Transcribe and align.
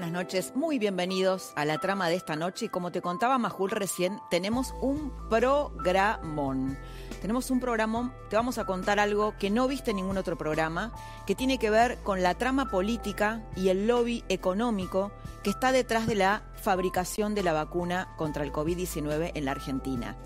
Buenas 0.00 0.14
noches, 0.14 0.56
muy 0.56 0.78
bienvenidos 0.78 1.52
a 1.56 1.66
la 1.66 1.76
trama 1.76 2.08
de 2.08 2.14
esta 2.14 2.34
noche 2.34 2.64
y 2.64 2.68
como 2.70 2.90
te 2.90 3.02
contaba 3.02 3.36
Majul 3.36 3.70
recién, 3.70 4.18
tenemos 4.30 4.72
un 4.80 5.12
programón. 5.28 6.78
Tenemos 7.20 7.50
un 7.50 7.60
programón, 7.60 8.10
te 8.30 8.36
vamos 8.36 8.56
a 8.56 8.64
contar 8.64 8.98
algo 8.98 9.34
que 9.38 9.50
no 9.50 9.68
viste 9.68 9.90
en 9.90 9.98
ningún 9.98 10.16
otro 10.16 10.38
programa, 10.38 10.90
que 11.26 11.34
tiene 11.34 11.58
que 11.58 11.68
ver 11.68 11.98
con 11.98 12.22
la 12.22 12.34
trama 12.34 12.70
política 12.70 13.44
y 13.56 13.68
el 13.68 13.86
lobby 13.86 14.24
económico 14.30 15.12
que 15.42 15.50
está 15.50 15.70
detrás 15.70 16.06
de 16.06 16.14
la 16.14 16.44
fabricación 16.54 17.34
de 17.34 17.42
la 17.42 17.52
vacuna 17.52 18.14
contra 18.16 18.42
el 18.42 18.52
COVID-19 18.52 19.32
en 19.34 19.44
la 19.44 19.50
Argentina. 19.50 20.16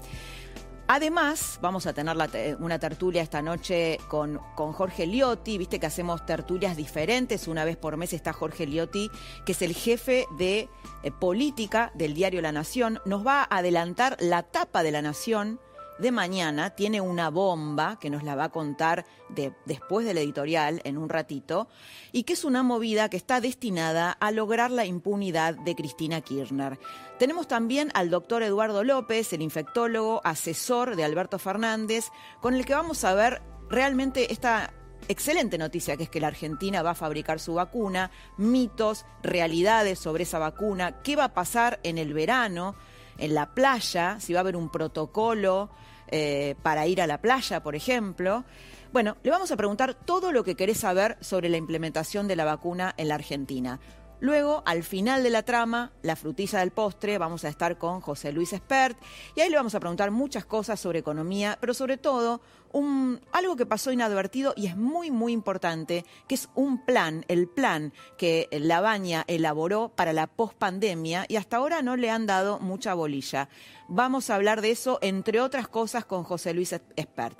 Además, 0.87 1.59
vamos 1.63 1.87
a 1.87 1.95
tener 1.95 2.15
una 2.61 2.79
tertulia 2.79 3.23
esta 3.23 3.41
noche 3.41 3.99
con, 4.09 4.39
con, 4.55 4.73
Jorge 4.73 5.07
Liotti. 5.07 5.57
Viste 5.57 5.81
que 5.81 5.87
hacemos 5.87 6.27
tertulias 6.27 6.77
diferentes. 6.77 7.49
Una 7.49 7.65
vez 7.65 7.79
por 7.79 7.97
mes 7.97 8.13
está 8.13 8.35
Jorge 8.35 8.67
Liotti, 8.67 9.11
que 9.47 9.53
es 9.53 9.63
el 9.63 9.75
jefe 9.75 10.27
de 10.37 10.69
eh, 11.03 11.11
política 11.11 11.91
del 11.95 12.13
diario 12.13 12.43
La 12.43 12.53
Nación. 12.53 13.01
Nos 13.07 13.27
va 13.27 13.41
a 13.43 13.57
adelantar 13.59 14.19
la 14.21 14.43
tapa 14.43 14.83
de 14.83 14.91
La 14.91 15.01
Nación 15.01 15.59
de 15.99 16.11
mañana 16.11 16.71
tiene 16.71 17.01
una 17.01 17.31
bomba 17.31 17.99
que 18.01 18.11
nos 18.11 18.25
la 18.25 18.35
va 18.35 18.45
a 18.45 18.49
contar 18.49 19.07
de, 19.29 19.53
después 19.65 20.05
del 20.05 20.19
editorial 20.19 20.81
en 20.85 20.99
un 20.99 21.09
ratito 21.09 21.69
y 22.13 22.25
que 22.25 22.33
es 22.33 22.45
una 22.45 22.63
movida 22.63 23.09
que 23.09 23.17
está 23.17 23.41
destinada 23.41 24.11
a 24.11 24.31
lograr 24.33 24.71
la 24.71 24.87
impunidad 24.87 25.55
de 25.55 25.75
Cristina 25.75 26.21
Kirchner. 26.21 26.79
Tenemos 27.19 27.47
también 27.47 27.91
al 27.95 28.11
doctor 28.11 28.43
Eduardo 28.43 28.83
López, 28.83 29.33
el 29.33 29.43
infectólogo, 29.43 30.21
asesor 30.25 30.97
de 30.97 31.05
Alberto 31.05 31.39
Fernández, 31.39 32.07
con 32.41 32.55
el 32.55 32.67
que 32.67 32.75
vamos 32.75 33.05
a 33.05 33.15
ver 33.15 33.41
realmente 33.71 34.33
esta 34.33 34.73
excelente 35.07 35.59
noticia 35.59 35.97
que 35.97 36.05
es 36.05 36.11
que 36.11 36.21
la 36.21 36.29
Argentina 36.29 36.83
va 36.83 36.91
a 36.91 36.95
fabricar 36.95 37.39
su 37.39 37.55
vacuna, 37.55 38.11
mitos, 38.37 39.05
realidades 39.23 39.99
sobre 39.99 40.25
esa 40.25 40.39
vacuna, 40.39 41.03
qué 41.03 41.15
va 41.15 41.25
a 41.25 41.35
pasar 41.35 41.79
en 41.83 41.99
el 41.99 42.15
verano 42.15 42.75
en 43.19 43.35
la 43.35 43.55
playa, 43.55 44.19
si 44.19 44.33
va 44.33 44.41
a 44.41 44.43
haber 44.43 44.57
un 44.57 44.69
protocolo 44.69 45.71
eh, 46.09 46.57
para 46.63 46.87
ir 46.87 47.01
a 47.01 47.07
la 47.07 47.21
playa, 47.21 47.63
por 47.63 47.77
ejemplo. 47.77 48.45
Bueno, 48.93 49.17
le 49.23 49.31
vamos 49.31 49.53
a 49.53 49.57
preguntar 49.57 49.95
todo 49.95 50.33
lo 50.33 50.45
que 50.45 50.57
querés 50.57 50.79
saber 50.79 51.17
sobre 51.21 51.49
la 51.49 51.57
implementación 51.57 52.29
de 52.29 52.37
la 52.37 52.45
vacuna 52.45 52.95
en 52.97 53.09
la 53.09 53.15
Argentina. 53.15 53.79
Luego, 54.25 54.63
al 54.65 54.85
final 54.85 55.23
de 55.23 55.29
la 55.29 55.43
trama, 55.43 55.93
la 56.01 56.17
frutilla 56.17 56.61
del 56.61 56.71
postre, 56.71 57.19
vamos 57.19 57.45
a 57.45 57.51
estar 57.51 57.77
con 57.77 58.01
José 58.01 58.33
Luis 58.33 58.55
Espert 58.55 58.97
y 59.37 59.43
ahí 59.43 59.51
le 59.51 59.57
vamos 59.57 59.75
a 59.75 59.81
preguntar 59.81 60.13
muchas 60.13 60.47
cosas 60.47 60.81
sobre 60.81 61.01
economía, 61.01 61.59
pero 61.61 61.75
sobre 61.75 61.99
todo 61.99 62.41
un, 62.73 63.21
algo 63.33 63.55
que 63.55 63.67
pasó 63.67 63.93
inadvertido 63.93 64.55
y 64.57 64.67
es 64.67 64.79
muy, 64.79 65.11
muy 65.11 65.35
importante, 65.35 66.07
que 66.27 66.37
es 66.37 66.49
un 66.55 66.87
plan, 66.87 67.27
el 67.29 67.49
plan 67.49 67.93
que 68.17 68.49
La 68.51 68.81
Baña 68.81 69.25
elaboró 69.27 69.91
para 69.91 70.15
la 70.15 70.27
pospandemia 70.27 71.27
y 71.29 71.37
hasta 71.37 71.59
ahora 71.59 71.83
no 71.83 71.95
le 71.95 72.09
han 72.09 72.25
dado 72.25 72.59
mucha 72.61 72.95
bolilla. 72.95 73.51
Vamos 73.89 74.31
a 74.31 74.37
hablar 74.37 74.63
de 74.63 74.71
eso, 74.71 74.99
entre 75.03 75.43
otras 75.43 75.69
cosas, 75.69 76.07
con 76.07 76.25
José 76.25 76.55
Luis 76.55 76.73
Espert. 76.73 77.39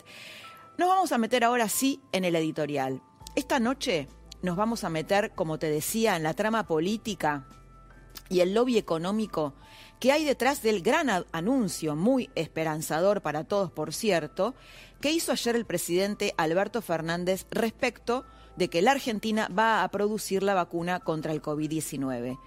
Nos 0.77 0.91
vamos 0.91 1.13
a 1.13 1.17
meter 1.17 1.45
ahora 1.45 1.71
sí 1.71 2.03
en 2.13 2.27
el 2.27 2.37
editorial. 2.37 3.01
Esta 3.37 3.59
noche 3.59 4.07
nos 4.45 4.57
vamos 4.57 4.85
a 4.85 4.91
meter, 4.91 5.33
como 5.35 5.59
te 5.59 5.71
decía, 5.71 6.17
en 6.17 6.23
la 6.23 6.35
trama 6.35 6.67
política 6.67 7.47
y 8.29 8.41
el 8.41 8.53
lobby 8.53 8.77
económico 8.77 9.55
que 9.99 10.13
hay 10.13 10.25
detrás 10.25 10.63
del 10.63 10.83
gran 10.83 11.09
anuncio, 11.33 11.97
muy 11.97 12.29
esperanzador 12.35 13.23
para 13.23 13.45
todos, 13.45 13.71
por 13.71 13.95
cierto, 13.95 14.55
que 15.01 15.13
hizo 15.13 15.33
ayer 15.33 15.57
el 15.57 15.65
presidente 15.65 16.35
Alberto 16.37 16.83
Fernández 16.83 17.47
respecto 17.51 18.27
de 18.57 18.69
que 18.69 18.83
la 18.83 18.91
Argentina 18.91 19.49
va 19.49 19.83
a 19.83 19.89
producir 19.89 20.43
la 20.43 20.53
vacuna 20.53 21.01
contra 21.01 21.33
el 21.33 21.41
COVID-19. 21.41 22.39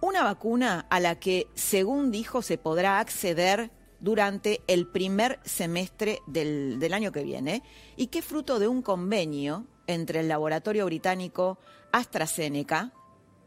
Una 0.00 0.24
vacuna 0.24 0.86
a 0.90 0.98
la 0.98 1.20
que, 1.20 1.46
según 1.54 2.10
dijo, 2.10 2.42
se 2.42 2.58
podrá 2.58 2.98
acceder 2.98 3.70
durante 4.00 4.60
el 4.66 4.88
primer 4.88 5.38
semestre 5.44 6.20
del, 6.26 6.80
del 6.80 6.94
año 6.94 7.12
que 7.12 7.22
viene 7.22 7.62
y 7.96 8.08
que 8.08 8.22
fruto 8.22 8.58
de 8.58 8.66
un 8.66 8.82
convenio 8.82 9.66
entre 9.88 10.20
el 10.20 10.28
laboratorio 10.28 10.84
británico 10.84 11.58
AstraZeneca, 11.90 12.92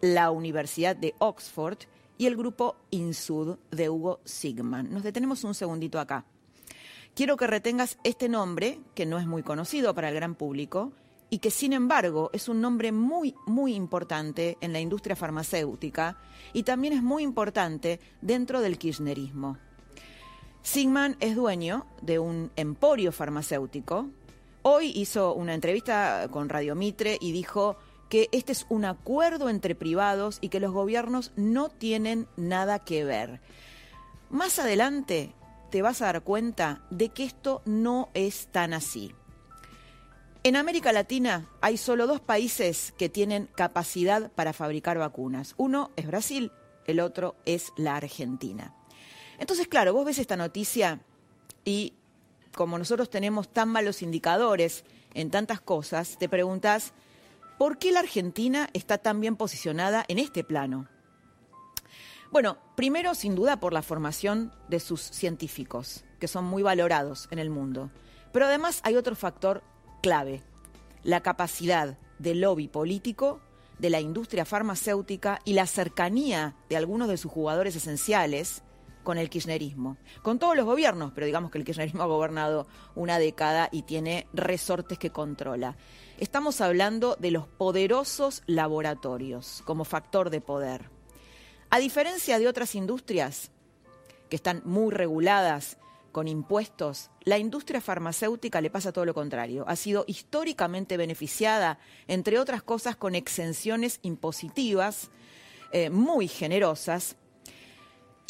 la 0.01 0.31
Universidad 0.31 0.97
de 0.97 1.15
Oxford 1.19 1.77
y 2.17 2.25
el 2.25 2.35
grupo 2.35 2.75
INSUD 2.89 3.57
de 3.71 3.89
Hugo 3.89 4.19
Sigman. 4.25 4.91
Nos 4.91 5.03
detenemos 5.03 5.45
un 5.45 5.53
segundito 5.55 5.99
acá. 5.99 6.25
Quiero 7.15 7.37
que 7.37 7.47
retengas 7.47 7.97
este 8.03 8.27
nombre, 8.27 8.79
que 8.95 9.05
no 9.05 9.17
es 9.17 9.25
muy 9.25 9.43
conocido 9.43 9.93
para 9.95 10.09
el 10.09 10.15
gran 10.15 10.35
público, 10.35 10.91
y 11.29 11.39
que 11.39 11.49
sin 11.49 11.73
embargo 11.73 12.29
es 12.33 12.49
un 12.49 12.59
nombre 12.59 12.91
muy, 12.91 13.33
muy 13.45 13.73
importante 13.73 14.57
en 14.59 14.73
la 14.73 14.81
industria 14.81 15.15
farmacéutica 15.15 16.17
y 16.51 16.63
también 16.63 16.93
es 16.93 17.01
muy 17.01 17.23
importante 17.23 18.01
dentro 18.21 18.59
del 18.59 18.77
kirchnerismo. 18.77 19.57
Sigman 20.61 21.15
es 21.21 21.35
dueño 21.35 21.87
de 22.01 22.19
un 22.19 22.51
emporio 22.55 23.11
farmacéutico 23.11 24.09
Hoy 24.63 24.91
hizo 24.95 25.33
una 25.33 25.55
entrevista 25.55 26.27
con 26.29 26.47
Radio 26.47 26.75
Mitre 26.75 27.17
y 27.19 27.31
dijo 27.31 27.77
que 28.09 28.29
este 28.31 28.51
es 28.51 28.67
un 28.69 28.85
acuerdo 28.85 29.49
entre 29.49 29.73
privados 29.73 30.37
y 30.39 30.49
que 30.49 30.59
los 30.59 30.71
gobiernos 30.71 31.31
no 31.35 31.69
tienen 31.69 32.27
nada 32.37 32.77
que 32.77 33.03
ver. 33.03 33.41
Más 34.29 34.59
adelante 34.59 35.33
te 35.71 35.81
vas 35.81 36.01
a 36.01 36.05
dar 36.05 36.21
cuenta 36.21 36.83
de 36.91 37.09
que 37.09 37.23
esto 37.23 37.63
no 37.65 38.09
es 38.13 38.49
tan 38.51 38.73
así. 38.73 39.15
En 40.43 40.55
América 40.55 40.93
Latina 40.93 41.49
hay 41.61 41.77
solo 41.77 42.05
dos 42.05 42.21
países 42.21 42.93
que 42.99 43.09
tienen 43.09 43.47
capacidad 43.55 44.31
para 44.31 44.53
fabricar 44.53 44.99
vacunas. 44.99 45.55
Uno 45.57 45.89
es 45.95 46.05
Brasil, 46.05 46.51
el 46.85 46.99
otro 46.99 47.35
es 47.45 47.73
la 47.77 47.95
Argentina. 47.95 48.75
Entonces, 49.39 49.67
claro, 49.67 49.93
vos 49.93 50.05
ves 50.05 50.19
esta 50.19 50.37
noticia 50.37 51.01
y 51.65 51.93
como 52.55 52.77
nosotros 52.77 53.09
tenemos 53.09 53.49
tan 53.49 53.69
malos 53.69 54.01
indicadores 54.01 54.83
en 55.13 55.31
tantas 55.31 55.61
cosas, 55.61 56.17
te 56.17 56.29
preguntas, 56.29 56.93
¿por 57.57 57.77
qué 57.77 57.91
la 57.91 57.99
Argentina 57.99 58.69
está 58.73 58.97
tan 58.97 59.21
bien 59.21 59.35
posicionada 59.35 60.05
en 60.07 60.19
este 60.19 60.43
plano? 60.43 60.87
Bueno, 62.31 62.57
primero, 62.75 63.13
sin 63.13 63.35
duda, 63.35 63.59
por 63.59 63.73
la 63.73 63.81
formación 63.81 64.53
de 64.69 64.79
sus 64.79 65.01
científicos, 65.01 66.05
que 66.19 66.29
son 66.29 66.45
muy 66.45 66.63
valorados 66.63 67.27
en 67.29 67.39
el 67.39 67.49
mundo. 67.49 67.91
Pero 68.31 68.45
además 68.45 68.79
hay 68.83 68.95
otro 68.95 69.15
factor 69.15 69.63
clave, 70.01 70.41
la 71.03 71.21
capacidad 71.21 71.97
del 72.19 72.41
lobby 72.41 72.69
político, 72.69 73.41
de 73.79 73.89
la 73.89 73.99
industria 73.99 74.45
farmacéutica 74.45 75.39
y 75.43 75.53
la 75.53 75.65
cercanía 75.65 76.55
de 76.69 76.77
algunos 76.77 77.09
de 77.09 77.17
sus 77.17 77.31
jugadores 77.31 77.75
esenciales, 77.75 78.63
con 79.03 79.17
el 79.17 79.29
kirchnerismo, 79.29 79.97
con 80.21 80.39
todos 80.39 80.55
los 80.55 80.65
gobiernos, 80.65 81.11
pero 81.13 81.25
digamos 81.25 81.51
que 81.51 81.57
el 81.57 81.65
kirchnerismo 81.65 82.03
ha 82.03 82.07
gobernado 82.07 82.67
una 82.95 83.19
década 83.19 83.69
y 83.71 83.83
tiene 83.83 84.27
resortes 84.33 84.97
que 84.97 85.11
controla. 85.11 85.75
Estamos 86.17 86.61
hablando 86.61 87.15
de 87.19 87.31
los 87.31 87.47
poderosos 87.47 88.43
laboratorios 88.45 89.63
como 89.65 89.85
factor 89.85 90.29
de 90.29 90.41
poder. 90.41 90.89
A 91.69 91.79
diferencia 91.79 92.37
de 92.37 92.47
otras 92.47 92.75
industrias 92.75 93.51
que 94.29 94.35
están 94.35 94.61
muy 94.65 94.91
reguladas 94.91 95.77
con 96.11 96.27
impuestos, 96.27 97.09
la 97.23 97.37
industria 97.37 97.81
farmacéutica 97.81 98.61
le 98.61 98.69
pasa 98.69 98.91
todo 98.91 99.05
lo 99.05 99.13
contrario. 99.13 99.63
Ha 99.67 99.75
sido 99.75 100.03
históricamente 100.07 100.97
beneficiada, 100.97 101.79
entre 102.07 102.39
otras 102.39 102.61
cosas, 102.63 102.95
con 102.95 103.15
exenciones 103.15 103.99
impositivas 104.01 105.09
eh, 105.71 105.89
muy 105.89 106.27
generosas 106.27 107.15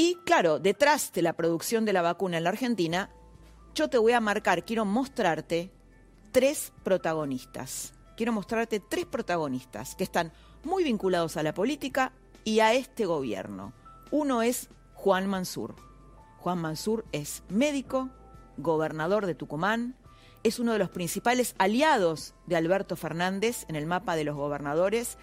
y 0.02 0.16
claro, 0.26 0.58
detrás 0.58 1.14
de 1.14 1.22
la 1.22 1.34
producción 1.34 1.86
de 1.86 1.94
la 1.94 2.02
vacuna 2.02 2.40
en 2.40 2.46
la 2.46 2.50
Argentina, 2.50 3.12
yo 3.76 3.88
te 3.88 4.00
voy 4.00 4.14
a 4.14 4.20
marcar, 4.20 4.66
quiero 4.66 4.84
mostrarte 4.84 5.72
tres 6.32 6.74
protagonistas. 6.82 7.94
Quiero 8.18 8.34
mostrarte 8.34 8.80
tres 8.80 9.06
protagonistas 9.06 9.94
que 9.94 10.04
están 10.04 10.34
muy 10.64 10.84
vinculados 10.84 11.38
a 11.38 11.44
la 11.44 11.54
política 11.54 12.14
y 12.44 12.62
a 12.62 12.74
este 12.74 13.06
gobierno. 13.06 13.74
Uno 14.10 14.42
es 14.42 14.70
Juan 14.96 15.28
Mansur. 15.28 15.76
Juan 16.40 16.58
Mansur 16.58 17.06
es 17.12 17.44
médico, 17.48 18.10
gobernador 18.58 19.28
de 19.28 19.36
Tucumán, 19.36 19.96
es 20.42 20.58
uno 20.58 20.74
de 20.74 20.80
los 20.80 20.90
principales 20.90 21.54
aliados 21.60 22.34
de 22.48 22.56
Alberto 22.56 22.96
Fernández 22.96 23.66
en 23.68 23.76
el 23.76 23.86
mapa 23.86 24.16
de 24.16 24.24
los 24.24 24.36
gobernadores. 24.36 25.20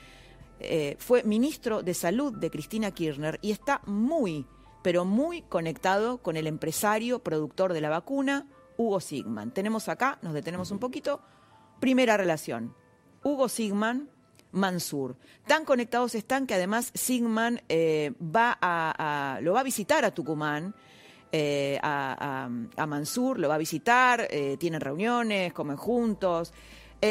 Eh, 0.61 0.95
fue 1.01 1.25
ministro 1.25 1.83
de 1.83 1.95
Salud 1.95 2.33
de 2.33 2.49
Cristina 2.49 2.93
Kirchner 2.93 3.41
y 3.43 3.51
está 3.51 3.81
muy, 3.87 4.47
pero 4.83 5.05
muy 5.05 5.43
conectado 5.43 6.19
con 6.19 6.37
el 6.37 6.47
empresario 6.47 7.21
productor 7.21 7.73
de 7.73 7.81
la 7.81 7.91
vacuna, 7.91 8.47
Hugo 8.77 9.01
Sigman. 9.01 9.53
Tenemos 9.53 9.89
acá, 9.89 10.19
nos 10.23 10.35
detenemos 10.35 10.71
un 10.71 10.79
poquito, 10.79 11.21
primera 11.81 12.17
relación. 12.17 12.75
Hugo 13.23 13.49
Sigman, 13.49 14.09
Mansur. 14.53 15.17
Tan 15.47 15.65
conectados 15.65 16.15
están 16.15 16.47
que 16.47 16.55
además 16.55 16.91
Sigman 16.95 17.63
eh, 17.69 18.13
va 18.23 18.57
a, 18.61 19.39
lo 19.43 19.53
va 19.53 19.61
a 19.61 19.65
visitar 19.65 20.05
a 20.05 20.13
Tucumán. 20.13 20.75
Eh, 21.31 21.79
a, 21.83 22.49
Mansur, 22.87 23.39
lo 23.39 23.51
va 23.51 23.57
a 23.57 23.59
visitar, 23.59 24.27
eh, 24.31 24.57
tienen 24.59 24.81
reuniones, 24.81 25.53
comen 25.53 25.77
juntos. 25.77 26.55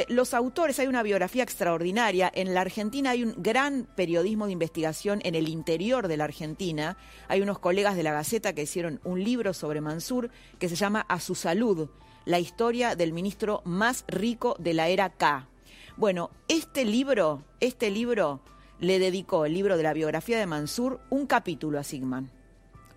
Los 0.09 0.33
autores, 0.33 0.79
hay 0.79 0.87
una 0.87 1.03
biografía 1.03 1.43
extraordinaria. 1.43 2.29
En 2.33 2.53
la 2.53 2.61
Argentina 2.61 3.11
hay 3.11 3.23
un 3.23 3.35
gran 3.37 3.87
periodismo 3.95 4.45
de 4.45 4.51
investigación 4.51 5.21
en 5.23 5.35
el 5.35 5.47
interior 5.47 6.07
de 6.07 6.17
la 6.17 6.25
Argentina. 6.25 6.97
Hay 7.27 7.41
unos 7.41 7.59
colegas 7.59 7.95
de 7.95 8.03
la 8.03 8.11
Gaceta 8.11 8.53
que 8.53 8.63
hicieron 8.63 8.99
un 9.03 9.23
libro 9.23 9.53
sobre 9.53 9.81
Mansur 9.81 10.29
que 10.59 10.67
se 10.67 10.75
llama 10.75 11.05
A 11.07 11.19
su 11.19 11.35
salud, 11.35 11.89
la 12.25 12.39
historia 12.39 12.95
del 12.95 13.13
ministro 13.13 13.61
más 13.63 14.03
rico 14.07 14.57
de 14.59 14.73
la 14.73 14.89
era 14.89 15.09
K. 15.09 15.47
Bueno, 15.95 16.31
este 16.49 16.83
libro, 16.83 17.45
este 17.61 17.89
libro 17.89 18.41
le 18.79 18.99
dedicó, 18.99 19.45
el 19.45 19.53
libro 19.53 19.77
de 19.77 19.83
la 19.83 19.93
biografía 19.93 20.37
de 20.37 20.45
Mansur, 20.45 20.99
un 21.09 21.25
capítulo 21.25 21.79
a 21.79 21.83
Sigman. 21.83 22.29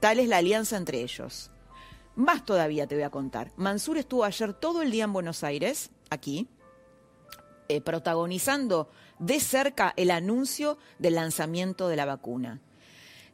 Tal 0.00 0.19
es 0.19 0.28
la 0.28 0.38
alianza 0.38 0.76
entre 0.76 1.02
ellos. 1.02 1.50
Más 2.16 2.44
todavía 2.44 2.87
te 2.87 2.96
voy 2.96 3.04
a 3.04 3.10
contar. 3.10 3.52
Mansur 3.56 3.96
estuvo 3.96 4.25
ayer 4.25 4.52
todo 4.52 4.82
el 4.82 4.90
día 4.90 5.04
en 5.04 5.12
Buenos 5.12 5.44
Aires, 5.44 5.90
aquí, 6.10 6.48
eh, 7.70 7.81
protagonizando 7.81 8.90
de 9.20 9.38
cerca 9.38 9.94
el 9.96 10.11
anuncio 10.11 10.76
del 10.99 11.14
lanzamiento 11.14 11.87
de 11.87 11.94
la 11.94 12.05
vacuna. 12.05 12.61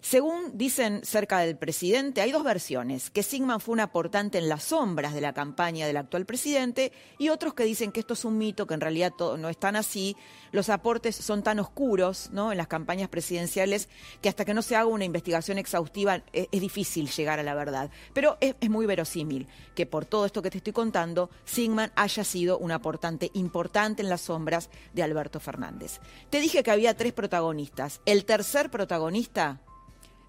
Según 0.08 0.56
dicen 0.56 1.00
cerca 1.03 1.41
del 1.41 1.58
presidente, 1.58 2.20
hay 2.20 2.31
dos 2.31 2.44
versiones, 2.44 3.11
que 3.11 3.25
Sigman 3.25 3.58
fue 3.58 3.73
un 3.73 3.81
aportante 3.81 4.38
en 4.38 4.49
las 4.49 4.62
sombras 4.62 5.14
de 5.14 5.20
la 5.20 5.32
campaña 5.32 5.85
del 5.85 5.97
actual 5.97 6.26
presidente 6.26 6.93
y 7.19 7.31
otros 7.31 7.55
que 7.55 7.64
dicen 7.64 7.91
que 7.91 7.99
esto 7.99 8.14
es 8.14 8.25
un 8.25 8.38
mito, 8.38 8.69
que 8.69 8.75
en 8.75 8.81
realidad 8.81 9.12
todo, 9.19 9.37
no 9.37 9.49
es 9.49 9.58
tan 9.58 9.75
así, 9.75 10.17
los 10.53 10.69
aportes 10.69 11.17
son 11.17 11.43
tan 11.43 11.58
oscuros 11.58 12.31
¿no? 12.31 12.53
en 12.53 12.58
las 12.58 12.69
campañas 12.69 13.08
presidenciales 13.08 13.88
que 14.23 14.29
hasta 14.29 14.44
que 14.44 14.55
no 14.55 14.62
se 14.62 14.76
haga 14.76 14.87
una 14.87 15.05
investigación 15.05 15.58
exhaustiva 15.58 16.23
es, 16.32 16.49
difícil 16.53 17.11
llegar 17.11 17.41
a 17.41 17.43
la 17.43 17.56
verdad. 17.56 17.91
Pero 18.12 18.38
es, 18.41 18.55
es 18.61 18.70
muy 18.70 18.87
verosímil 18.87 19.49
que 19.75 19.87
por 19.87 20.05
todo 20.05 20.25
esto 20.25 20.41
que 20.41 20.50
te 20.50 20.58
estoy 20.58 20.73
contando, 20.73 21.31
Sigman 21.44 21.91
haya 21.97 22.23
sido 22.23 22.58
un 22.58 22.70
aportante 22.70 23.32
importante 23.35 24.03
en 24.03 24.08
las 24.08 24.20
sombras 24.20 24.70
de 24.94 25.03
Alberto 25.03 25.41
Fernández. 25.41 25.99
Te 26.31 26.38
dije 26.38 26.62
que 26.62 26.70
había 26.70 26.97
tres 26.97 27.12
protagonistas. 27.12 28.00
El 28.06 28.25
tercer 28.25 28.70
protagonista 28.70 29.62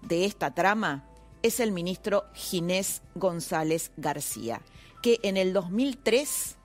de 0.02 0.24
esta 0.24 0.54
trama 0.54 1.04
es 1.42 1.60
el 1.60 1.72
ministro 1.72 2.24
Ginés 2.34 3.02
González 3.14 3.92
García, 3.96 4.60
que 5.02 5.20
en 5.22 5.36
el 5.36 5.52
2003 5.52 6.56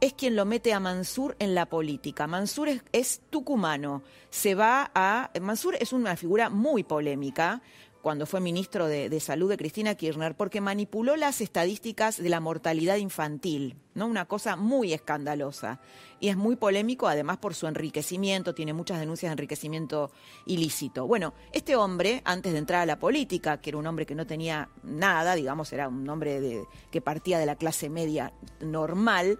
es 0.00 0.12
quien 0.14 0.36
lo 0.36 0.44
mete 0.44 0.72
a 0.72 0.80
Mansur 0.80 1.36
en 1.38 1.54
la 1.54 1.66
política. 1.66 2.26
Mansur 2.26 2.68
es, 2.92 3.20
tucumano, 3.30 4.02
se 4.30 4.54
va 4.54 4.90
a... 4.94 5.30
Mansur 5.40 5.76
es 5.80 5.92
una 5.92 6.16
figura 6.16 6.50
muy 6.50 6.84
polémica, 6.84 7.62
cuando 8.00 8.26
fue 8.26 8.40
ministro 8.40 8.86
de, 8.86 9.20
Salud 9.20 9.50
de 9.50 9.56
Cristina 9.56 9.94
Kirchner, 9.94 10.36
porque 10.36 10.60
manipuló 10.60 11.16
las 11.16 11.40
estadísticas 11.40 12.16
de 12.16 12.28
la 12.28 12.40
mortalidad 12.40 12.96
infantil, 12.96 13.76
¿no? 13.94 14.06
Una 14.06 14.24
cosa 14.24 14.56
muy 14.56 14.92
escandalosa. 14.92 15.80
Y 16.20 16.28
es 16.28 16.36
muy 16.36 16.56
polémico, 16.56 17.06
además, 17.06 17.38
por 17.38 17.54
su 17.54 17.66
enriquecimiento, 17.66 18.54
tiene 18.54 18.72
muchas 18.72 18.98
denuncias 18.98 19.30
de 19.30 19.34
enriquecimiento 19.34 20.10
ilícito. 20.46 21.06
Bueno, 21.06 21.32
este 21.52 21.76
hombre, 21.76 22.22
antes 22.24 22.52
de 22.52 22.58
entrar 22.58 22.82
a 22.82 22.86
la 22.86 22.98
política, 22.98 23.60
que 23.60 23.70
era 23.70 23.78
un 23.78 23.86
hombre 23.86 24.04
que 24.04 24.16
no 24.16 24.26
tenía 24.26 24.68
nada, 24.82 25.34
digamos, 25.34 25.72
era 25.72 25.88
un 25.88 26.08
hombre 26.08 26.64
que 26.90 27.00
partía 27.00 27.38
de 27.38 27.46
la 27.46 27.54
clase 27.54 27.88
media 27.88 28.32
normal, 28.60 29.38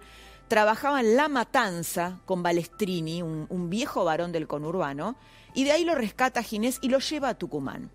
trabajaba 0.49 0.99
en 0.99 1.15
La 1.15 1.29
Matanza 1.29 2.19
con 2.25 2.43
Balestrini, 2.43 3.21
un, 3.21 3.69
viejo 3.69 4.03
varón 4.03 4.31
del 4.31 4.47
conurbano, 4.47 5.15
y 5.53 5.63
de 5.63 5.71
ahí 5.71 5.85
lo 5.85 5.95
rescata 5.95 6.43
Ginés 6.43 6.79
y 6.81 6.89
lo 6.89 6.99
lleva 6.99 7.29
a 7.29 7.37
Tucumán. 7.37 7.91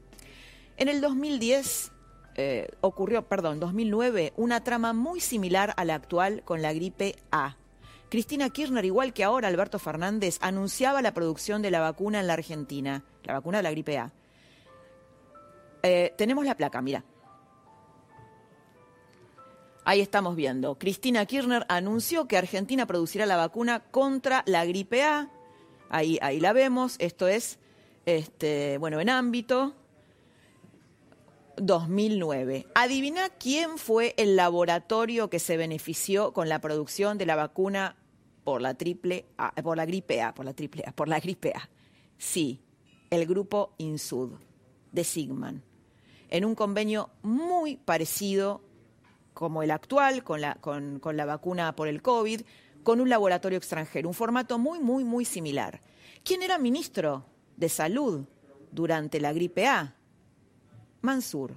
En 0.76 0.88
el 0.88 1.00
2010 1.00 1.92
eh, 2.36 2.68
ocurrió, 2.80 3.26
perdón, 3.26 3.60
2009, 3.60 4.32
una 4.36 4.62
trama 4.62 4.92
muy 4.92 5.20
similar 5.20 5.74
a 5.76 5.84
la 5.84 5.96
actual 5.96 6.42
con 6.44 6.62
la 6.62 6.72
gripe 6.72 7.16
A. 7.32 7.56
Cristina 8.14 8.48
Kirchner, 8.48 8.84
igual 8.84 9.12
que 9.12 9.24
ahora 9.24 9.48
Alberto 9.48 9.80
Fernández, 9.80 10.38
anunciaba 10.40 11.02
la 11.02 11.12
producción 11.14 11.62
de 11.62 11.72
la 11.72 11.80
vacuna 11.80 12.20
en 12.20 12.28
la 12.28 12.34
Argentina, 12.34 13.02
la 13.24 13.32
vacuna 13.32 13.58
de 13.58 13.64
la 13.64 13.72
gripe 13.72 13.98
A. 13.98 14.12
Eh, 15.82 16.14
tenemos 16.16 16.44
la 16.44 16.56
placa, 16.56 16.80
mira. 16.80 17.04
Ahí 19.84 20.00
estamos 20.00 20.36
viendo. 20.36 20.78
Cristina 20.78 21.26
Kirchner 21.26 21.66
anunció 21.68 22.28
que 22.28 22.38
Argentina 22.38 22.86
producirá 22.86 23.26
la 23.26 23.36
vacuna 23.36 23.80
contra 23.80 24.44
la 24.46 24.64
gripe 24.64 25.02
A. 25.02 25.28
Ahí, 25.88 26.16
ahí 26.22 26.38
la 26.38 26.52
vemos. 26.52 26.94
Esto 27.00 27.26
es, 27.26 27.58
este, 28.06 28.78
bueno, 28.78 29.00
en 29.00 29.10
ámbito. 29.10 29.74
2009. 31.56 32.68
Adivina 32.76 33.28
quién 33.28 33.76
fue 33.76 34.14
el 34.18 34.36
laboratorio 34.36 35.30
que 35.30 35.40
se 35.40 35.56
benefició 35.56 36.32
con 36.32 36.48
la 36.48 36.60
producción 36.60 37.18
de 37.18 37.26
la 37.26 37.34
vacuna 37.34 37.96
por 38.44 38.60
la 38.62 38.74
triple 38.74 39.26
A, 39.36 39.54
por 39.54 39.76
la 39.76 39.86
gripe 39.86 40.22
A, 40.22 40.34
por 40.34 40.44
la 40.44 40.52
triple 40.52 40.84
A, 40.86 40.92
por 40.92 41.08
la 41.08 41.18
gripe 41.18 41.52
A. 41.54 41.68
Sí, 42.18 42.60
el 43.10 43.26
grupo 43.26 43.74
Insud 43.78 44.32
de 44.92 45.04
Sigman, 45.04 45.62
en 46.28 46.44
un 46.44 46.54
convenio 46.54 47.10
muy 47.22 47.76
parecido 47.76 48.62
como 49.32 49.62
el 49.62 49.70
actual, 49.70 50.22
con 50.22 50.40
la, 50.40 50.54
con, 50.56 51.00
con 51.00 51.16
la 51.16 51.24
vacuna 51.24 51.74
por 51.74 51.88
el 51.88 52.02
COVID, 52.02 52.42
con 52.84 53.00
un 53.00 53.08
laboratorio 53.08 53.58
extranjero, 53.58 54.08
un 54.08 54.14
formato 54.14 54.58
muy, 54.58 54.78
muy, 54.78 55.02
muy 55.02 55.24
similar. 55.24 55.80
¿Quién 56.22 56.42
era 56.42 56.58
ministro 56.58 57.24
de 57.56 57.68
Salud 57.68 58.26
durante 58.70 59.20
la 59.20 59.32
gripe 59.32 59.66
A? 59.66 59.96
Mansur. 61.00 61.56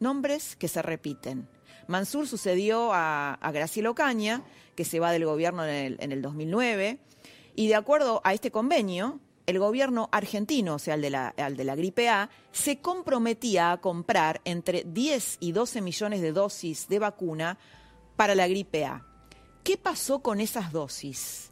Nombres 0.00 0.56
que 0.56 0.68
se 0.68 0.82
repiten. 0.82 1.48
Mansur 1.86 2.26
sucedió 2.28 2.90
a, 2.92 3.38
Graciela 3.52 3.90
Ocaña, 3.90 4.42
que 4.74 4.84
se 4.84 5.00
va 5.00 5.12
del 5.12 5.24
gobierno 5.24 5.66
en 5.66 6.12
el, 6.12 6.22
2009, 6.22 6.98
y 7.54 7.68
de 7.68 7.74
acuerdo 7.74 8.20
a 8.24 8.32
este 8.32 8.50
convenio, 8.50 9.20
el 9.46 9.58
gobierno 9.58 10.08
argentino, 10.12 10.76
o 10.76 10.78
sea, 10.78 10.94
el 10.94 11.02
de, 11.02 11.10
la, 11.10 11.34
el 11.36 11.56
de 11.56 11.64
la 11.64 11.74
gripe 11.74 12.08
A, 12.08 12.30
se 12.52 12.78
comprometía 12.78 13.72
a 13.72 13.80
comprar 13.80 14.40
entre 14.44 14.84
10 14.84 15.38
y 15.40 15.52
12 15.52 15.80
millones 15.80 16.22
de 16.22 16.32
dosis 16.32 16.88
de 16.88 16.98
vacuna 16.98 17.58
para 18.16 18.34
la 18.34 18.48
gripe 18.48 18.84
A. 18.84 19.04
¿Qué 19.64 19.76
pasó 19.76 20.20
con 20.20 20.40
esas 20.40 20.72
dosis? 20.72 21.50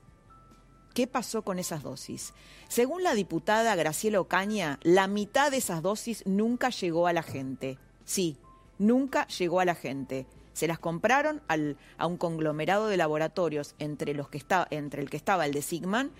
¿Qué 0.95 1.07
pasó 1.07 1.43
con 1.43 1.59
esas 1.59 1.83
dosis? 1.83 2.35
Según 2.69 3.03
la 3.03 3.15
diputada 3.15 3.77
Graciela 3.77 4.21
Ocaña, 4.21 4.79
la 4.83 5.07
mitad 5.07 5.51
de 5.51 5.59
esas 5.59 5.83
dosis 5.83 6.25
nunca 6.27 6.71
llegó 6.71 7.07
a 7.07 7.13
la 7.13 7.23
gente. 7.23 7.79
Sí, 8.05 8.37
nunca 8.79 9.27
llegó 9.29 9.61
a 9.61 9.65
la 9.65 9.75
gente. 9.75 10.27
Se 10.53 10.67
las 10.67 10.79
compraron 10.79 11.43
a 11.99 12.07
un 12.07 12.17
conglomerado 12.17 12.89
de 12.89 12.97
laboratorios 12.97 13.75
entre, 13.79 14.15
los 14.15 14.29
que 14.29 14.43
entre 14.71 15.03
el 15.03 15.11
que 15.11 15.17
estaba 15.17 15.47
el 15.47 15.53
de 15.53 15.63
Sigman 15.63 16.11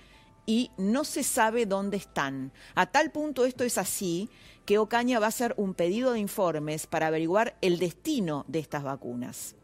y 0.47 0.71
no 0.77 1.05
se 1.05 1.23
sabe 1.23 1.67
dónde 1.67 1.97
están. 1.97 2.53
A 2.75 2.87
tal 2.87 3.11
punto 3.11 3.45
esto 3.45 3.65
es 3.65 3.79
así 3.79 4.29
que 4.65 4.79
Ocaña 4.79 5.19
va 5.19 5.27
a 5.27 5.29
hacer 5.31 5.55
un 5.57 5.75
pedido 5.75 6.13
de 6.13 6.21
informes 6.21 6.87
para 6.87 7.09
averiguar 7.09 7.57
el 7.61 7.79
destino 7.79 8.45
de 8.49 8.61
estas 8.61 8.83
vacunas. 8.83 9.57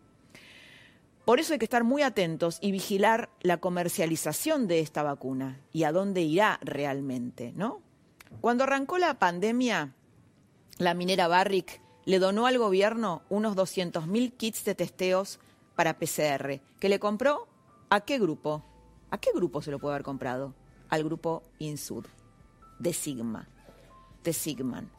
Por 1.25 1.41
eso 1.41 1.53
hay 1.53 1.59
que 1.59 1.65
estar 1.65 1.83
muy 1.83 2.03
atentos 2.03 2.59
y 2.61 2.71
vigilar 2.71 3.31
la 3.41 3.57
comercialización 3.57 4.69
de 4.69 4.79
esta 4.79 5.03
vacuna 5.03 5.61
y 5.73 5.83
a 5.83 5.91
dónde 5.91 6.23
irá 6.23 6.61
realmente, 6.63 7.53
¿no? 7.57 7.83
Cuando 8.41 8.63
arrancó 8.63 8.99
la 8.99 9.19
pandemia, 9.19 9.93
la 10.79 10.95
minera 10.95 11.27
Barrick 11.27 11.81
le 12.07 12.21
donó 12.21 12.47
al 12.47 12.57
gobierno 12.57 13.23
unos 13.29 13.57
200.000 13.57 14.33
kits 14.37 14.65
de 14.65 14.75
testeos 14.75 15.39
para 15.75 15.99
PCR, 15.99 16.61
que 16.81 16.89
le 16.89 16.99
compró 16.99 17.47
a 17.91 18.01
qué 18.01 18.19
grupo? 18.19 18.65
¿A 19.11 19.19
qué 19.19 19.31
grupo 19.35 19.61
se 19.61 19.71
lo 19.71 19.79
puede 19.79 19.95
haber 19.95 20.05
comprado? 20.05 20.55
Al 20.89 21.05
grupo 21.05 21.43
Insud, 21.59 22.07
de 22.79 22.93
Sigma, 22.93 23.49
de 24.23 24.33
Sigman. 24.33 24.91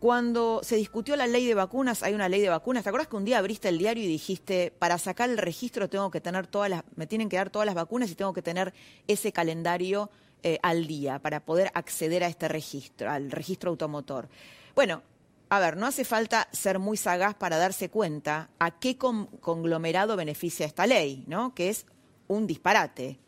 Cuando 0.00 0.60
se 0.62 0.76
discutió 0.76 1.16
la 1.16 1.26
ley 1.28 1.46
de 1.46 1.54
vacunas, 1.54 2.02
hay 2.02 2.12
una 2.12 2.28
ley 2.28 2.40
de 2.40 2.48
vacunas. 2.48 2.82
¿Te 2.82 2.90
acuerdas 2.90 3.08
que 3.08 3.16
un 3.16 3.24
día 3.24 3.38
abriste 3.38 3.68
el 3.68 3.78
diario 3.78 4.04
y 4.04 4.08
dijiste, 4.08 4.72
para 4.76 4.98
sacar 4.98 5.30
el 5.30 5.38
registro 5.38 5.88
tengo 5.88 6.10
que 6.10 6.20
tener 6.20 6.46
todas 6.48 6.68
las, 6.68 6.82
me 6.96 7.06
tienen 7.06 7.28
que 7.28 7.36
dar 7.36 7.50
todas 7.50 7.66
las 7.66 7.74
vacunas 7.74 8.10
y 8.10 8.14
tengo 8.16 8.32
que 8.32 8.42
tener 8.42 8.74
ese 9.06 9.32
calendario 9.32 10.10
eh, 10.42 10.58
al 10.62 10.86
día 10.86 11.20
para 11.20 11.40
poder 11.40 11.70
acceder 11.72 12.24
a 12.24 12.26
este 12.26 12.48
registro, 12.48 13.10
al 13.10 13.30
registro 13.30 13.70
automotor? 13.70 14.28
Bueno, 14.74 15.02
a 15.48 15.60
ver, 15.60 15.76
no 15.76 15.86
hace 15.86 16.04
falta 16.04 16.48
ser 16.52 16.78
muy 16.78 16.96
sagaz 16.96 17.34
para 17.34 17.56
darse 17.56 17.88
cuenta 17.88 18.50
a 18.58 18.78
qué 18.78 18.96
conglomerado 18.98 20.16
beneficia 20.16 20.66
esta 20.66 20.86
ley, 20.86 21.24
¿no? 21.26 21.54
Que 21.54 21.68
es 21.68 21.86
un 22.26 22.46
disparate. 22.46 23.18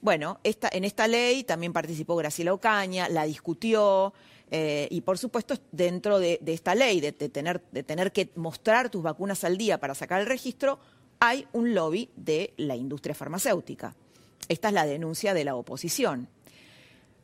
Bueno, 0.00 0.38
esta, 0.44 0.68
en 0.72 0.84
esta 0.84 1.08
ley 1.08 1.44
también 1.44 1.72
participó 1.72 2.16
Graciela 2.16 2.54
Ocaña, 2.54 3.08
la 3.08 3.24
discutió, 3.24 4.14
eh, 4.50 4.88
y 4.90 5.00
por 5.02 5.18
supuesto, 5.18 5.54
dentro 5.70 6.18
de, 6.18 6.40
esta 6.46 6.74
ley 6.74 7.00
de, 7.00 7.12
tener, 7.12 7.62
de 7.70 7.82
tener 7.82 8.12
que 8.12 8.30
mostrar 8.34 8.90
tus 8.90 9.02
vacunas 9.02 9.44
al 9.44 9.56
día 9.56 9.78
para 9.78 9.94
sacar 9.94 10.20
el 10.20 10.26
registro, 10.26 10.78
hay 11.20 11.46
un 11.52 11.74
lobby 11.74 12.10
de 12.16 12.54
la 12.56 12.76
industria 12.76 13.14
farmacéutica. 13.14 13.94
Esta 14.48 14.68
es 14.68 14.74
la 14.74 14.86
denuncia 14.86 15.34
de 15.34 15.44
la 15.44 15.54
oposición. 15.54 16.28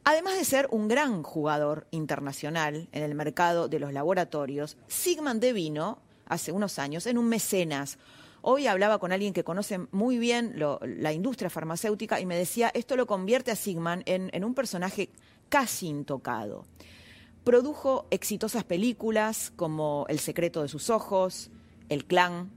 Además 0.09 0.37
de 0.37 0.45
ser 0.45 0.69
un 0.71 0.87
gran 0.87 1.25
jugador 1.25 1.89
internacional 1.91 2.89
en 2.93 3.03
el 3.03 3.17
mercado 3.17 3.67
de 3.67 3.81
los 3.81 3.93
laboratorios, 3.93 4.77
Sigmund 4.87 5.41
devino 5.41 5.99
hace 6.27 6.53
unos 6.53 6.79
años 6.79 7.07
en 7.07 7.19
un 7.19 7.29
mecenas. 7.29 7.99
Hoy 8.41 8.69
hablaba 8.69 9.01
con 9.01 9.11
alguien 9.11 9.33
que 9.33 9.43
conoce 9.43 9.79
muy 9.91 10.19
bien 10.19 10.55
la 10.81 11.13
industria 11.13 11.51
farmacéutica 11.51 12.21
y 12.21 12.25
me 12.25 12.39
decía, 12.39 12.71
esto 12.73 12.95
lo 12.95 13.09
convierte 13.09 13.51
a 13.51 13.57
Sigmund 13.57 14.05
en 14.07 14.45
un 14.45 14.55
personaje 14.55 15.11
casi 15.49 15.89
intocado. 15.89 16.67
Produjo 17.43 18.07
exitosas 18.11 18.63
películas 18.63 19.53
como 19.57 20.07
El 20.09 20.21
secreto 20.21 20.63
de 20.63 20.69
sus 20.69 20.89
ojos, 20.89 21.51
El 21.89 22.05
clan, 22.05 22.53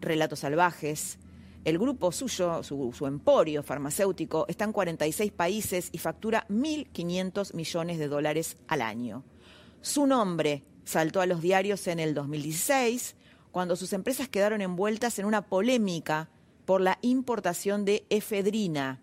Relatos 0.00 0.38
salvajes, 0.38 1.18
el 1.66 1.80
grupo 1.80 2.12
suyo, 2.12 2.62
su, 2.62 3.06
emporio 3.08 3.60
farmacéutico, 3.64 4.46
está 4.48 4.64
en 4.64 4.72
46 4.72 5.32
países 5.32 5.88
y 5.90 5.98
factura 5.98 6.46
1.500 6.48 7.54
millones 7.54 7.98
de 7.98 8.06
dólares 8.06 8.56
al 8.68 8.82
año. 8.82 9.24
Su 9.80 10.06
nombre 10.06 10.62
saltó 10.84 11.20
a 11.20 11.26
los 11.26 11.42
diarios 11.42 11.88
en 11.88 11.98
el 11.98 12.14
2016, 12.14 13.16
cuando 13.50 13.74
sus 13.74 13.92
empresas 13.92 14.28
quedaron 14.28 14.60
envueltas 14.60 15.18
en 15.18 15.24
una 15.24 15.42
polémica 15.42 16.28
por 16.66 16.80
la 16.80 17.00
importación 17.02 17.84
de 17.84 18.06
efedrina. 18.10 19.00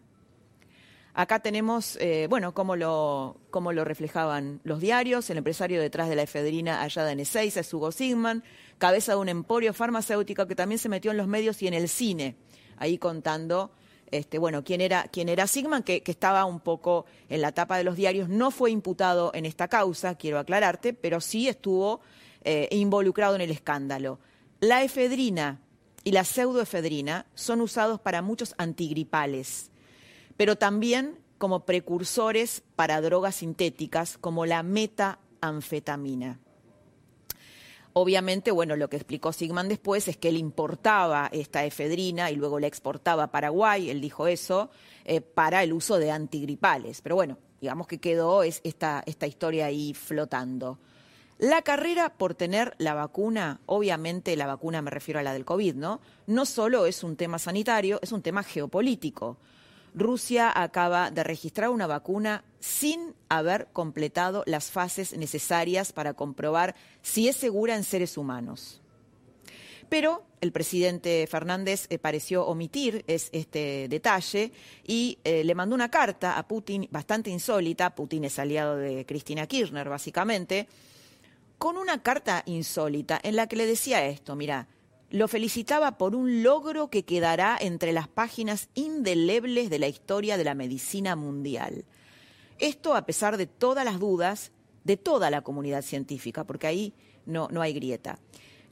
Acá 1.14 1.40
tenemos, 1.40 1.98
eh, 1.98 2.28
bueno, 2.30 2.54
cómo 2.54 2.78
lo, 2.78 3.42
cómo 3.52 3.74
lo 3.74 3.84
reflejaban 3.84 4.62
los 4.64 4.80
diarios. 4.80 5.30
El 5.30 5.38
empresario 5.38 5.82
detrás 5.82 6.08
de 6.08 6.16
la 6.16 6.24
efedrina 6.24 6.82
allá 6.82 7.04
de 7.04 7.14
N6 7.14 7.58
es 7.58 7.74
Hugo 7.74 7.92
Sigman, 7.92 8.42
cabeza 8.78 9.12
de 9.12 9.18
un 9.18 9.28
emporio 9.28 9.74
farmacéutico 9.74 10.48
que 10.48 10.56
también 10.56 10.80
se 10.80 10.88
metió 10.88 11.12
en 11.12 11.18
los 11.18 11.28
medios 11.28 11.62
y 11.62 11.68
en 11.68 11.74
el 11.74 11.90
cine 11.90 12.38
ahí 12.84 12.98
contando 12.98 13.72
este, 14.14 14.38
bueno, 14.38 14.64
quién 14.64 14.80
era, 14.80 15.08
quién 15.12 15.28
era 15.28 15.48
Sigman, 15.48 15.82
que, 15.82 16.04
estaba 16.06 16.46
un 16.46 16.60
poco 16.60 17.06
en 17.30 17.42
la 17.42 17.52
tapa 17.52 17.78
de 17.78 17.84
los 17.84 17.96
diarios, 17.96 18.30
no 18.30 18.52
fue 18.52 18.70
imputado 18.70 19.32
en 19.34 19.48
esta 19.48 19.68
causa, 19.68 20.16
quiero 20.16 20.38
aclararte, 20.38 20.94
pero 20.94 21.20
sí 21.20 21.48
estuvo 21.48 22.00
eh, 22.44 22.68
involucrado 22.72 23.34
en 23.34 23.42
el 23.42 23.50
escándalo. 23.50 24.20
La 24.60 24.84
efedrina 24.84 25.62
y 26.04 26.12
la 26.12 26.26
pseudoefedrina 26.26 27.26
son 27.34 27.62
usados 27.62 28.00
para 28.00 28.22
muchos 28.22 28.54
antigripales, 28.60 29.72
pero 30.38 30.58
también 30.58 31.18
como 31.40 31.66
precursores 31.66 32.62
para 32.76 33.02
drogas 33.02 33.38
sintéticas 33.38 34.20
como 34.20 34.46
la 34.46 34.62
metanfetamina. 34.62 36.40
Obviamente, 37.94 38.50
bueno, 38.50 38.76
lo 38.76 38.90
que 38.90 38.98
explicó 38.98 39.32
Sigman 39.32 39.70
después 39.70 40.08
es 40.08 40.18
que 40.18 40.30
él 40.30 40.38
importaba 40.38 41.30
esta 41.32 41.64
efedrina 41.64 42.32
y 42.32 42.36
luego 42.36 42.60
la 42.60 42.66
exportaba 42.66 43.24
a 43.24 43.32
Paraguay, 43.32 43.92
él 43.92 44.02
dijo 44.02 44.26
eso, 44.28 44.72
eh, 45.06 45.22
para 45.22 45.62
el 45.62 45.74
uso 45.74 46.00
de 46.00 46.10
antigripales. 46.10 47.02
Pero 47.02 47.16
bueno, 47.16 47.38
digamos 47.62 47.86
que 47.86 48.00
quedó 48.00 48.42
esta, 48.42 49.04
esta 49.06 49.28
historia 49.28 49.68
ahí 49.68 49.94
flotando. 49.94 50.80
La 51.38 51.62
carrera 51.62 52.10
por 52.10 52.36
tener 52.36 52.74
la 52.78 52.94
vacuna, 52.94 53.60
obviamente 53.68 54.36
la 54.36 54.48
vacuna 54.48 54.82
me 54.82 54.92
refiero 54.92 55.20
a 55.20 55.24
la 55.24 55.34
del 55.34 55.46
COVID, 55.46 55.76
¿no? 55.76 56.00
No 56.26 56.46
solo 56.46 56.86
es 56.86 57.04
un 57.04 57.16
tema 57.16 57.38
sanitario, 57.38 58.00
es 58.02 58.12
un 58.12 58.22
tema 58.22 58.44
geopolítico. 58.44 59.38
Rusia 59.96 60.52
acaba 60.54 61.12
de 61.12 61.24
registrar 61.24 61.70
una 61.70 61.88
vacuna 61.88 62.44
sin 62.60 63.14
haber 63.30 63.68
completado 63.74 64.44
las 64.46 64.72
fases 64.72 65.16
necesarias 65.18 65.94
para 65.94 66.14
comprobar 66.14 66.76
si 67.02 67.28
es 67.28 67.36
segura 67.36 67.76
en 67.76 67.84
seres 67.84 68.18
humanos. 68.18 68.82
Pero 69.90 70.26
el 70.42 70.52
presidente 70.52 71.28
Fernández 71.28 71.86
eh, 71.90 72.00
pareció 72.00 72.48
omitir 72.48 73.04
este 73.08 73.88
detalle 73.90 74.52
y 74.86 75.20
eh, 75.24 75.44
le 75.44 75.56
mandó 75.56 75.76
una 75.76 75.92
carta 75.92 76.38
a 76.38 76.48
Putin 76.48 76.88
bastante 76.90 77.30
insólita. 77.30 77.94
Putin 77.94 78.26
es 78.26 78.40
aliado 78.40 78.78
de 78.78 79.06
Cristina 79.06 79.46
Kirchner, 79.46 79.88
básicamente, 79.88 80.68
con 81.60 81.78
una 81.78 82.02
carta 82.02 82.42
insólita 82.48 83.20
en 83.24 83.36
la 83.36 83.48
que 83.48 83.56
le 83.56 83.66
decía 83.68 84.06
esto, 84.06 84.36
mira, 84.36 84.68
lo 85.14 85.28
felicitaba 85.28 86.00
por 86.00 86.16
un 86.16 86.42
logro 86.42 86.90
que 86.90 87.06
quedará 87.06 87.56
entre 87.62 87.92
las 87.92 88.08
páginas 88.08 88.70
indelebles 88.74 89.70
de 89.70 89.78
la 89.78 89.88
historia 89.88 90.38
de 90.38 90.44
la 90.44 90.56
medicina 90.56 91.16
mundial. 91.16 91.86
Esto 92.58 92.96
a 92.96 93.06
pesar 93.06 93.38
de 93.38 93.46
todas 93.46 93.86
las 93.86 94.00
dudas 94.00 94.52
de 94.84 94.98
toda 94.98 95.30
la 95.30 95.42
comunidad 95.42 95.84
científica, 95.84 96.46
porque 96.46 96.66
ahí 96.66 96.94
no, 97.28 97.48
no 97.52 97.62
hay 97.62 97.74
grieta. 97.74 98.18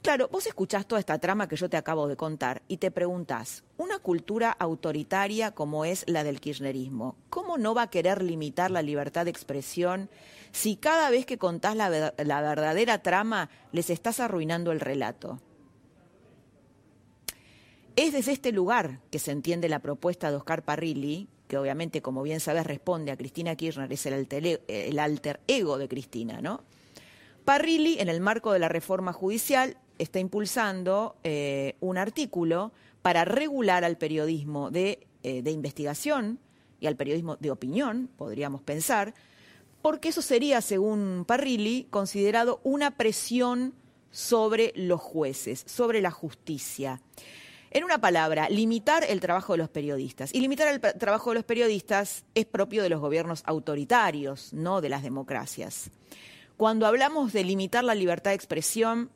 Claro, 0.02 0.28
vos 0.32 0.48
escuchás 0.48 0.84
toda 0.84 0.98
esta 0.98 1.20
trama 1.20 1.46
que 1.46 1.54
yo 1.54 1.70
te 1.70 1.76
acabo 1.76 2.08
de 2.08 2.16
contar 2.16 2.62
y 2.66 2.78
te 2.78 2.90
preguntás, 2.90 3.62
una 3.76 4.00
cultura 4.00 4.50
autoritaria 4.50 5.52
como 5.52 5.84
es 5.84 6.02
la 6.08 6.24
del 6.24 6.40
kirchnerismo, 6.40 7.14
¿cómo 7.30 7.56
no 7.56 7.72
va 7.72 7.82
a 7.82 7.90
querer 7.90 8.20
limitar 8.20 8.72
la 8.72 8.82
libertad 8.82 9.26
de 9.26 9.30
expresión 9.30 10.10
si 10.50 10.74
cada 10.74 11.08
vez 11.08 11.24
que 11.24 11.38
contás 11.38 11.76
la, 11.76 11.88
la 11.88 12.40
verdadera 12.40 13.00
trama 13.00 13.48
les 13.70 13.90
estás 13.90 14.18
arruinando 14.18 14.72
el 14.72 14.80
relato? 14.80 15.40
Es 17.94 18.12
desde 18.12 18.32
este 18.32 18.52
lugar 18.52 19.00
que 19.10 19.18
se 19.18 19.32
entiende 19.32 19.68
la 19.68 19.80
propuesta 19.80 20.30
de 20.30 20.36
Oscar 20.36 20.64
Parrilli, 20.64 21.28
que 21.46 21.58
obviamente, 21.58 22.00
como 22.00 22.22
bien 22.22 22.40
sabes, 22.40 22.64
responde 22.64 23.12
a 23.12 23.16
Cristina 23.18 23.54
Kirchner, 23.54 23.92
es 23.92 24.06
el 24.06 24.98
alter, 24.98 25.40
ego 25.46 25.76
de 25.76 25.88
Cristina, 25.88 26.40
¿no? 26.40 26.62
Parrilli, 27.44 27.98
en 27.98 28.08
el 28.08 28.20
marco 28.20 28.52
de 28.52 28.60
la 28.60 28.68
reforma 28.68 29.12
judicial, 29.12 29.76
está 29.98 30.20
impulsando 30.20 31.16
eh, 31.22 31.76
un 31.80 31.98
artículo 31.98 32.72
para 33.02 33.26
regular 33.26 33.84
al 33.84 33.98
periodismo 33.98 34.70
de, 34.70 35.06
eh, 35.22 35.42
de 35.42 35.50
investigación 35.50 36.38
y 36.80 36.86
al 36.86 36.96
periodismo 36.96 37.36
de 37.36 37.50
opinión, 37.50 38.08
podríamos 38.16 38.62
pensar, 38.62 39.12
porque 39.82 40.08
eso 40.08 40.22
sería, 40.22 40.62
según 40.62 41.24
Parrilli, 41.26 41.88
considerado 41.90 42.60
una 42.64 42.96
presión 42.96 43.74
sobre 44.10 44.72
los 44.76 45.00
jueces, 45.00 45.64
sobre 45.66 46.00
la 46.00 46.10
justicia. 46.10 47.02
En 47.74 47.84
una 47.84 48.02
palabra, 48.02 48.50
limitar 48.50 49.02
el 49.08 49.20
trabajo 49.20 49.54
de 49.54 49.58
los 49.58 49.70
periodistas. 49.70 50.34
Y 50.34 50.40
limitar 50.40 50.68
el 50.68 50.80
trabajo 50.98 51.30
de 51.30 51.36
los 51.36 51.44
periodistas 51.44 52.26
es 52.34 52.44
propio 52.44 52.82
de 52.82 52.90
los 52.90 53.00
gobiernos 53.00 53.42
autoritarios, 53.46 54.52
no 54.52 54.82
de 54.82 54.90
las 54.90 55.02
democracias. 55.02 55.90
Cuando 56.58 56.86
hablamos 56.86 57.32
de 57.32 57.44
limitar 57.44 57.82
la 57.82 57.94
libertad 57.94 58.32
de 58.32 58.34
expresión, 58.34 59.10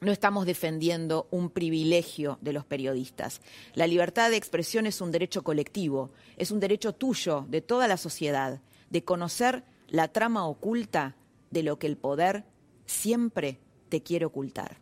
no 0.00 0.12
estamos 0.12 0.46
defendiendo 0.46 1.26
un 1.32 1.50
privilegio 1.50 2.38
de 2.40 2.52
los 2.52 2.64
periodistas. 2.64 3.40
La 3.74 3.88
libertad 3.88 4.30
de 4.30 4.36
expresión 4.36 4.86
es 4.86 5.00
un 5.00 5.10
derecho 5.10 5.42
colectivo, 5.42 6.12
es 6.36 6.52
un 6.52 6.60
derecho 6.60 6.92
tuyo, 6.92 7.46
de 7.48 7.62
toda 7.62 7.88
la 7.88 7.96
sociedad, 7.96 8.60
de 8.90 9.02
conocer 9.02 9.64
la 9.88 10.06
trama 10.06 10.46
oculta 10.46 11.16
de 11.50 11.64
lo 11.64 11.80
que 11.80 11.88
el 11.88 11.96
poder 11.96 12.44
siempre 12.86 13.58
te 13.88 14.04
quiere 14.04 14.24
ocultar. 14.24 14.81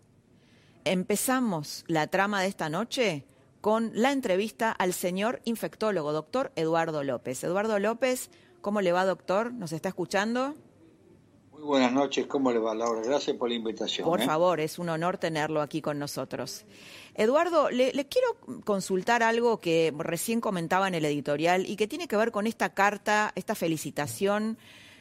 Empezamos 0.85 1.85
la 1.89 2.07
trama 2.07 2.41
de 2.41 2.49
esta 2.49 2.71
noche 2.71 3.27
con 3.61 3.91
la 3.95 4.13
entrevista 4.13 4.73
al 4.73 4.95
señor 4.95 5.43
infectólogo, 5.45 6.13
doctor 6.13 6.53
Eduardo 6.57 7.05
López. 7.05 7.45
Eduardo 7.45 7.79
López, 7.79 8.31
¿cómo 8.63 8.81
le 8.81 8.93
va, 8.93 9.05
doctor? 9.05 9.53
¿Nos 9.53 9.73
está 9.73 9.91
escuchando? 9.91 10.55
Muy 11.53 11.63
buenas 11.63 11.93
noches, 11.93 12.27
¿cómo 12.27 12.51
le 12.51 12.59
va, 12.59 12.75
Laura? 12.75 13.03
Gracias 13.05 13.37
por 13.37 13.51
la 13.51 13.57
invitación. 13.57 14.09
Por 14.09 14.23
¿eh? 14.23 14.25
favor, 14.25 14.61
es 14.61 14.79
un 14.79 14.89
honor 14.89 15.19
tenerlo 15.19 15.61
aquí 15.61 15.83
con 15.83 15.99
nosotros. 15.99 16.65
Eduardo, 17.15 17.69
le, 17.69 17.93
quiero 18.07 18.63
consultar 18.65 19.23
algo 19.23 19.61
que 19.61 19.93
recién 19.99 20.41
comentaba 20.41 20.89
en 20.89 20.95
el 20.95 21.05
editorial 21.05 21.67
y 21.67 21.77
que 21.77 21.87
tiene 21.87 22.09
que 22.09 22.17
ver 22.17 22.33
con 22.33 22.47
esta 22.47 22.73
carta, 22.73 23.33
esta 23.35 23.55
felicitación 23.55 24.57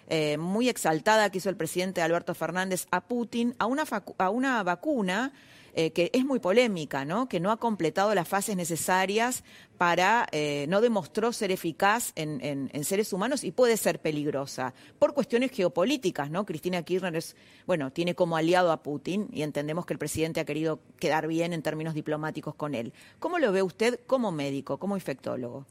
eh, 0.10 0.38
muy 0.38 0.68
exaltada 0.68 1.30
que 1.30 1.38
hizo 1.38 1.50
el 1.50 1.56
presidente 1.56 2.02
Alberto 2.02 2.36
Fernández 2.36 2.88
a 2.92 3.08
Putin 3.08 3.56
a 3.58 3.66
una, 3.66 3.86
a 4.18 4.30
una 4.30 4.62
vacuna 4.64 5.32
eh, 5.74 5.92
que 5.92 6.10
es 6.14 6.26
muy 6.26 6.40
polémica, 6.40 7.06
¿no? 7.06 7.28
que 7.30 7.40
no 7.40 7.52
ha 7.52 7.58
completado 7.58 8.14
las 8.16 8.28
fases 8.28 8.56
necesarias 8.56 9.44
para, 9.78 10.28
eh, 10.32 10.66
no 10.68 10.82
demostró 10.82 11.32
ser 11.32 11.52
eficaz 11.52 12.12
en, 12.16 12.70
seres 12.84 13.14
humanos 13.14 13.44
y 13.44 13.52
puede 13.52 13.78
ser 13.78 14.00
peligrosa 14.00 14.74
por 14.98 15.14
cuestiones 15.14 15.52
geopolíticas. 15.52 16.30
¿no? 16.30 16.46
Cristina 16.46 16.84
Kirchner 16.84 17.16
es, 17.16 17.36
bueno, 17.66 17.92
tiene 17.92 18.16
como 18.16 18.38
aliado 18.38 18.72
a 18.72 18.84
Putin 18.84 19.28
y 19.32 19.44
entendemos 19.44 19.86
que 19.86 19.94
el 19.94 20.00
presidente 20.00 20.40
ha 20.40 20.46
querido 20.46 20.80
quedar 21.00 21.28
bien 21.28 21.54
en 21.54 21.62
términos 21.62 21.94
diplomáticos 21.94 22.56
con 22.56 22.76
él. 22.76 22.94
¿Cómo 23.20 23.40
lo 23.40 23.52
ve 23.52 23.62
usted 23.62 24.00
como 24.06 24.32
médico, 24.32 24.78
como 24.78 24.96
infectólogo? 24.96 25.66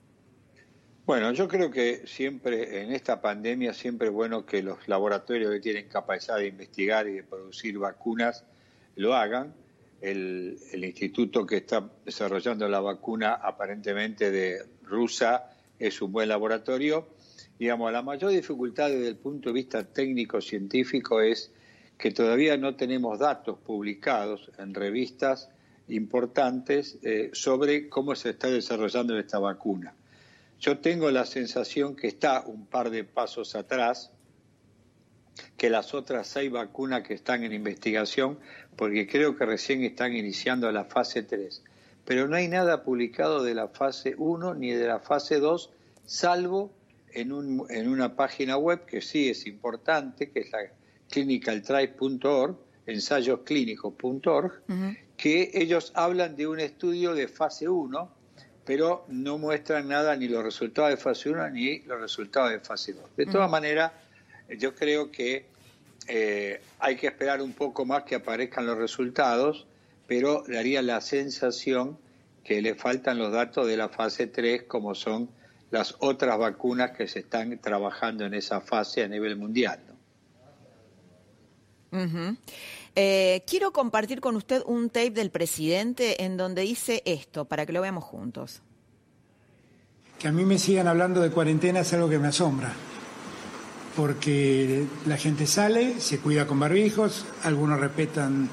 Bueno, 1.09 1.33
yo 1.33 1.49
creo 1.49 1.71
que 1.71 2.07
siempre 2.07 2.83
en 2.83 2.93
esta 2.93 3.23
pandemia 3.23 3.73
siempre 3.73 4.09
es 4.09 4.13
bueno 4.13 4.45
que 4.45 4.63
los 4.63 4.87
laboratorios 4.89 5.51
que 5.53 5.61
tienen 5.61 5.89
capacidad 5.89 6.37
de 6.37 6.49
investigar 6.49 7.09
y 7.09 7.15
de 7.15 7.23
producir 7.23 7.79
vacunas 7.79 8.45
lo 8.95 9.15
hagan. 9.15 9.55
El, 10.01 10.59
instituto 10.73 11.45
que 11.45 11.57
está 11.59 11.91
desarrollando 12.05 12.69
la 12.69 12.81
vacuna 12.81 13.35
aparentemente 13.35 14.31
de 14.31 14.63
rusa 14.85 15.51
es 15.79 16.01
un 16.01 16.13
buen 16.13 16.29
laboratorio. 16.29 17.09
Digamos, 17.59 17.93
la 17.93 18.03
mayor 18.03 18.31
dificultad 18.31 18.89
desde 18.91 19.09
el 19.09 19.17
punto 19.17 19.49
de 19.49 19.55
vista 19.55 19.85
técnico-científico 19.85 21.21
es 21.21 21.53
que 21.97 22.13
todavía 22.13 22.57
no 22.57 22.77
tenemos 22.77 23.19
datos 23.19 23.59
publicados 23.59 24.51
en 24.59 24.73
revistas 24.73 25.51
importantes 25.89 26.99
eh, 27.03 27.31
sobre 27.33 27.89
cómo 27.89 28.15
se 28.15 28.31
está 28.31 28.49
desarrollando 28.49 29.19
esta 29.19 29.39
vacuna. 29.39 29.95
Yo 30.61 30.79
tengo 30.79 31.11
la 31.11 31.25
sensación 31.25 31.97
que 31.97 32.09
está 32.09 32.43
un 32.47 32.67
par 32.67 32.91
de 32.91 33.05
pasos 33.05 33.55
atrás 33.55 34.13
que 35.57 35.71
las 35.71 35.95
otras 35.95 36.27
seis 36.27 36.51
vacunas 36.51 37.03
que 37.03 37.15
están 37.15 37.45
en 37.45 37.53
investigación, 37.53 38.39
porque 38.77 39.07
creo 39.07 39.37
que 39.37 39.47
recién 39.47 39.83
están 39.83 40.15
iniciando 40.15 40.71
la 40.73 40.85
fase 40.85 41.23
3. 41.23 41.63
Pero 42.05 42.29
no 42.29 42.37
hay 42.37 42.49
nada 42.49 42.83
publicado 42.83 43.43
de 43.43 43.55
la 43.55 43.69
fase 43.69 44.15
1 44.17 44.55
ni 44.55 44.73
de 44.73 44.87
la 44.87 45.01
fase 45.01 45.39
2, 45.39 45.71
salvo 46.05 46.73
en, 47.13 47.33
un, 47.33 47.67
en 47.71 47.89
una 47.89 48.15
página 48.17 48.57
web 48.57 48.85
que 48.87 49.01
sí 49.01 49.29
es 49.29 49.47
importante, 49.47 50.31
que 50.31 50.41
es 50.41 50.53
la 50.53 50.61
clinicaltrials.org, 51.11 52.57
ensayosclínicos.org, 52.87 54.63
que 55.17 55.51
ellos 55.55 55.93
hablan 55.95 56.37
de 56.37 56.47
un 56.47 56.61
estudio 56.61 57.15
de 57.15 57.29
fase 57.29 57.69
1 57.69 58.19
pero 58.69 59.07
no 59.09 59.39
muestran 59.39 59.89
nada 59.89 60.15
ni 60.15 60.29
los 60.29 60.45
resultados 60.45 60.91
de 60.91 60.99
fase 60.99 61.31
1 61.31 61.49
ni 61.53 61.79
los 61.85 61.99
resultados 61.99 62.51
de 62.51 62.61
fase 62.61 62.93
2. 62.93 63.17
De 63.17 63.25
todas 63.25 63.51
maneras, 63.51 63.93
yo 64.57 64.75
creo 64.75 65.11
que 65.11 65.47
eh, 66.07 66.61
hay 66.79 66.97
que 66.97 67.09
esperar 67.09 67.43
un 67.43 67.53
poco 67.53 67.85
más 67.85 68.05
que 68.05 68.15
aparezcan 68.15 68.67
los 68.67 68.79
resultados, 68.79 69.67
pero 70.07 70.43
daría 70.49 70.81
la 70.83 71.01
sensación 71.01 71.99
que 72.45 72.63
le 72.63 72.75
faltan 72.75 73.19
los 73.19 73.31
datos 73.31 73.67
de 73.67 73.77
la 73.77 73.91
fase 73.91 74.27
3, 74.27 74.63
como 74.63 74.95
son 74.95 75.29
las 75.71 75.97
otras 75.99 76.39
vacunas 76.39 76.93
que 76.93 77.07
se 77.07 77.21
están 77.21 77.59
trabajando 77.59 78.25
en 78.25 78.33
esa 78.33 78.63
fase 78.63 79.03
a 79.05 79.09
nivel 79.09 79.37
mundial. 79.37 79.81
Eh, 82.95 83.45
quiero 83.47 83.73
compartir 83.73 84.21
con 84.21 84.37
usted 84.37 84.63
un 84.67 84.89
tape 84.89 85.11
del 85.11 85.31
presidente 85.31 86.25
en 86.25 86.37
donde 86.37 86.63
dice 86.63 87.03
esto, 87.05 87.45
para 87.45 87.67
que 87.67 87.73
lo 87.73 87.81
veamos 87.81 88.05
juntos. 88.05 88.63
Que 90.19 90.29
a 90.29 90.33
mí 90.33 90.45
me 90.45 90.59
sigan 90.59 90.89
hablando 90.89 91.21
de 91.21 91.31
cuarentena 91.31 91.81
es 91.81 91.93
algo 91.93 92.09
que 92.09 92.19
me 92.19 92.29
asombra, 92.29 92.73
porque 93.99 94.85
la 95.09 95.17
gente 95.17 95.45
sale, 95.47 95.95
se 95.95 96.21
cuida 96.21 96.47
con 96.47 96.61
barbijos, 96.61 97.27
algunos 97.43 97.81
respetan 97.81 98.49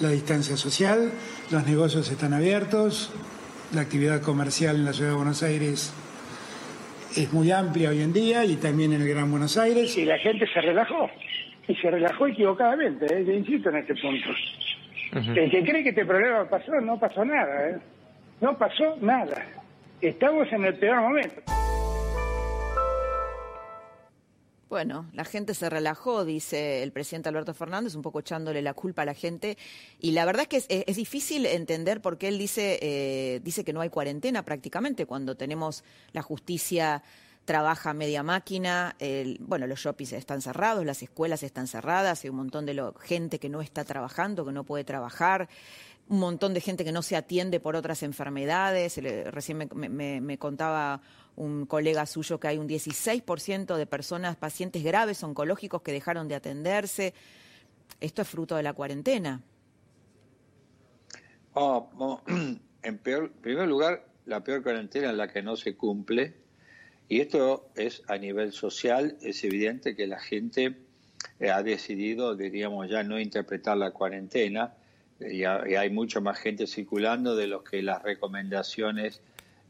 la 0.00 0.08
distancia 0.08 0.56
social, 0.56 1.12
los 1.52 1.64
negocios 1.68 2.10
están 2.10 2.34
abiertos, 2.34 3.14
la 3.72 3.82
actividad 3.82 4.20
comercial 4.20 4.74
en 4.74 4.84
la 4.84 4.92
ciudad 4.92 5.10
de 5.10 5.16
Buenos 5.16 5.44
Aires 5.44 5.94
es 7.16 7.32
muy 7.32 7.52
amplia 7.52 7.90
hoy 7.90 8.02
en 8.02 8.12
día 8.12 8.44
y 8.44 8.56
también 8.56 8.92
en 8.92 9.02
el 9.02 9.08
Gran 9.08 9.30
Buenos 9.30 9.56
Aires. 9.56 9.96
Y 9.96 10.04
la 10.04 10.18
gente 10.18 10.48
se 10.52 10.60
relajó 10.60 11.08
y 11.68 11.76
se 11.76 11.90
relajó 11.92 12.26
equivocadamente, 12.26 13.06
¿eh? 13.06 13.24
yo 13.24 13.32
insisto 13.34 13.70
en 13.70 13.76
este 13.76 13.94
punto. 13.94 14.30
El 15.12 15.48
que 15.48 15.62
cree 15.62 15.84
que 15.84 15.90
este 15.90 16.06
problema 16.06 16.44
pasó, 16.50 16.72
no 16.80 16.98
pasó 16.98 17.24
nada, 17.24 17.70
¿eh? 17.70 17.78
no 18.40 18.58
pasó 18.58 18.96
nada. 19.00 19.46
Estamos 20.00 20.52
en 20.52 20.64
el 20.64 20.74
peor 20.74 21.02
momento. 21.02 21.40
Bueno, 24.68 25.08
la 25.14 25.24
gente 25.24 25.54
se 25.54 25.70
relajó, 25.70 26.26
dice 26.26 26.82
el 26.82 26.92
presidente 26.92 27.30
Alberto 27.30 27.54
Fernández, 27.54 27.94
un 27.94 28.02
poco 28.02 28.20
echándole 28.20 28.60
la 28.60 28.74
culpa 28.74 29.00
a 29.02 29.06
la 29.06 29.14
gente. 29.14 29.56
Y 29.98 30.10
la 30.10 30.26
verdad 30.26 30.46
es 30.50 30.66
que 30.66 30.84
es, 30.86 30.96
difícil 30.96 31.46
entender 31.46 32.02
por 32.02 32.18
qué 32.18 32.28
él 32.28 32.36
dice, 32.36 32.78
eh, 32.82 33.40
dice 33.42 33.64
que 33.64 33.72
no 33.72 33.80
hay 33.80 33.88
cuarentena 33.88 34.44
prácticamente 34.44 35.06
cuando 35.06 35.36
tenemos 35.36 35.84
la 36.12 36.20
justicia 36.20 37.02
trabaja 37.46 37.94
media 37.94 38.22
máquina, 38.22 38.94
bueno, 39.40 39.66
los 39.66 39.80
shoppings 39.80 40.12
están 40.12 40.42
cerrados, 40.42 40.84
las 40.84 41.02
escuelas 41.02 41.42
están 41.42 41.66
cerradas, 41.66 42.22
hay 42.22 42.28
un 42.28 42.36
montón 42.36 42.66
de 42.66 42.92
gente 43.00 43.38
que 43.38 43.48
no 43.48 43.62
está 43.62 43.84
trabajando, 43.84 44.44
que 44.44 44.52
no 44.52 44.64
puede 44.64 44.84
trabajar, 44.84 45.48
un 46.08 46.18
montón 46.18 46.54
de 46.54 46.60
gente 46.60 46.84
que 46.84 46.92
no 46.92 47.02
se 47.02 47.16
atiende 47.16 47.60
por 47.60 47.76
otras 47.76 48.02
enfermedades. 48.02 48.98
recién 49.30 49.68
me, 49.74 50.38
contaba 50.38 51.00
un 51.36 51.66
colega 51.66 52.06
suyo 52.06 52.40
que 52.40 52.48
hay 52.48 52.58
un 52.58 52.68
16% 52.68 53.76
de 53.76 53.86
personas, 53.86 54.36
pacientes 54.36 54.82
graves 54.82 55.22
oncológicos 55.22 55.82
que 55.82 55.92
dejaron 55.92 56.28
de 56.28 56.34
atenderse. 56.34 57.14
Esto 58.00 58.22
es 58.22 58.28
fruto 58.28 58.56
de 58.56 58.62
la 58.62 58.72
cuarentena. 58.72 59.42
en 62.82 62.98
primer 62.98 63.68
lugar, 63.68 64.04
la 64.26 64.44
peor 64.44 64.62
cuarentena 64.62 65.10
es 65.10 65.16
la 65.16 65.28
que 65.28 65.42
no 65.42 65.56
se 65.56 65.76
cumple 65.76 66.34
y 67.08 67.20
esto 67.20 67.70
es 67.74 68.02
a 68.06 68.18
nivel 68.18 68.52
social, 68.52 69.16
es 69.22 69.42
evidente 69.42 69.96
que 69.96 70.06
la 70.06 70.20
gente 70.20 70.76
eh, 71.40 71.50
ha 71.50 71.62
decidido, 71.62 72.36
diríamos 72.36 72.90
ya, 72.90 73.02
no 73.02 73.18
interpretar 73.18 73.78
la 73.78 73.92
cuarentena, 73.92 74.74
y, 75.20 75.44
hay 75.44 75.90
mucha 75.90 76.20
más 76.20 76.38
gente 76.38 76.66
circulando 76.66 77.34
de 77.34 77.46
los 77.46 77.62
que 77.62 77.82
las 77.82 78.02
recomendaciones 78.02 79.20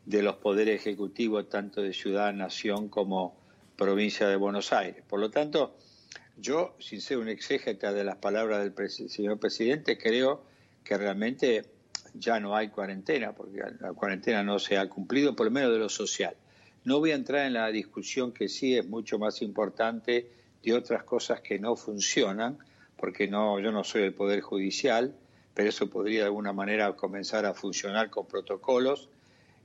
de 0.04 0.22
los 0.22 0.36
poderes 0.36 0.80
ejecutivos, 0.80 1.48
tanto 1.48 1.82
de 1.82 1.92
ciudad, 1.92 2.32
nación 2.32 2.88
como 2.88 3.36
provincia 3.76 4.26
de 4.28 4.36
Buenos 4.36 4.72
Aires. 4.72 5.04
Por 5.06 5.20
lo 5.20 5.30
tanto, 5.30 5.76
yo, 6.36 6.74
sin 6.78 7.00
ser 7.00 7.18
un 7.18 7.28
exégeta 7.28 7.92
de 7.92 8.04
las 8.04 8.16
palabras 8.16 8.62
del 8.62 8.90
señor 8.90 9.38
presidente, 9.38 9.98
creo 9.98 10.44
que 10.82 10.96
realmente 10.96 11.66
ya 12.14 12.40
no 12.40 12.56
hay 12.56 12.68
cuarentena, 12.68 13.32
porque 13.32 13.60
la 13.80 13.92
cuarentena 13.92 14.42
no 14.42 14.58
se 14.58 14.78
ha 14.78 14.88
cumplido, 14.88 15.36
por 15.36 15.46
lo 15.46 15.52
menos 15.52 15.72
de 15.72 15.78
lo 15.78 15.88
social. 15.88 16.34
No 16.84 17.00
voy 17.00 17.10
a 17.10 17.16
entrar 17.16 17.46
en 17.46 17.54
la 17.54 17.68
discusión 17.68 18.32
que 18.32 18.48
sí 18.48 18.76
es 18.76 18.88
mucho 18.88 19.18
más 19.18 19.42
importante 19.42 20.30
de 20.62 20.72
otras 20.72 21.04
cosas 21.04 21.40
que 21.40 21.58
no 21.58 21.76
funcionan, 21.76 22.58
porque 22.96 23.28
no, 23.28 23.60
yo 23.60 23.72
no 23.72 23.84
soy 23.84 24.02
el 24.02 24.14
Poder 24.14 24.40
Judicial, 24.40 25.14
pero 25.58 25.70
eso 25.70 25.90
podría 25.90 26.20
de 26.20 26.26
alguna 26.26 26.52
manera 26.52 26.94
comenzar 26.94 27.44
a 27.44 27.52
funcionar 27.52 28.10
con 28.10 28.28
protocolos. 28.28 29.08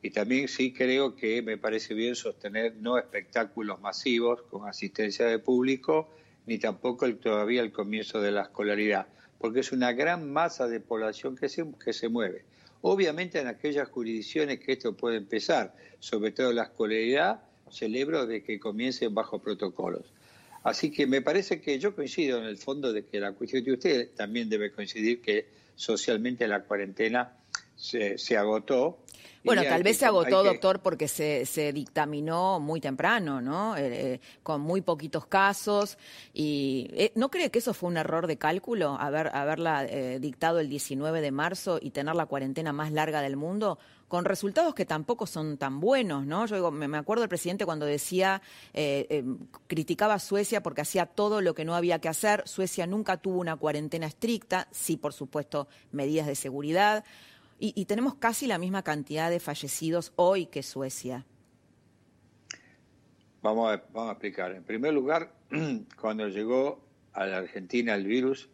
Y 0.02 0.10
también 0.10 0.48
sí 0.48 0.74
creo 0.74 1.16
que 1.16 1.44
me 1.44 1.56
parece 1.60 1.94
bien 1.94 2.16
sostener 2.16 2.78
no 2.78 2.98
espectáculos 2.98 3.80
masivos 3.80 4.42
con 4.50 4.68
asistencia 4.68 5.28
de 5.28 5.38
público, 5.38 6.10
ni 6.48 6.58
tampoco 6.58 7.06
el, 7.06 7.18
todavía 7.18 7.62
el 7.62 7.72
comienzo 7.72 8.22
de 8.22 8.32
la 8.32 8.42
escolaridad, 8.42 9.06
porque 9.38 9.60
es 9.60 9.72
una 9.72 9.94
gran 9.94 10.34
masa 10.34 10.68
de 10.68 10.80
población 10.80 11.36
que 11.36 11.48
se, 11.48 11.64
que 11.86 11.94
se 11.94 12.10
mueve. 12.10 12.44
Obviamente 12.82 13.40
en 13.40 13.46
aquellas 13.46 13.88
jurisdicciones 13.88 14.62
que 14.62 14.72
esto 14.72 14.98
puede 14.98 15.18
empezar, 15.18 15.76
sobre 16.00 16.32
todo 16.32 16.54
la 16.54 16.64
escolaridad, 16.64 17.44
celebro 17.70 18.26
de 18.26 18.42
que 18.42 18.60
comiencen 18.60 19.14
bajo 19.14 19.38
protocolos. 19.38 20.12
Así 20.64 20.90
que 20.90 21.06
me 21.06 21.22
parece 21.22 21.62
que 21.62 21.78
yo 21.78 21.94
coincido 21.94 22.40
en 22.40 22.46
el 22.46 22.58
fondo 22.58 22.92
de 22.92 23.06
que 23.06 23.20
la 23.20 23.34
cuestión 23.34 23.64
de 23.64 23.74
usted 23.74 24.10
también 24.16 24.50
debe 24.50 24.72
coincidir 24.72 25.22
que 25.22 25.62
socialmente 25.76 26.48
la 26.48 26.64
cuarentena 26.64 27.34
se, 27.76 28.18
se 28.18 28.38
agotó 28.38 29.04
bueno, 29.44 29.64
tal 29.64 29.84
vez 29.84 29.98
se 29.98 30.06
agotó, 30.06 30.44
doctor, 30.44 30.80
porque 30.82 31.08
se, 31.08 31.46
se, 31.46 31.74
dictaminó 31.74 32.60
muy 32.60 32.80
temprano, 32.80 33.42
¿no? 33.42 33.76
Eh, 33.76 34.14
eh, 34.14 34.20
con 34.42 34.62
muy 34.62 34.82
poquitos 34.82 35.26
casos. 35.26 35.98
y 36.34 36.90
eh, 36.94 37.12
¿No 37.16 37.30
cree 37.30 37.52
que 37.52 37.60
eso 37.60 37.74
fue 37.74 37.90
un 37.90 37.98
error 37.98 38.28
de 38.28 38.38
cálculo, 38.38 38.98
haber, 39.00 39.36
haberla 39.36 39.84
dictado 40.20 40.60
el 40.60 40.70
19 40.70 41.22
de 41.22 41.32
marzo 41.32 41.80
y 41.82 41.92
tener 41.92 42.16
la 42.16 42.26
cuarentena 42.26 42.72
más 42.74 42.92
larga 42.92 43.22
del 43.22 43.36
mundo? 43.36 43.80
Con 44.14 44.26
resultados 44.26 44.76
que 44.76 44.86
tampoco 44.86 45.26
son 45.26 45.58
tan 45.58 45.80
buenos, 45.80 46.24
¿no? 46.28 46.46
Yo 46.46 46.54
digo, 46.54 46.70
me 46.70 47.00
acuerdo 47.00 47.22
del 47.22 47.30
presidente 47.30 47.66
cuando 47.66 47.88
decía, 47.88 48.44
criticaba 49.66 50.14
a 50.14 50.20
Suecia 50.20 50.62
porque 50.62 50.82
hacía 50.82 51.08
todo 51.08 51.42
lo 51.42 51.56
que 51.56 51.66
no 51.66 51.74
había 51.74 51.98
que 51.98 52.10
hacer. 52.10 52.44
Suecia 52.46 52.86
nunca 52.86 53.18
tuvo 53.18 53.40
una 53.40 53.56
cuarentena 53.56 54.06
estricta, 54.06 54.68
sí, 54.70 54.98
por 54.98 55.14
supuesto, 55.14 55.68
medidas 55.92 56.28
de 56.28 56.36
seguridad 56.36 57.04
y, 57.58 57.86
tenemos 57.86 58.14
casi 58.14 58.46
la 58.46 58.60
misma 58.60 58.84
cantidad 58.84 59.32
de 59.32 59.40
fallecidos 59.40 60.14
hoy 60.16 60.46
que 60.46 60.62
Suecia. 60.62 61.26
Vamos 63.42 63.72
a 63.72 64.12
explicar. 64.12 64.52
En 64.52 64.64
primer 64.64 64.94
lugar, 64.94 65.34
cuando 66.00 66.28
llegó 66.28 66.84
a 67.14 67.26
la 67.26 67.38
Argentina 67.38 67.96
el 67.96 68.06
virus, 68.06 68.48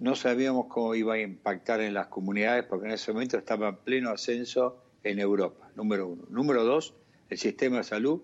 no 0.00 0.16
sabíamos 0.16 0.66
cómo 0.66 0.96
iba 0.96 1.14
a 1.14 1.20
impactar 1.20 1.82
en 1.82 1.94
las 1.94 2.08
comunidades 2.08 2.64
porque 2.64 2.86
en 2.86 2.94
ese 2.94 3.12
momento 3.12 3.38
estaba 3.38 3.68
en 3.68 3.76
pleno 3.76 4.10
ascenso 4.10 4.82
en 5.04 5.18
Europa, 5.18 5.70
número 5.74 6.08
uno. 6.08 6.24
Número 6.28 6.64
dos, 6.64 6.94
el 7.30 7.38
sistema 7.38 7.78
de 7.78 7.84
salud 7.84 8.20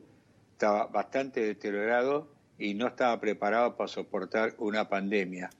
estaba 0.53 0.87
bastante 0.87 1.41
deteriorado 1.41 2.29
y 2.59 2.75
no 2.75 2.87
estaba 2.87 3.21
preparado 3.21 3.77
para 3.77 3.89
soportar 3.89 4.55
una 4.59 4.89
pandemia 4.89 5.51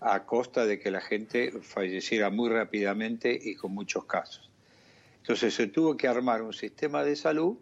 a 0.00 0.24
costa 0.24 0.66
de 0.66 0.78
que 0.78 0.90
la 0.90 1.00
gente 1.00 1.52
falleciera 1.62 2.30
muy 2.30 2.50
rápidamente 2.50 3.38
y 3.40 3.54
con 3.54 3.72
muchos 3.72 4.04
casos. 4.04 4.50
Entonces 5.18 5.54
se 5.54 5.66
tuvo 5.66 5.96
que 5.96 6.06
armar 6.06 6.42
un 6.42 6.52
sistema 6.52 7.02
de 7.02 7.16
salud 7.16 7.56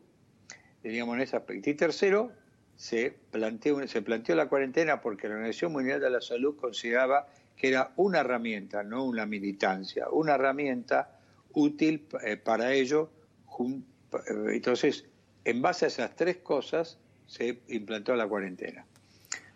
teníamos 0.85 1.17
en 1.17 1.23
ese 1.23 1.37
aspecto. 1.37 1.71
Y 1.71 1.75
tercero, 1.75 2.31
se 2.77 3.17
planteó, 3.31 3.89
se 3.89 4.03
planteó 4.03 4.35
la 4.37 4.51
cuarentena 4.51 5.01
porque 5.01 5.29
la 5.29 5.37
Organización 5.37 5.73
Mundial 5.73 5.99
de 5.99 6.11
la 6.11 6.21
Salud 6.21 6.57
consideraba 6.57 7.27
que 7.57 7.69
era 7.69 7.93
una 7.97 8.21
herramienta, 8.21 8.83
no 8.83 9.03
una 9.03 9.25
militancia, 9.25 10.11
una 10.11 10.35
herramienta 10.35 11.14
útil 11.55 12.07
eh, 12.25 12.37
para 12.37 12.73
ello. 12.73 13.11
Entonces, 14.53 15.05
en 15.45 15.63
base 15.63 15.87
a 15.87 15.89
esas 15.89 16.17
tres 16.17 16.39
cosas, 16.39 16.99
se 17.27 17.63
implantó 17.69 18.15
la 18.15 18.29
cuarentena. 18.29 18.87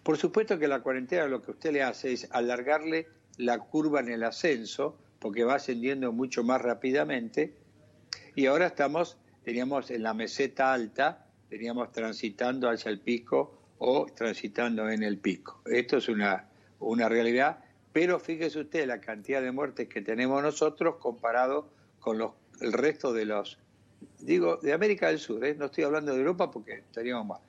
Por 0.03 0.17
supuesto 0.17 0.59
que 0.59 0.69
la 0.69 0.81
cuarentena 0.81 1.27
lo 1.27 1.43
que 1.43 1.51
usted 1.51 1.73
le 1.73 1.83
hace 1.83 2.13
es 2.13 2.29
alargarle 2.31 3.09
la 3.37 3.59
curva 3.59 4.01
en 4.01 4.09
el 4.09 4.25
ascenso, 4.25 4.99
porque 5.19 5.45
va 5.45 5.57
ascendiendo 5.57 6.13
mucho 6.13 6.43
más 6.43 6.63
rápidamente, 6.63 7.55
y 8.35 8.47
ahora 8.47 8.67
estamos, 8.67 9.19
teníamos 9.43 9.91
en 9.91 10.03
la 10.03 10.15
meseta 10.15 10.73
alta, 10.73 11.27
teníamos 11.49 11.93
transitando 11.93 12.71
hacia 12.71 12.91
el 12.91 13.01
pico 13.01 13.61
o 13.79 14.07
transitando 14.07 14.89
en 14.89 15.03
el 15.03 15.19
pico. 15.19 15.61
Esto 15.67 15.99
es 15.99 16.09
una, 16.09 16.49
una 16.79 17.09
realidad, 17.09 17.65
pero 17.93 18.19
fíjese 18.19 18.61
usted 18.61 18.87
la 18.87 19.01
cantidad 19.01 19.43
de 19.43 19.53
muertes 19.53 19.89
que 19.89 20.03
tenemos 20.03 20.43
nosotros 20.43 20.97
comparado 20.97 21.71
con 22.01 22.19
los, 22.19 22.33
el 22.61 22.73
resto 22.73 23.13
de 23.13 23.25
los, 23.25 23.59
digo, 24.21 24.57
de 24.57 24.73
América 24.73 25.09
del 25.09 25.19
Sur, 25.19 25.45
¿eh? 25.45 25.55
no 25.55 25.67
estoy 25.67 25.85
hablando 25.85 26.13
de 26.13 26.19
Europa 26.19 26.51
porque 26.51 26.75
estaríamos 26.75 27.27
mal. 27.27 27.41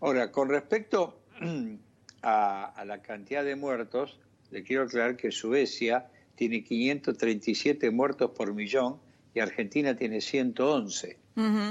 Ahora, 0.00 0.30
con 0.30 0.48
respecto 0.48 1.20
a, 2.22 2.64
a 2.64 2.84
la 2.84 3.02
cantidad 3.02 3.44
de 3.44 3.56
muertos, 3.56 4.18
le 4.50 4.62
quiero 4.62 4.84
aclarar 4.84 5.16
que 5.16 5.30
Suecia 5.30 6.10
tiene 6.34 6.64
537 6.64 7.90
muertos 7.90 8.30
por 8.30 8.54
millón 8.54 8.98
y 9.34 9.40
Argentina 9.40 9.96
tiene 9.96 10.20
111. 10.20 11.18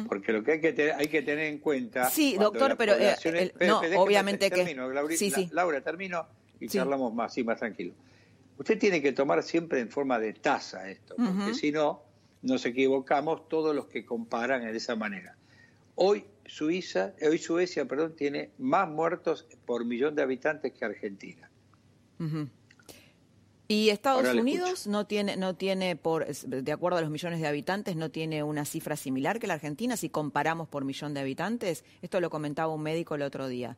Porque 0.07 0.31
lo 0.33 0.43
que 0.43 0.53
hay 0.53 0.61
que, 0.61 0.73
tener, 0.73 0.93
hay 0.93 1.07
que 1.07 1.21
tener 1.21 1.45
en 1.45 1.59
cuenta... 1.59 2.09
Sí, 2.09 2.35
doctor, 2.39 2.75
pero... 2.77 2.93
Eh, 2.95 3.53
no, 3.67 3.81
obviamente 3.97 4.49
que... 4.49 4.65
sí, 5.15 5.29
sí. 5.29 5.49
Laura, 5.51 5.81
termino 5.81 6.25
y 6.59 6.67
charlamos 6.67 7.13
más, 7.13 7.33
sí, 7.33 7.43
más 7.43 7.59
tranquilo. 7.59 7.93
Usted 8.59 8.77
tiene 8.77 9.01
que 9.01 9.13
tomar 9.13 9.41
siempre 9.41 9.79
en 9.79 9.89
forma 9.89 10.19
de 10.19 10.33
tasa 10.33 10.89
esto, 10.89 11.15
porque 11.15 11.53
si 11.53 11.71
no, 11.71 12.03
nos 12.41 12.65
equivocamos 12.65 13.47
todos 13.47 13.73
los 13.73 13.87
que 13.87 14.05
comparan 14.05 14.63
de 14.63 14.75
esa 14.75 14.97
manera. 14.97 15.37
Hoy 15.95 16.25
Suiza, 16.45 17.13
hoy 17.21 17.37
Suecia, 17.37 17.85
perdón, 17.85 18.17
tiene 18.17 18.51
más 18.57 18.89
muertos 18.89 19.47
por 19.65 19.85
millón 19.85 20.13
de 20.13 20.23
habitantes 20.23 20.73
que 20.73 20.83
Argentina. 20.83 21.49
¿Y 23.69 23.91
Estados 23.91 24.27
Unidos 24.35 24.87
no 24.87 25.07
tiene, 25.07 25.37
no 25.37 25.55
tiene 25.55 25.95
por, 25.95 26.27
de 26.27 26.71
acuerdo 26.73 26.97
a 26.97 27.01
los 27.01 27.11
millones 27.11 27.39
de 27.39 27.47
habitantes, 27.47 27.95
no 27.95 28.11
tiene 28.11 28.43
una 28.43 28.65
cifra 28.65 28.97
similar 28.97 29.39
que 29.39 29.47
la 29.47 29.53
Argentina 29.53 29.95
si 29.95 30.09
comparamos 30.09 30.67
por 30.67 30.83
millón 30.83 31.13
de 31.13 31.21
habitantes? 31.21 31.85
Esto 32.01 32.19
lo 32.19 32.29
comentaba 32.29 32.73
un 32.73 32.83
médico 32.83 33.15
el 33.15 33.21
otro 33.21 33.47
día. 33.47 33.77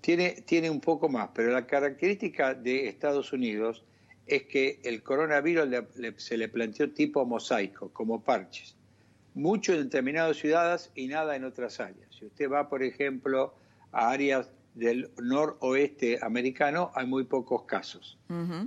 Tiene, 0.00 0.42
tiene 0.46 0.70
un 0.70 0.80
poco 0.80 1.08
más, 1.08 1.30
pero 1.34 1.52
la 1.52 1.66
característica 1.66 2.54
de 2.54 2.88
Estados 2.88 3.32
Unidos 3.32 3.84
es 4.26 4.44
que 4.44 4.80
el 4.84 5.02
coronavirus 5.02 5.68
se 6.16 6.36
le 6.36 6.48
planteó 6.48 6.90
tipo 6.90 7.24
mosaico, 7.26 7.90
como 7.92 8.22
parches. 8.22 8.76
Mucho 9.34 9.72
en 9.72 9.84
determinadas 9.84 10.36
ciudades 10.36 10.90
y 10.94 11.08
nada 11.08 11.36
en 11.36 11.44
otras 11.44 11.80
áreas. 11.80 12.08
Si 12.16 12.26
usted 12.26 12.50
va, 12.50 12.68
por 12.68 12.82
ejemplo, 12.82 13.54
a 13.92 14.10
áreas 14.10 14.50
del 14.74 15.10
noroeste 15.20 16.18
americano 16.22 16.92
hay 16.94 17.06
muy 17.06 17.24
pocos 17.24 17.64
casos. 17.64 18.18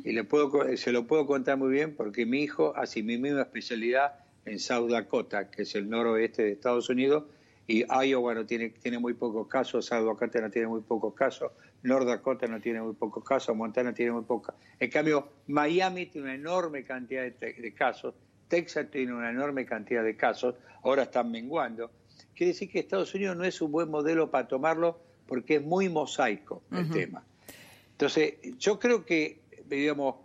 Y 0.04 0.12
le 0.12 0.24
puedo, 0.26 0.76
se 0.76 0.92
lo 0.92 1.08
puedo 1.08 1.26
contar 1.26 1.58
muy 1.58 1.72
bien 1.72 1.96
porque 1.96 2.26
mi 2.26 2.42
hijo 2.44 2.74
hace 2.76 3.02
mi 3.02 3.18
misma 3.18 3.42
especialidad 3.42 4.16
en 4.46 4.60
South 4.60 4.90
Dakota, 4.90 5.50
que 5.50 5.62
es 5.62 5.76
el 5.76 5.90
noroeste 5.90 6.44
de 6.44 6.52
Estados 6.52 6.90
Unidos, 6.90 7.24
y 7.68 7.86
Iowa 7.86 8.34
no 8.34 8.46
tiene, 8.46 8.70
tiene 8.70 9.00
muy 9.00 9.14
pocos 9.14 9.48
casos, 9.48 9.86
South 9.86 10.06
Dakota 10.06 10.42
no 10.42 10.50
tiene 10.50 10.68
muy 10.68 10.82
pocos 10.82 11.14
casos, 11.14 11.52
North 11.84 12.06
Dakota 12.06 12.48
no 12.48 12.60
tiene 12.60 12.82
muy 12.82 12.94
pocos 12.94 13.24
casos, 13.24 13.56
Montana 13.56 13.94
tiene 13.94 14.12
muy 14.12 14.24
pocos. 14.24 14.54
En 14.80 14.90
cambio, 14.90 15.30
Miami 15.48 16.08
tiene 16.08 16.28
una 16.28 16.36
enorme 16.36 16.84
cantidad 16.84 17.24
de, 17.24 17.54
de 17.54 17.74
casos, 17.74 18.14
Texas 18.48 18.88
tiene 18.92 19.14
una 19.14 19.30
enorme 19.30 19.66
cantidad 19.66 20.04
de 20.04 20.16
casos, 20.16 20.56
ahora 20.84 21.04
están 21.04 21.32
menguando. 21.32 21.90
Quiere 22.36 22.52
decir 22.52 22.70
que 22.70 22.80
Estados 22.80 23.14
Unidos 23.16 23.38
no 23.38 23.44
es 23.44 23.62
un 23.62 23.72
buen 23.72 23.90
modelo 23.90 24.30
para 24.30 24.48
tomarlo 24.48 25.00
porque 25.28 25.56
es 25.56 25.64
muy 25.64 25.90
mosaico 25.90 26.64
el 26.72 26.90
tema. 26.90 27.24
Entonces, 27.92 28.36
yo 28.58 28.80
creo 28.80 29.06
que, 29.06 29.42
digamos, 29.66 30.16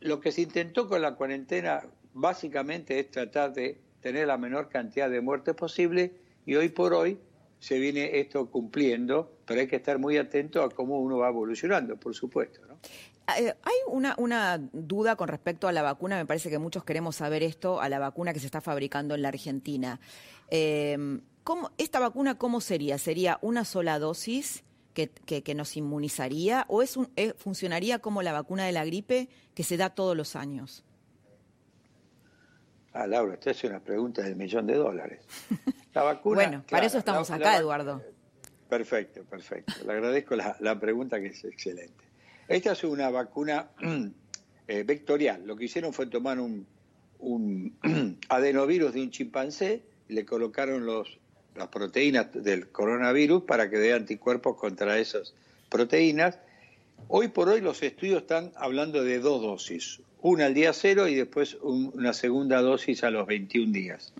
lo 0.00 0.20
que 0.20 0.32
se 0.32 0.42
intentó 0.42 0.88
con 0.88 1.00
la 1.00 1.14
cuarentena 1.14 1.82
básicamente 2.14 2.98
es 2.98 3.10
tratar 3.10 3.52
de 3.52 3.78
tener 4.00 4.26
la 4.26 4.36
menor 4.36 4.68
cantidad 4.68 5.08
de 5.08 5.20
muertes 5.20 5.54
posible 5.54 6.12
y 6.46 6.54
hoy 6.54 6.70
por 6.70 6.94
hoy 6.94 7.18
se 7.58 7.78
viene 7.78 8.18
esto 8.18 8.50
cumpliendo, 8.50 9.38
pero 9.44 9.60
hay 9.60 9.66
que 9.66 9.76
estar 9.76 9.98
muy 9.98 10.16
atento 10.16 10.62
a 10.62 10.70
cómo 10.70 11.00
uno 11.00 11.18
va 11.18 11.28
evolucionando, 11.28 11.96
por 11.96 12.14
supuesto. 12.14 12.60
¿no? 12.66 12.78
Eh, 13.38 13.52
hay 13.62 13.74
una, 13.88 14.14
una, 14.18 14.58
duda 14.72 15.16
con 15.16 15.28
respecto 15.28 15.66
a 15.66 15.72
la 15.72 15.82
vacuna, 15.82 16.16
me 16.16 16.26
parece 16.26 16.48
que 16.48 16.58
muchos 16.58 16.84
queremos 16.84 17.16
saber 17.16 17.42
esto, 17.42 17.80
a 17.80 17.88
la 17.88 17.98
vacuna 17.98 18.32
que 18.32 18.40
se 18.40 18.46
está 18.46 18.60
fabricando 18.60 19.14
en 19.14 19.22
la 19.22 19.28
Argentina. 19.28 20.00
Eh, 20.50 21.18
¿Esta 21.78 22.00
vacuna 22.00 22.38
cómo 22.38 22.60
sería? 22.60 22.98
¿Sería 22.98 23.38
una 23.40 23.64
sola 23.64 23.98
dosis 23.98 24.64
que, 24.94 25.08
que, 25.08 25.54
nos 25.54 25.76
inmunizaría 25.76 26.64
o 26.68 26.82
es 26.82 26.96
un, 26.96 27.10
eh, 27.16 27.34
funcionaría 27.36 28.00
como 28.00 28.22
la 28.22 28.32
vacuna 28.32 28.64
de 28.64 28.72
la 28.72 28.84
gripe 28.84 29.28
que 29.54 29.62
se 29.62 29.76
da 29.76 29.90
todos 29.90 30.16
los 30.16 30.34
años? 30.34 30.84
Ah, 32.98 33.06
Laura, 33.06 33.34
esta 33.34 33.50
es 33.50 33.62
una 33.64 33.78
pregunta 33.80 34.22
del 34.22 34.36
millón 34.36 34.66
de 34.66 34.74
dólares. 34.74 35.20
La 35.92 36.02
vacuna. 36.02 36.34
bueno, 36.34 36.64
para 36.70 36.86
eso 36.86 36.96
estamos 36.96 37.30
acá, 37.30 37.58
Eduardo. 37.58 38.02
Perfecto, 38.70 39.22
perfecto. 39.24 39.74
Le 39.84 39.92
agradezco 39.92 40.34
la, 40.34 40.80
pregunta 40.80 41.20
que 41.20 41.26
es 41.26 41.44
excelente. 41.44 42.04
Esta 42.48 42.72
es 42.72 42.84
una 42.84 43.10
vacuna 43.10 43.68
eh, 44.66 44.82
vectorial. 44.82 45.46
Lo 45.46 45.56
que 45.56 45.66
hicieron 45.66 45.92
fue 45.92 46.06
tomar 46.06 46.40
un, 46.40 46.66
un 47.18 47.76
adenovirus 48.30 48.94
de 48.94 49.02
un 49.02 49.10
chimpancé, 49.10 49.82
le 50.08 50.24
colocaron 50.24 50.86
los, 50.86 51.18
las 51.54 51.68
proteínas 51.68 52.32
del 52.32 52.70
coronavirus 52.70 53.42
para 53.42 53.68
que 53.68 53.76
dé 53.76 53.92
anticuerpos 53.92 54.56
contra 54.56 54.98
esas 54.98 55.34
proteínas. 55.68 56.38
Hoy 57.08 57.28
por 57.28 57.50
hoy 57.50 57.60
los 57.60 57.82
estudios 57.82 58.22
están 58.22 58.52
hablando 58.56 59.04
de 59.04 59.18
dos 59.18 59.42
dosis, 59.42 60.00
una 60.20 60.46
al 60.46 60.54
día 60.54 60.72
cero 60.72 61.08
y 61.08 61.14
después 61.14 61.56
una 61.62 62.12
segunda 62.12 62.60
dosis 62.60 63.04
a 63.04 63.10
los 63.10 63.26
21 63.26 63.72
días. 63.72 64.12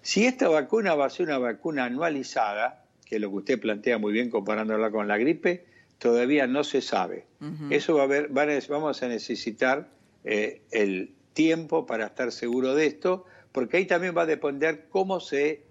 Si 0.00 0.24
esta 0.24 0.48
vacuna 0.48 0.94
va 0.94 1.06
a 1.06 1.10
ser 1.10 1.26
una 1.26 1.38
vacuna 1.38 1.84
anualizada, 1.84 2.84
que 3.04 3.16
es 3.16 3.20
lo 3.20 3.30
que 3.30 3.36
usted 3.36 3.60
plantea 3.60 3.98
muy 3.98 4.12
bien 4.12 4.30
comparándola 4.30 4.90
con 4.90 5.08
la 5.08 5.18
gripe, 5.18 5.66
todavía 5.98 6.46
no 6.46 6.64
se 6.64 6.80
sabe. 6.80 7.26
Eso 7.70 7.94
va 7.94 8.02
a 8.02 8.04
haber, 8.04 8.30
vamos 8.68 9.02
a 9.02 9.08
necesitar 9.08 9.88
eh, 10.24 10.62
el 10.70 11.14
tiempo 11.32 11.86
para 11.86 12.06
estar 12.06 12.32
seguro 12.32 12.74
de 12.74 12.86
esto, 12.86 13.24
porque 13.52 13.76
ahí 13.76 13.86
también 13.86 14.16
va 14.16 14.22
a 14.22 14.26
depender 14.26 14.86
cómo 14.90 15.20
se 15.20 15.64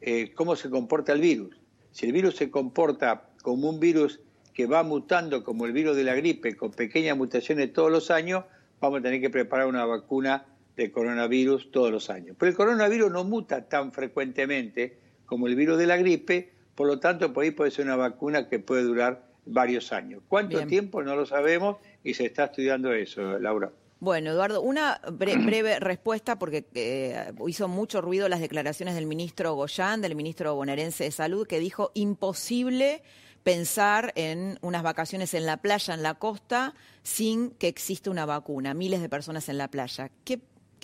eh, 0.00 0.32
cómo 0.34 0.56
se 0.56 0.70
comporta 0.70 1.12
el 1.12 1.20
virus. 1.20 1.56
Si 1.90 2.06
el 2.06 2.12
virus 2.12 2.36
se 2.36 2.50
comporta 2.50 3.30
como 3.42 3.68
un 3.68 3.80
virus 3.80 4.20
que 4.54 4.66
va 4.66 4.82
mutando 4.82 5.42
como 5.42 5.66
el 5.66 5.72
virus 5.72 5.96
de 5.96 6.04
la 6.04 6.14
gripe, 6.14 6.56
con 6.56 6.70
pequeñas 6.70 7.16
mutaciones 7.16 7.72
todos 7.72 7.90
los 7.90 8.10
años, 8.10 8.44
vamos 8.80 9.00
a 9.00 9.02
tener 9.02 9.20
que 9.20 9.30
preparar 9.30 9.66
una 9.66 9.84
vacuna 9.84 10.44
de 10.76 10.90
coronavirus 10.92 11.70
todos 11.70 11.90
los 11.90 12.10
años. 12.10 12.36
Pero 12.38 12.50
el 12.50 12.56
coronavirus 12.56 13.10
no 13.10 13.24
muta 13.24 13.68
tan 13.68 13.92
frecuentemente 13.92 14.98
como 15.24 15.46
el 15.46 15.56
virus 15.56 15.78
de 15.78 15.86
la 15.86 15.96
gripe, 15.96 16.52
por 16.74 16.86
lo 16.86 17.00
tanto, 17.00 17.32
por 17.32 17.44
ahí 17.44 17.50
puede 17.50 17.70
ser 17.70 17.86
una 17.86 17.96
vacuna 17.96 18.48
que 18.48 18.58
puede 18.58 18.82
durar 18.82 19.26
varios 19.46 19.92
años. 19.92 20.22
¿Cuánto 20.28 20.64
tiempo? 20.66 21.02
No 21.02 21.16
lo 21.16 21.24
sabemos 21.24 21.76
y 22.04 22.14
se 22.14 22.26
está 22.26 22.44
estudiando 22.44 22.92
eso, 22.92 23.38
Laura. 23.38 23.70
Bueno, 23.98 24.30
Eduardo, 24.32 24.60
una 24.60 25.00
breve 25.12 25.80
respuesta 25.80 26.38
porque 26.38 26.66
eh, 26.74 27.32
hizo 27.46 27.68
mucho 27.68 28.02
ruido 28.02 28.28
las 28.28 28.40
declaraciones 28.40 28.94
del 28.94 29.06
ministro 29.06 29.54
Goyán, 29.54 30.02
del 30.02 30.14
ministro 30.14 30.54
bonaerense 30.54 31.04
de 31.04 31.10
Salud, 31.10 31.46
que 31.46 31.58
dijo 31.58 31.92
imposible 31.94 33.02
pensar 33.46 34.12
en 34.16 34.58
unas 34.60 34.82
vacaciones 34.82 35.32
en 35.32 35.46
la 35.46 35.58
playa, 35.58 35.94
en 35.94 36.02
la 36.02 36.14
costa, 36.14 36.74
sin 37.04 37.50
que 37.50 37.68
exista 37.68 38.10
una 38.10 38.26
vacuna. 38.26 38.74
Miles 38.74 39.00
de 39.00 39.08
personas 39.08 39.48
en 39.48 39.56
la 39.56 39.68
playa. 39.68 40.10
¿Qué, 40.24 40.40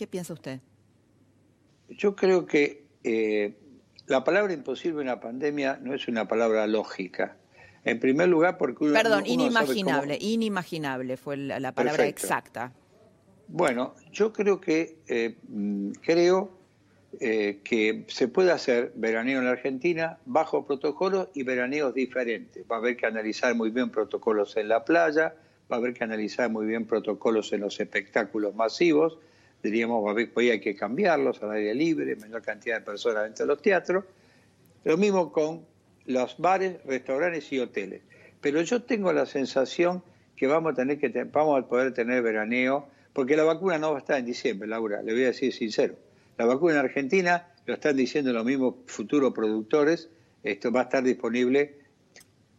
piensa 0.06 0.32
usted? 0.32 0.60
Yo 1.88 2.14
creo 2.14 2.46
que 2.46 2.86
eh, 3.02 3.56
la 4.06 4.22
palabra 4.22 4.52
imposible 4.52 5.00
en 5.00 5.08
la 5.08 5.18
pandemia 5.18 5.80
no 5.82 5.92
es 5.92 6.06
una 6.06 6.28
palabra 6.28 6.68
lógica. 6.68 7.36
En 7.82 7.98
primer 7.98 8.28
lugar, 8.28 8.58
porque 8.58 8.84
uno, 8.84 8.92
Perdón, 8.92 9.26
inimaginable, 9.26 10.16
inimaginable 10.20 11.16
fue 11.16 11.36
la, 11.38 11.72
palabra 11.72 12.06
exacta. 12.06 12.72
Bueno, 13.48 13.96
yo 14.12 14.32
creo 14.32 14.60
que 14.60 14.98
eh, 15.08 15.36
creo 16.00 16.61
eh, 17.20 17.60
que 17.62 18.04
se 18.08 18.26
puede 18.28 18.52
hacer 18.52 18.92
veraneo 18.94 19.40
en 19.40 19.44
la 19.44 19.52
Argentina 19.52 20.18
bajo 20.24 20.66
protocolos 20.66 21.28
y 21.34 21.42
veraneos 21.42 21.92
diferentes. 21.92 22.64
Va 22.70 22.76
a 22.76 22.78
haber 22.78 22.96
que 22.96 23.06
analizar 23.06 23.54
muy 23.54 23.70
bien 23.70 23.90
protocolos 23.90 24.56
en 24.56 24.68
la 24.68 24.84
playa, 24.84 25.34
va 25.70 25.76
a 25.76 25.78
haber 25.78 25.92
que 25.92 26.04
analizar 26.04 26.50
muy 26.50 26.66
bien 26.66 26.86
protocolos 26.86 27.52
en 27.52 27.60
los 27.60 27.78
espectáculos 27.78 28.54
masivos. 28.54 29.18
Diríamos, 29.62 30.02
va 30.04 30.08
a 30.08 30.12
haber, 30.12 30.32
hay 30.36 30.60
que 30.60 30.74
cambiarlos 30.74 31.42
al 31.42 31.52
aire 31.52 31.74
libre, 31.74 32.16
menor 32.16 32.40
cantidad 32.42 32.78
de 32.78 32.84
personas 32.84 33.24
dentro 33.24 33.44
de 33.44 33.52
los 33.52 33.60
teatros. 33.60 34.04
Lo 34.84 34.96
mismo 34.96 35.30
con 35.32 35.66
los 36.06 36.38
bares, 36.38 36.82
restaurantes 36.84 37.52
y 37.52 37.60
hoteles. 37.60 38.00
Pero 38.40 38.62
yo 38.62 38.82
tengo 38.82 39.12
la 39.12 39.26
sensación 39.26 40.02
que 40.34 40.46
vamos 40.46 40.72
a 40.72 40.76
tener 40.76 40.98
que 40.98 41.08
vamos 41.24 41.62
a 41.62 41.68
poder 41.68 41.92
tener 41.92 42.22
veraneo, 42.22 42.88
porque 43.12 43.36
la 43.36 43.44
vacuna 43.44 43.78
no 43.78 43.90
va 43.90 43.98
a 43.98 44.00
estar 44.00 44.18
en 44.18 44.24
diciembre, 44.24 44.66
Laura, 44.66 45.02
le 45.02 45.12
voy 45.12 45.24
a 45.24 45.26
decir 45.26 45.52
sincero. 45.52 45.94
La 46.38 46.46
vacuna 46.46 46.74
en 46.74 46.78
Argentina, 46.80 47.48
lo 47.66 47.74
están 47.74 47.96
diciendo 47.96 48.32
los 48.32 48.44
mismos 48.44 48.74
futuros 48.86 49.32
productores, 49.32 50.08
esto 50.42 50.72
va 50.72 50.80
a 50.80 50.82
estar 50.84 51.02
disponible, 51.02 51.76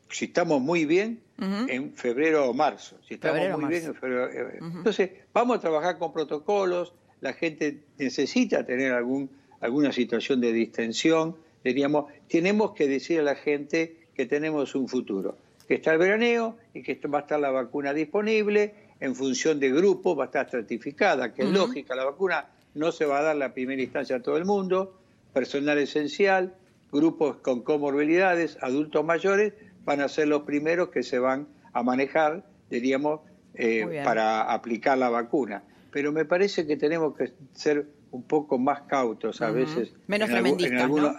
si 0.09 0.25
estamos 0.25 0.61
muy 0.61 0.85
bien, 0.85 1.21
en 1.39 1.93
febrero 1.93 2.49
o 2.49 2.53
marzo. 2.53 2.97
Si 3.05 3.15
estamos 3.15 3.59
muy 3.59 3.69
bien 3.69 3.85
en 3.85 3.95
febrero. 3.95 4.29
Eh, 4.29 4.59
entonces, 4.61 5.09
vamos 5.33 5.57
a 5.57 5.59
trabajar 5.59 5.97
con 5.97 6.13
protocolos, 6.13 6.93
la 7.19 7.33
gente 7.33 7.79
necesita 7.97 8.65
tener 8.65 8.93
algún, 8.93 9.29
alguna 9.59 9.91
situación 9.91 10.39
de 10.39 10.53
distensión, 10.53 11.35
diríamos, 11.63 12.11
tenemos 12.29 12.73
que 12.73 12.87
decir 12.87 13.19
a 13.19 13.23
la 13.23 13.35
gente 13.35 14.07
que 14.13 14.25
tenemos 14.25 14.75
un 14.75 14.87
futuro, 14.87 15.37
que 15.67 15.75
está 15.75 15.93
el 15.93 15.97
veraneo 15.97 16.57
y 16.73 16.83
que 16.83 16.95
va 17.07 17.19
a 17.19 17.21
estar 17.21 17.39
la 17.39 17.49
vacuna 17.49 17.93
disponible 17.93 18.75
en 18.99 19.15
función 19.15 19.59
de 19.59 19.71
grupos, 19.71 20.17
va 20.17 20.23
a 20.23 20.25
estar 20.27 20.45
estratificada, 20.45 21.33
que 21.33 21.43
es 21.43 21.49
lógica, 21.49 21.95
la 21.95 22.05
vacuna 22.05 22.47
no 22.73 22.91
se 22.91 23.05
va 23.05 23.19
a 23.19 23.21
dar 23.21 23.35
la 23.35 23.53
primera 23.53 23.81
instancia 23.81 24.17
a 24.17 24.21
todo 24.21 24.37
el 24.37 24.45
mundo, 24.45 24.99
personal 25.33 25.77
esencial, 25.77 26.55
grupos 26.91 27.37
con 27.37 27.61
comorbilidades, 27.61 28.57
adultos 28.61 29.03
mayores, 29.03 29.53
van 29.83 30.01
a 30.01 30.07
ser 30.07 30.27
los 30.27 30.43
primeros 30.43 30.89
que 30.89 31.03
se 31.03 31.19
van 31.19 31.47
a 31.73 31.83
manejar, 31.83 32.45
diríamos, 32.69 33.21
eh, 33.55 34.01
para 34.03 34.53
aplicar 34.53 34.97
la 34.97 35.09
vacuna. 35.09 35.63
Pero 35.91 36.11
me 36.11 36.25
parece 36.25 36.65
que 36.65 36.77
tenemos 36.77 37.15
que 37.15 37.33
ser 37.53 37.87
un 38.11 38.23
poco 38.23 38.57
más 38.57 38.81
cautos 38.83 39.41
a 39.41 39.51
veces. 39.51 39.93
Menos 40.07 40.29
tremendistas, 40.29 40.89
¿no? 40.89 41.15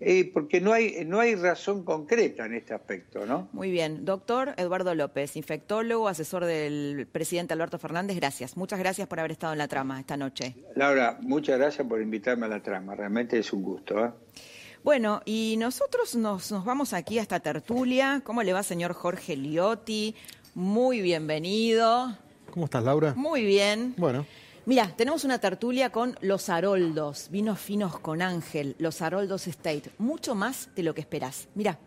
Eh, 0.00 0.30
porque 0.32 0.62
no 0.62 0.72
hay, 0.72 1.04
no 1.04 1.20
hay 1.20 1.34
razón 1.34 1.84
concreta 1.84 2.46
en 2.46 2.54
este 2.54 2.72
aspecto, 2.72 3.26
¿no? 3.26 3.48
Muy 3.52 3.70
bien. 3.70 4.06
Doctor 4.06 4.54
Eduardo 4.56 4.94
López, 4.94 5.36
infectólogo, 5.36 6.08
asesor 6.08 6.46
del 6.46 7.06
presidente 7.10 7.52
Alberto 7.52 7.78
Fernández, 7.78 8.16
gracias. 8.16 8.56
Muchas 8.56 8.78
gracias 8.78 9.06
por 9.08 9.20
haber 9.20 9.32
estado 9.32 9.52
en 9.52 9.58
la 9.58 9.68
trama 9.68 10.00
esta 10.00 10.16
noche. 10.16 10.56
Laura, 10.74 11.18
muchas 11.20 11.58
gracias 11.58 11.86
por 11.86 12.00
invitarme 12.00 12.46
a 12.46 12.48
la 12.48 12.62
trama. 12.62 12.94
Realmente 12.94 13.38
es 13.38 13.52
un 13.52 13.62
gusto. 13.62 14.02
¿eh? 14.02 14.10
Bueno, 14.82 15.20
y 15.26 15.56
nosotros 15.58 16.16
nos, 16.16 16.50
nos 16.50 16.64
vamos 16.64 16.94
aquí 16.94 17.18
a 17.18 17.22
esta 17.22 17.40
tertulia. 17.40 18.22
¿Cómo 18.24 18.42
le 18.42 18.54
va, 18.54 18.62
señor 18.62 18.94
Jorge 18.94 19.36
Liotti? 19.36 20.14
Muy 20.54 21.02
bienvenido. 21.02 22.16
¿Cómo 22.50 22.64
estás, 22.64 22.82
Laura? 22.82 23.12
Muy 23.14 23.44
bien. 23.44 23.94
Bueno. 23.98 24.24
Mira, 24.66 24.94
tenemos 24.94 25.24
una 25.24 25.38
tertulia 25.38 25.90
con 25.90 26.16
Los 26.20 26.50
Haroldos, 26.50 27.28
vinos 27.30 27.58
finos 27.58 27.98
con 27.98 28.20
Ángel, 28.20 28.76
Los 28.78 29.00
Haroldos 29.00 29.46
State. 29.46 29.90
Mucho 29.98 30.34
más 30.34 30.68
de 30.74 30.82
lo 30.82 30.94
que 30.94 31.00
esperás. 31.00 31.48
Mira. 31.54 31.78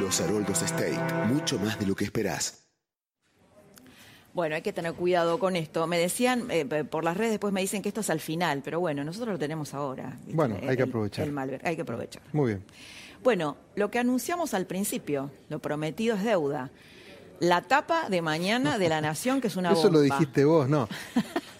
Los 0.00 0.20
Haroldos 0.20 0.62
State, 0.62 0.98
mucho 1.28 1.58
más 1.58 1.78
de 1.78 1.86
lo 1.86 1.94
que 1.94 2.04
esperás. 2.04 2.67
Bueno, 4.38 4.54
hay 4.54 4.62
que 4.62 4.72
tener 4.72 4.92
cuidado 4.92 5.40
con 5.40 5.56
esto. 5.56 5.88
Me 5.88 5.98
decían, 5.98 6.46
eh, 6.50 6.64
por 6.64 7.02
las 7.02 7.16
redes 7.16 7.32
después 7.32 7.52
me 7.52 7.60
dicen 7.60 7.82
que 7.82 7.88
esto 7.88 8.02
es 8.02 8.08
al 8.08 8.20
final, 8.20 8.62
pero 8.64 8.78
bueno, 8.78 9.02
nosotros 9.02 9.32
lo 9.32 9.38
tenemos 9.40 9.74
ahora. 9.74 10.16
Bueno, 10.28 10.56
hay 10.64 10.76
que 10.76 10.84
aprovechar. 10.84 11.26
El, 11.26 11.60
hay 11.64 11.74
que 11.74 11.82
aprovechar. 11.82 12.22
Muy 12.32 12.52
bien. 12.52 12.62
Bueno, 13.24 13.56
lo 13.74 13.90
que 13.90 13.98
anunciamos 13.98 14.54
al 14.54 14.64
principio, 14.66 15.32
lo 15.48 15.58
prometido 15.58 16.14
es 16.14 16.22
deuda. 16.22 16.70
La 17.40 17.62
tapa 17.62 18.08
de 18.08 18.22
mañana 18.22 18.78
de 18.78 18.88
la 18.88 19.00
Nación, 19.00 19.40
que 19.40 19.48
es 19.48 19.56
una 19.56 19.72
Eso 19.72 19.90
lo 19.90 20.02
dijiste 20.02 20.44
vos, 20.44 20.68
no. 20.68 20.88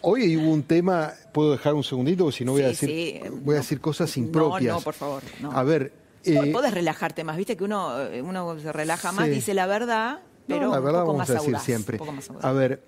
Hoy 0.00 0.36
hubo 0.36 0.52
un 0.52 0.62
tema, 0.62 1.14
puedo 1.34 1.50
dejar 1.50 1.74
un 1.74 1.82
segundito, 1.82 2.26
porque 2.26 2.38
si 2.38 2.44
no 2.44 2.52
voy 2.52 2.62
a 2.62 2.68
decir, 2.68 3.28
voy 3.42 3.56
a 3.56 3.58
decir 3.58 3.80
cosas 3.80 4.16
impropias. 4.16 4.74
No, 4.74 4.78
no, 4.78 4.80
por 4.82 4.94
favor. 4.94 5.24
A 5.50 5.64
ver. 5.64 5.92
Eh, 6.22 6.52
Podés 6.52 6.72
relajarte 6.72 7.24
más, 7.24 7.36
viste 7.36 7.56
que 7.56 7.64
uno, 7.64 8.00
eh, 8.02 8.22
uno 8.22 8.56
se 8.60 8.72
relaja 8.72 9.10
más, 9.10 9.28
dice 9.28 9.52
la 9.52 9.66
verdad 9.66 10.20
pero 10.48 10.70
la 10.70 10.80
verdad 10.80 11.04
vamos 11.04 11.28
a 11.28 11.34
decir 11.34 11.56
siempre. 11.58 11.98
A 12.40 12.52
ver, 12.52 12.82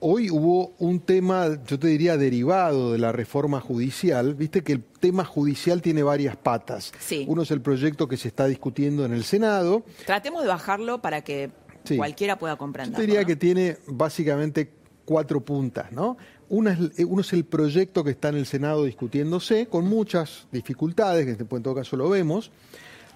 hoy 0.00 0.30
hubo 0.30 0.72
un 0.78 1.00
tema, 1.00 1.58
yo 1.66 1.78
te 1.78 1.88
diría, 1.88 2.16
derivado 2.16 2.92
de 2.92 2.98
la 2.98 3.12
reforma 3.12 3.60
judicial. 3.60 4.34
Viste 4.34 4.62
que 4.62 4.72
el 4.72 4.82
tema 4.82 5.24
judicial 5.24 5.82
tiene 5.82 6.02
varias 6.02 6.36
patas. 6.36 6.92
Uno 7.26 7.42
es 7.42 7.50
el 7.50 7.60
proyecto 7.60 8.08
que 8.08 8.16
se 8.16 8.28
está 8.28 8.46
discutiendo 8.46 9.04
en 9.04 9.12
el 9.12 9.24
Senado. 9.24 9.84
Tratemos 10.06 10.42
de 10.42 10.48
bajarlo 10.48 11.00
para 11.00 11.22
que 11.22 11.50
cualquiera 11.96 12.38
pueda 12.38 12.56
comprender. 12.56 12.92
Yo 12.92 12.96
te 12.96 13.06
diría 13.06 13.24
que 13.24 13.36
tiene 13.36 13.78
básicamente 13.86 14.70
cuatro 15.04 15.40
puntas, 15.40 15.90
¿no? 15.92 16.16
Una 16.50 16.72
es, 16.72 17.04
uno 17.04 17.20
es 17.20 17.32
el 17.32 17.44
proyecto 17.44 18.04
que 18.04 18.10
está 18.10 18.28
en 18.28 18.36
el 18.36 18.46
Senado 18.46 18.84
discutiéndose, 18.84 19.66
con 19.66 19.86
muchas 19.86 20.46
dificultades, 20.52 21.24
que 21.24 21.42
en 21.42 21.62
todo 21.62 21.74
caso 21.74 21.96
lo 21.96 22.08
vemos. 22.08 22.50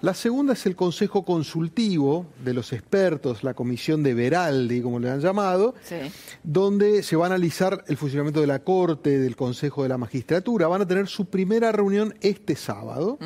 La 0.03 0.13
segunda 0.13 0.51
es 0.51 0.65
el 0.65 0.75
Consejo 0.75 1.23
Consultivo 1.23 2.25
de 2.43 2.53
los 2.53 2.73
expertos, 2.73 3.41
la 3.41 3.53
Comisión 3.53 4.03
de 4.03 4.13
Veraldi, 4.13 4.81
como 4.81 4.99
le 4.99 5.09
han 5.09 5.21
llamado, 5.21 5.75
donde 6.43 7.03
se 7.03 7.15
va 7.15 7.23
a 7.23 7.27
analizar 7.27 7.85
el 7.87 7.95
funcionamiento 7.95 8.41
de 8.41 8.47
la 8.47 8.59
Corte, 8.59 9.17
del 9.17 9.37
Consejo 9.37 9.81
de 9.81 9.87
la 9.87 9.97
Magistratura. 9.97 10.67
Van 10.67 10.81
a 10.81 10.85
tener 10.85 11.07
su 11.07 11.27
primera 11.27 11.71
reunión 11.71 12.15
este 12.19 12.57
sábado. 12.57 13.17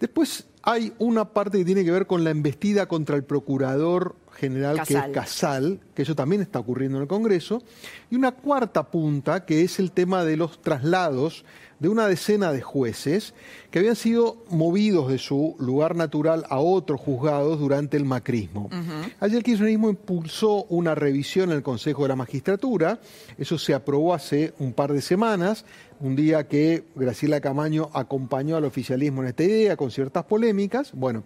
Después 0.00 0.46
hay 0.62 0.94
una 0.98 1.26
parte 1.34 1.58
que 1.58 1.66
tiene 1.66 1.84
que 1.84 1.90
ver 1.90 2.06
con 2.06 2.24
la 2.24 2.30
embestida 2.30 2.86
contra 2.86 3.14
el 3.16 3.24
Procurador 3.24 4.16
General, 4.32 4.80
que 4.86 4.94
es 4.94 5.04
Casal, 5.12 5.80
que 5.94 6.00
eso 6.00 6.14
también 6.14 6.40
está 6.40 6.60
ocurriendo 6.60 6.96
en 6.96 7.02
el 7.02 7.08
Congreso. 7.08 7.62
Y 8.10 8.16
una 8.16 8.32
cuarta 8.32 8.90
punta, 8.90 9.44
que 9.44 9.64
es 9.64 9.78
el 9.78 9.92
tema 9.92 10.24
de 10.24 10.38
los 10.38 10.62
traslados 10.62 11.44
de 11.80 11.88
una 11.88 12.06
decena 12.06 12.52
de 12.52 12.60
jueces 12.60 13.34
que 13.70 13.80
habían 13.80 13.96
sido 13.96 14.44
movidos 14.50 15.10
de 15.10 15.18
su 15.18 15.56
lugar 15.58 15.96
natural 15.96 16.44
a 16.48 16.60
otros 16.60 17.00
juzgados 17.00 17.58
durante 17.58 17.96
el 17.96 18.04
macrismo. 18.04 18.70
Allí 19.18 19.36
el 19.36 19.42
kirchnerismo 19.42 19.90
impulsó 19.90 20.64
una 20.64 20.94
revisión 20.94 21.50
en 21.50 21.56
el 21.56 21.62
Consejo 21.62 22.02
de 22.02 22.08
la 22.08 22.16
Magistratura, 22.16 23.00
eso 23.38 23.58
se 23.58 23.74
aprobó 23.74 24.14
hace 24.14 24.52
un 24.58 24.72
par 24.72 24.92
de 24.92 25.00
semanas, 25.00 25.64
un 26.00 26.16
día 26.16 26.46
que 26.46 26.84
Graciela 26.94 27.40
Camaño 27.40 27.90
acompañó 27.94 28.56
al 28.56 28.64
oficialismo 28.64 29.22
en 29.22 29.28
esta 29.28 29.44
idea 29.44 29.76
con 29.76 29.90
ciertas 29.90 30.24
polémicas. 30.24 30.92
Bueno, 30.92 31.24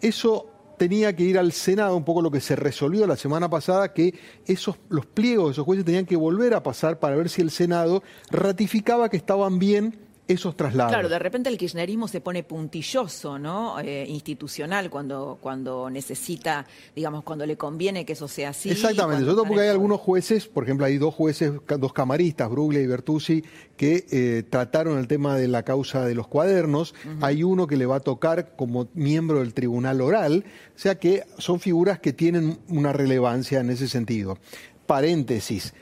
eso 0.00 0.53
tenía 0.76 1.14
que 1.14 1.24
ir 1.24 1.38
al 1.38 1.52
Senado, 1.52 1.96
un 1.96 2.04
poco 2.04 2.22
lo 2.22 2.30
que 2.30 2.40
se 2.40 2.56
resolvió 2.56 3.06
la 3.06 3.16
semana 3.16 3.48
pasada, 3.48 3.92
que 3.92 4.14
esos, 4.46 4.76
los 4.88 5.06
pliegos 5.06 5.46
de 5.46 5.52
esos 5.52 5.64
jueces 5.64 5.84
tenían 5.84 6.06
que 6.06 6.16
volver 6.16 6.54
a 6.54 6.62
pasar 6.62 6.98
para 6.98 7.16
ver 7.16 7.28
si 7.28 7.42
el 7.42 7.50
Senado 7.50 8.02
ratificaba 8.30 9.08
que 9.08 9.16
estaban 9.16 9.58
bien 9.58 10.03
esos 10.26 10.56
traslados. 10.56 10.92
Claro, 10.92 11.08
de 11.08 11.18
repente 11.18 11.50
el 11.50 11.58
kirchnerismo 11.58 12.08
se 12.08 12.20
pone 12.20 12.42
puntilloso, 12.42 13.38
¿no? 13.38 13.78
Eh, 13.80 14.06
institucional 14.08 14.88
cuando 14.88 15.38
cuando 15.40 15.90
necesita, 15.90 16.66
digamos, 16.94 17.24
cuando 17.24 17.44
le 17.44 17.56
conviene 17.56 18.04
que 18.04 18.14
eso 18.14 18.26
sea 18.28 18.50
así. 18.50 18.70
Exactamente, 18.70 19.22
sobre 19.24 19.34
todo 19.34 19.44
porque 19.44 19.62
hay 19.62 19.68
algunos 19.68 20.00
jueces, 20.00 20.46
por 20.46 20.64
ejemplo, 20.64 20.86
hay 20.86 20.98
dos 20.98 21.14
jueces, 21.14 21.52
dos 21.78 21.92
camaristas, 21.92 22.48
Bruglia 22.50 22.80
y 22.80 22.86
Bertuzzi, 22.86 23.44
que 23.76 24.06
eh, 24.10 24.44
trataron 24.48 24.98
el 24.98 25.08
tema 25.08 25.36
de 25.36 25.48
la 25.48 25.62
causa 25.62 26.04
de 26.04 26.14
los 26.14 26.26
cuadernos. 26.26 26.94
Hay 27.20 27.42
uno 27.42 27.66
que 27.66 27.76
le 27.76 27.86
va 27.86 27.96
a 27.96 28.00
tocar 28.00 28.56
como 28.56 28.88
miembro 28.94 29.40
del 29.40 29.52
tribunal 29.52 30.00
oral, 30.00 30.44
o 30.74 30.78
sea 30.78 30.98
que 30.98 31.24
son 31.38 31.60
figuras 31.60 31.98
que 31.98 32.12
tienen 32.12 32.58
una 32.68 32.92
relevancia 32.92 33.60
en 33.60 33.70
ese 33.70 33.88
sentido. 33.88 34.38
Paréntesis 34.86 35.74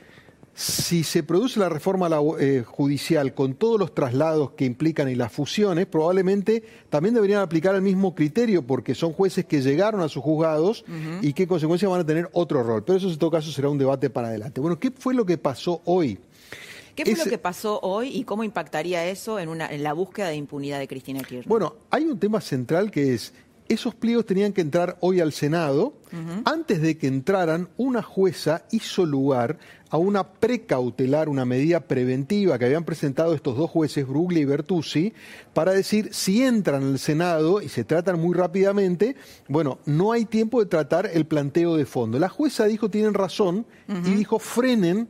si 0.55 1.03
se 1.03 1.23
produce 1.23 1.59
la 1.59 1.69
reforma 1.69 2.09
eh, 2.39 2.63
judicial 2.65 3.33
con 3.33 3.55
todos 3.55 3.79
los 3.79 3.95
traslados 3.95 4.51
que 4.51 4.65
implican 4.65 5.09
y 5.09 5.15
las 5.15 5.31
fusiones, 5.31 5.87
probablemente 5.87 6.63
también 6.89 7.15
deberían 7.15 7.41
aplicar 7.41 7.73
el 7.75 7.81
mismo 7.81 8.13
criterio 8.13 8.61
porque 8.61 8.93
son 8.93 9.13
jueces 9.13 9.45
que 9.45 9.61
llegaron 9.61 10.01
a 10.01 10.09
sus 10.09 10.23
juzgados 10.23 10.85
y 11.21 11.33
que 11.33 11.43
en 11.43 11.49
consecuencia 11.49 11.89
van 11.89 12.01
a 12.01 12.05
tener 12.05 12.29
otro 12.33 12.61
rol. 12.61 12.83
Pero 12.83 12.97
eso 12.97 13.09
en 13.09 13.17
todo 13.17 13.31
caso 13.31 13.51
será 13.51 13.69
un 13.69 13.77
debate 13.77 14.09
para 14.09 14.27
adelante. 14.27 14.61
Bueno, 14.61 14.79
¿qué 14.79 14.91
fue 14.91 15.13
lo 15.15 15.25
que 15.25 15.37
pasó 15.37 15.81
hoy? 15.85 16.19
¿Qué 16.95 17.03
fue 17.05 17.25
lo 17.25 17.29
que 17.29 17.39
pasó 17.39 17.79
hoy 17.81 18.09
y 18.09 18.23
cómo 18.23 18.43
impactaría 18.43 19.07
eso 19.07 19.39
en, 19.39 19.49
una, 19.49 19.67
en 19.67 19.81
la 19.81 19.93
búsqueda 19.93 20.27
de 20.27 20.35
impunidad 20.35 20.77
de 20.77 20.87
Cristina 20.87 21.21
Kirchner? 21.21 21.47
Bueno, 21.47 21.75
hay 21.89 22.03
un 22.03 22.19
tema 22.19 22.39
central 22.39 22.91
que 22.91 23.15
es 23.15 23.33
esos 23.73 23.95
pliegos 23.95 24.25
tenían 24.25 24.53
que 24.53 24.61
entrar 24.61 24.97
hoy 25.01 25.19
al 25.19 25.33
Senado. 25.33 25.93
Antes 26.45 26.79
de 26.81 26.97
que 26.97 27.07
entraran, 27.07 27.69
una 27.75 28.03
jueza 28.03 28.65
hizo 28.69 29.03
lugar 29.05 29.57
a 29.89 29.97
una 29.97 30.23
precautelar, 30.23 31.27
una 31.27 31.45
medida 31.45 31.79
preventiva 31.79 32.57
que 32.57 32.65
habían 32.65 32.83
presentado 32.83 33.33
estos 33.33 33.57
dos 33.57 33.69
jueces, 33.69 34.07
Bruglia 34.07 34.41
y 34.41 34.45
Bertuzzi, 34.45 35.13
para 35.53 35.71
decir 35.71 36.09
si 36.11 36.43
entran 36.43 36.83
al 36.83 36.99
Senado 36.99 37.61
y 37.61 37.69
se 37.69 37.83
tratan 37.83 38.19
muy 38.19 38.35
rápidamente, 38.35 39.15
bueno, 39.47 39.79
no 39.85 40.11
hay 40.11 40.25
tiempo 40.25 40.59
de 40.59 40.67
tratar 40.67 41.09
el 41.13 41.25
planteo 41.25 41.75
de 41.75 41.85
fondo. 41.85 42.19
La 42.19 42.29
jueza 42.29 42.65
dijo, 42.65 42.89
tienen 42.89 43.13
razón, 43.13 43.65
y 43.87 44.11
dijo, 44.11 44.39
frenen 44.39 45.07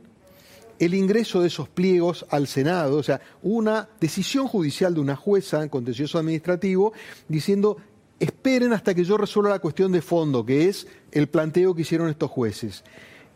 el 0.78 0.94
ingreso 0.94 1.40
de 1.40 1.48
esos 1.48 1.68
pliegos 1.68 2.26
al 2.30 2.46
Senado, 2.46 2.96
o 2.96 3.02
sea, 3.02 3.20
una 3.42 3.88
decisión 4.00 4.48
judicial 4.48 4.94
de 4.94 5.00
una 5.00 5.16
jueza 5.16 5.62
en 5.62 5.68
contencioso 5.68 6.18
administrativo 6.18 6.92
diciendo 7.28 7.76
esperen 8.24 8.72
hasta 8.72 8.94
que 8.94 9.04
yo 9.04 9.16
resuelva 9.16 9.50
la 9.50 9.58
cuestión 9.58 9.92
de 9.92 10.02
fondo, 10.02 10.44
que 10.44 10.68
es 10.68 10.86
el 11.12 11.28
planteo 11.28 11.74
que 11.74 11.82
hicieron 11.82 12.08
estos 12.08 12.30
jueces. 12.30 12.84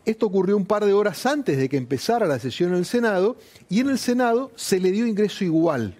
Esto 0.05 0.25
ocurrió 0.25 0.57
un 0.57 0.65
par 0.65 0.85
de 0.85 0.93
horas 0.93 1.25
antes 1.25 1.57
de 1.57 1.69
que 1.69 1.77
empezara 1.77 2.25
la 2.25 2.39
sesión 2.39 2.71
en 2.71 2.77
el 2.77 2.85
Senado 2.85 3.37
y 3.69 3.79
en 3.79 3.89
el 3.89 3.99
Senado 3.99 4.51
se 4.55 4.79
le 4.79 4.91
dio 4.91 5.05
ingreso 5.05 5.43
igual. 5.43 5.95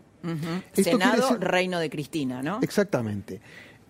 Senado, 0.74 1.38
reino 1.40 1.80
de 1.80 1.90
Cristina, 1.90 2.42
¿no? 2.42 2.60
Exactamente. 2.62 3.42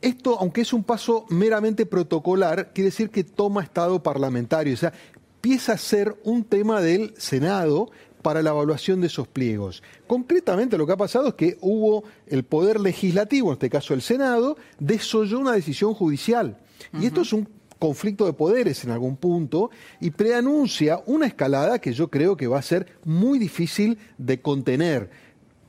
Esto, 0.02 0.38
aunque 0.40 0.62
es 0.62 0.74
un 0.74 0.84
paso 0.84 1.26
meramente 1.30 1.86
protocolar, 1.86 2.72
quiere 2.74 2.90
decir 2.90 3.10
que 3.10 3.24
toma 3.24 3.64
estado 3.64 4.02
parlamentario, 4.02 4.74
o 4.74 4.78
sea, 4.78 4.94
empieza 5.36 5.74
a 5.74 5.78
ser 5.78 6.18
un 6.24 6.44
tema 6.44 6.82
del 6.82 7.14
Senado 7.18 7.92
para 8.30 8.44
la 8.44 8.52
evaluación 8.52 9.02
de 9.02 9.08
esos 9.08 9.28
pliegos. 9.28 9.82
Concretamente 10.06 10.78
lo 10.78 10.86
que 10.86 10.94
ha 10.94 10.98
pasado 10.98 11.30
es 11.30 11.34
que 11.34 11.58
hubo 11.62 12.04
el 12.28 12.44
poder 12.44 12.80
legislativo, 12.80 13.48
en 13.48 13.54
este 13.54 13.72
caso 13.72 13.96
el 13.96 14.04
Senado, 14.04 14.56
desoyó 14.78 15.40
una 15.40 15.54
decisión 15.54 15.96
judicial. 15.96 16.60
Y 16.94 17.08
esto 17.08 17.22
es 17.22 17.34
un 17.34 17.50
conflicto 17.80 18.28
de 18.28 18.34
poderes 18.34 18.84
en 18.84 18.92
algún 18.92 19.16
punto 19.16 19.72
y 20.00 20.12
preanuncia 20.12 21.02
una 21.08 21.26
escalada 21.26 21.80
que 21.80 21.92
yo 21.92 22.12
creo 22.12 22.38
que 22.38 22.46
va 22.46 22.60
a 22.60 22.62
ser 22.62 22.86
muy 23.04 23.40
difícil 23.40 23.98
de 24.20 24.40
contener 24.40 25.10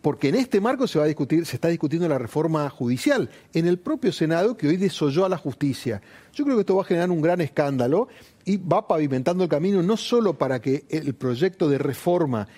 porque 0.03 0.29
en 0.29 0.35
este 0.35 0.61
marco 0.61 0.87
se 0.87 0.99
va 0.99 1.05
a 1.05 1.09
discutir, 1.09 1.44
se 1.46 1.57
está 1.57 1.68
discutiendo 1.68 2.09
la 2.09 2.18
reforma 2.18 2.68
judicial 2.70 3.31
en 3.53 3.66
el 3.66 3.79
propio 3.79 4.12
Senado 4.12 4.57
que 4.57 4.68
hoy 4.68 4.77
desoyó 4.77 5.25
a 5.25 5.29
la 5.29 5.37
justicia. 5.37 6.01
Yo 6.33 6.44
creo 6.44 6.57
que 6.57 6.61
esto 6.61 6.77
va 6.77 6.83
a 6.83 6.87
generar 6.87 7.11
un 7.11 7.20
gran 7.20 7.40
escándalo 7.40 8.09
y 8.44 8.57
va 8.57 8.87
pavimentando 8.87 9.44
el 9.44 9.50
camino 9.50 9.83
no 9.83 9.96
solo 9.96 10.38
para 10.38 10.61
que 10.61 10.85
el 10.88 11.14
proyecto 11.14 11.68
de 11.68 11.79
reforma 11.79 12.48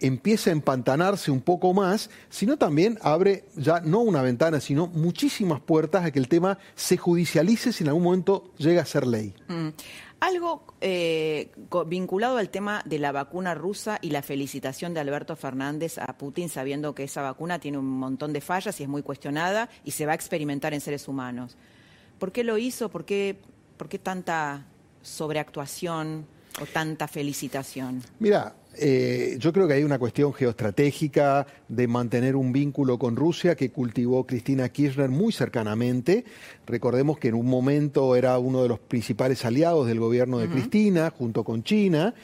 empiece 0.00 0.50
a 0.50 0.52
empantanarse 0.52 1.30
un 1.30 1.40
poco 1.40 1.72
más, 1.74 2.10
sino 2.28 2.56
también 2.56 2.98
abre 3.02 3.44
ya 3.54 3.80
no 3.80 4.00
una 4.00 4.22
ventana, 4.22 4.60
sino 4.60 4.86
muchísimas 4.86 5.60
puertas 5.60 6.04
a 6.04 6.10
que 6.10 6.18
el 6.18 6.28
tema 6.28 6.58
se 6.74 6.96
judicialice 6.96 7.72
si 7.72 7.84
en 7.84 7.88
algún 7.88 8.04
momento 8.04 8.52
llega 8.56 8.82
a 8.82 8.86
ser 8.86 9.06
ley. 9.06 9.34
Mm. 9.48 9.68
Algo 10.20 10.64
eh, 10.82 11.50
vinculado 11.86 12.36
al 12.36 12.50
tema 12.50 12.82
de 12.84 12.98
la 12.98 13.10
vacuna 13.10 13.54
rusa 13.54 13.98
y 14.02 14.10
la 14.10 14.20
felicitación 14.20 14.92
de 14.92 15.00
Alberto 15.00 15.34
Fernández 15.34 15.96
a 15.96 16.18
Putin, 16.18 16.50
sabiendo 16.50 16.94
que 16.94 17.04
esa 17.04 17.22
vacuna 17.22 17.58
tiene 17.58 17.78
un 17.78 17.86
montón 17.86 18.34
de 18.34 18.42
fallas 18.42 18.78
y 18.80 18.82
es 18.82 18.88
muy 18.88 19.02
cuestionada 19.02 19.70
y 19.82 19.92
se 19.92 20.04
va 20.04 20.12
a 20.12 20.14
experimentar 20.14 20.74
en 20.74 20.82
seres 20.82 21.08
humanos. 21.08 21.56
¿Por 22.18 22.32
qué 22.32 22.44
lo 22.44 22.58
hizo? 22.58 22.90
¿Por 22.90 23.06
qué, 23.06 23.40
por 23.78 23.88
qué 23.88 23.98
tanta 23.98 24.66
sobreactuación 25.02 26.26
o 26.60 26.66
tanta 26.66 27.08
felicitación? 27.08 28.02
Mira, 28.18 28.54
eh, 28.76 29.36
yo 29.38 29.52
creo 29.52 29.66
que 29.66 29.74
hay 29.74 29.82
una 29.82 29.98
cuestión 29.98 30.32
geoestratégica 30.32 31.46
de 31.68 31.88
mantener 31.88 32.36
un 32.36 32.52
vínculo 32.52 32.98
con 32.98 33.16
Rusia 33.16 33.56
que 33.56 33.70
cultivó 33.70 34.26
Cristina 34.26 34.68
Kirchner 34.68 35.08
muy 35.08 35.32
cercanamente. 35.32 36.24
Recordemos 36.66 37.18
que 37.18 37.28
en 37.28 37.34
un 37.34 37.46
momento 37.46 38.14
era 38.14 38.38
uno 38.38 38.62
de 38.62 38.68
los 38.68 38.78
principales 38.78 39.44
aliados 39.44 39.86
del 39.86 39.98
gobierno 39.98 40.38
de 40.38 40.48
Cristina, 40.48 41.10
junto 41.10 41.44
con 41.44 41.64
China. 41.64 42.14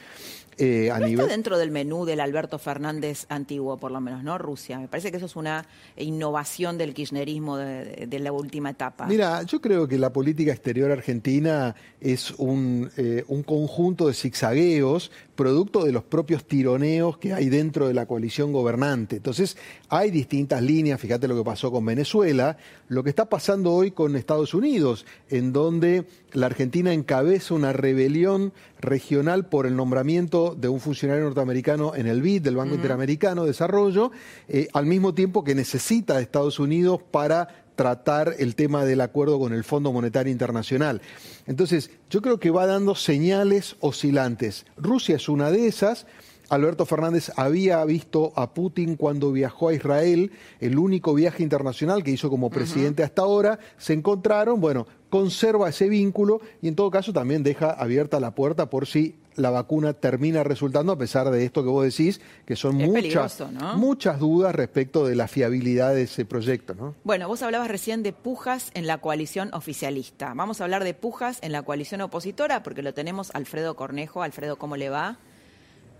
Eh, 0.57 0.89
a 0.91 0.99
nivel... 0.99 1.19
está 1.19 1.31
dentro 1.31 1.57
del 1.57 1.71
menú 1.71 2.05
del 2.05 2.19
Alberto 2.19 2.57
Fernández 2.57 3.25
antiguo, 3.29 3.77
por 3.77 3.91
lo 3.91 4.01
menos, 4.01 4.23
¿no? 4.23 4.37
Rusia. 4.37 4.79
Me 4.79 4.87
parece 4.87 5.11
que 5.11 5.17
eso 5.17 5.27
es 5.27 5.35
una 5.35 5.65
innovación 5.97 6.77
del 6.77 6.93
kirchnerismo 6.93 7.57
de, 7.57 8.19
la 8.19 8.31
última 8.31 8.71
etapa. 8.71 9.05
Mira, 9.05 9.43
yo 9.43 9.61
creo 9.61 9.87
que 9.87 9.99
la 9.99 10.11
política 10.11 10.51
exterior 10.51 10.89
argentina 10.91 11.75
es 12.01 12.31
un, 12.31 12.89
eh, 12.97 13.23
un 13.27 13.43
conjunto 13.43 14.07
de 14.07 14.13
zigzagueos 14.13 15.11
producto 15.37 15.85
de 15.85 15.93
los 15.93 16.03
propios 16.03 16.45
tironeos 16.45 17.17
que 17.17 17.33
hay 17.33 17.47
dentro 17.47 17.87
de 17.87 17.93
la 17.93 18.05
coalición 18.05 18.51
gobernante. 18.51 19.17
Entonces, 19.17 19.55
hay 19.87 20.11
distintas 20.11 20.61
líneas, 20.61 20.99
fíjate 20.99 21.29
lo 21.29 21.37
que 21.37 21.45
pasó 21.45 21.71
con 21.71 21.85
Venezuela, 21.85 22.57
lo 22.89 23.03
que 23.03 23.09
está 23.09 23.29
pasando 23.29 23.71
hoy 23.71 23.91
con 23.91 24.17
Estados 24.17 24.53
Unidos, 24.53 25.05
en 25.29 25.53
donde 25.53 26.05
la 26.33 26.47
Argentina 26.47 26.91
encabeza 26.91 27.53
una 27.53 27.71
rebelión 27.71 28.51
regional 28.81 29.47
por 29.47 29.65
el 29.65 29.75
nombramiento 29.75 30.46
de 30.55 30.69
un 30.69 30.79
funcionario 30.79 31.23
norteamericano 31.23 31.95
en 31.95 32.07
el 32.07 32.21
BID, 32.21 32.41
del 32.41 32.55
Banco 32.55 32.75
Interamericano 32.75 33.41
de 33.43 33.49
Desarrollo, 33.49 34.11
eh, 34.47 34.67
al 34.73 34.85
mismo 34.85 35.13
tiempo 35.13 35.43
que 35.43 35.55
necesita 35.55 36.17
a 36.17 36.21
Estados 36.21 36.59
Unidos 36.59 37.01
para 37.11 37.65
tratar 37.77 38.33
el 38.39 38.55
tema 38.55 38.83
del 38.83 39.01
acuerdo 39.01 39.39
con 39.39 39.53
el 39.53 39.63
Fondo 39.63 39.93
Monetario 39.93 40.31
Internacional. 40.31 41.01
Entonces, 41.45 41.91
yo 42.09 42.21
creo 42.21 42.39
que 42.39 42.49
va 42.49 42.65
dando 42.65 42.95
señales 42.95 43.77
oscilantes. 43.79 44.65
Rusia 44.77 45.15
es 45.15 45.29
una 45.29 45.51
de 45.51 45.67
esas. 45.67 46.07
Alberto 46.49 46.85
Fernández 46.85 47.31
había 47.35 47.83
visto 47.85 48.33
a 48.35 48.53
Putin 48.53 48.95
cuando 48.95 49.31
viajó 49.31 49.69
a 49.69 49.73
Israel, 49.73 50.31
el 50.59 50.77
único 50.77 51.13
viaje 51.13 51.43
internacional 51.43 52.03
que 52.03 52.11
hizo 52.11 52.29
como 52.29 52.49
presidente 52.49 53.03
hasta 53.03 53.21
ahora, 53.21 53.59
se 53.77 53.93
encontraron, 53.93 54.61
bueno, 54.61 54.87
conserva 55.09 55.69
ese 55.69 55.89
vínculo 55.89 56.39
y 56.61 56.69
en 56.69 56.75
todo 56.75 56.89
caso 56.89 57.11
también 57.11 57.43
deja 57.43 57.71
abierta 57.71 58.19
la 58.19 58.33
puerta 58.33 58.69
por 58.69 58.87
si 58.87 59.15
la 59.37 59.49
vacuna 59.49 59.93
termina 59.93 60.43
resultando, 60.43 60.91
a 60.91 60.97
pesar 60.97 61.29
de 61.29 61.45
esto 61.45 61.63
que 61.63 61.69
vos 61.69 61.85
decís, 61.85 62.19
que 62.45 62.55
son 62.55 62.75
muchas, 62.75 63.43
muchas 63.75 64.19
dudas 64.19 64.53
respecto 64.53 65.05
de 65.05 65.15
la 65.15 65.27
fiabilidad 65.27 65.93
de 65.93 66.03
ese 66.03 66.25
proyecto. 66.25 66.73
¿no? 66.73 66.95
Bueno, 67.03 67.27
vos 67.27 67.41
hablabas 67.43 67.69
recién 67.69 68.03
de 68.03 68.13
pujas 68.13 68.71
en 68.73 68.87
la 68.87 68.97
coalición 68.97 69.53
oficialista. 69.53 70.33
Vamos 70.35 70.59
a 70.59 70.65
hablar 70.65 70.83
de 70.83 70.93
pujas 70.93 71.39
en 71.41 71.51
la 71.51 71.61
coalición 71.61 72.01
opositora, 72.01 72.63
porque 72.63 72.81
lo 72.81 72.93
tenemos 72.93 73.31
Alfredo 73.33 73.75
Cornejo. 73.75 74.23
Alfredo, 74.23 74.57
¿cómo 74.57 74.75
le 74.75 74.89
va? 74.89 75.19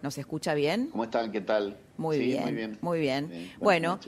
¿Nos 0.01 0.17
escucha 0.17 0.53
bien? 0.53 0.87
¿Cómo 0.91 1.05
están? 1.05 1.31
¿Qué 1.31 1.41
tal? 1.41 1.77
Muy, 1.97 2.19
bien, 2.19 2.77
muy 2.81 2.99
bien, 2.99 3.31
bueno, 3.59 3.99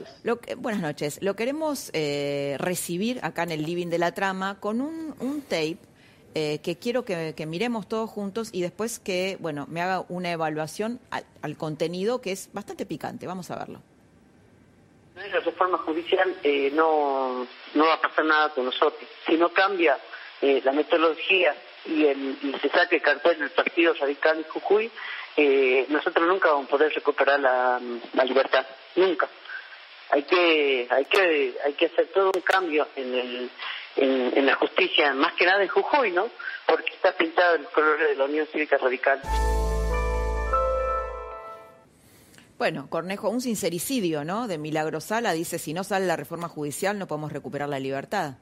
buenas 0.58 0.80
noches. 0.80 1.18
Lo 1.20 1.34
queremos 1.34 1.90
eh, 1.92 2.54
recibir 2.60 3.18
acá 3.22 3.42
en 3.42 3.50
el 3.50 3.64
living 3.64 3.88
de 3.88 3.98
la 3.98 4.12
trama 4.12 4.60
con 4.60 4.80
un, 4.80 5.14
un 5.18 5.40
tape 5.40 5.78
eh, 6.34 6.60
que 6.62 6.78
quiero 6.78 7.04
que, 7.04 7.34
miremos 7.46 7.88
todos 7.88 8.08
juntos 8.08 8.50
y 8.52 8.62
después 8.62 8.98
que, 8.98 9.36
bueno, 9.40 9.66
me 9.68 9.80
haga 9.80 10.04
una 10.08 10.30
evaluación 10.30 11.00
al, 11.10 11.56
contenido 11.56 12.20
que 12.20 12.32
es 12.32 12.50
bastante 12.52 12.86
picante. 12.86 13.26
Vamos 13.26 13.50
a 13.50 13.56
verlo. 13.56 13.80
La 15.16 15.40
reforma 15.40 15.78
judicial 15.78 16.34
eh, 16.42 16.70
no, 16.72 17.46
no 17.74 17.84
va 17.84 17.94
a 17.94 18.00
pasar 18.00 18.24
nada 18.24 18.50
con 18.50 18.64
nosotros. 18.64 19.08
Si 19.26 19.36
no 19.36 19.50
cambia 19.50 19.98
eh, 20.40 20.62
la 20.64 20.72
metodología 20.72 21.54
y, 21.84 22.06
el, 22.06 22.38
y 22.42 22.54
se 22.60 22.68
saque 22.70 22.96
el 22.96 23.02
cartel 23.02 23.38
del 23.38 23.50
Partido 23.50 23.94
Radical 23.94 24.38
en 24.38 24.44
Jujuy, 24.44 24.90
nosotros 25.88 26.28
nunca 26.28 26.50
vamos 26.50 26.66
a 26.66 26.70
poder 26.70 26.92
recuperar 26.94 27.40
la, 27.40 27.80
la 28.12 28.24
libertad. 28.24 28.66
Nunca. 28.96 29.28
Hay 30.10 30.24
que, 30.24 30.88
hay, 30.90 31.04
que, 31.04 31.54
hay 31.64 31.72
que 31.74 31.86
hacer 31.86 32.08
todo 32.08 32.32
un 32.34 32.40
cambio 32.42 32.88
en 32.96 33.14
el 33.14 33.50
en, 33.96 34.46
la 34.46 34.54
justicia, 34.54 35.12
más 35.14 35.32
que 35.34 35.46
nada 35.46 35.62
en 35.62 35.68
Jujuy, 35.68 36.12
¿no? 36.12 36.28
Porque 36.66 36.92
está 36.94 37.16
pintado 37.16 37.56
el 37.56 37.64
color 37.66 37.98
de 37.98 38.14
la 38.16 38.24
Unión 38.24 38.46
Cívica 38.46 38.78
Radical. 38.78 39.20
Bueno, 42.58 42.90
Cornejo, 42.90 43.30
un 43.30 43.40
sincericidio, 43.40 44.24
¿no? 44.24 44.46
De 44.46 44.58
Milagro 44.58 45.00
Sala 45.00 45.32
dice, 45.32 45.58
si 45.58 45.72
no 45.72 45.82
sale 45.82 46.06
la 46.06 46.16
reforma 46.16 46.48
judicial 46.48 46.98
no 46.98 47.06
podemos 47.06 47.32
recuperar 47.32 47.68
la 47.68 47.80
libertad. 47.80 48.34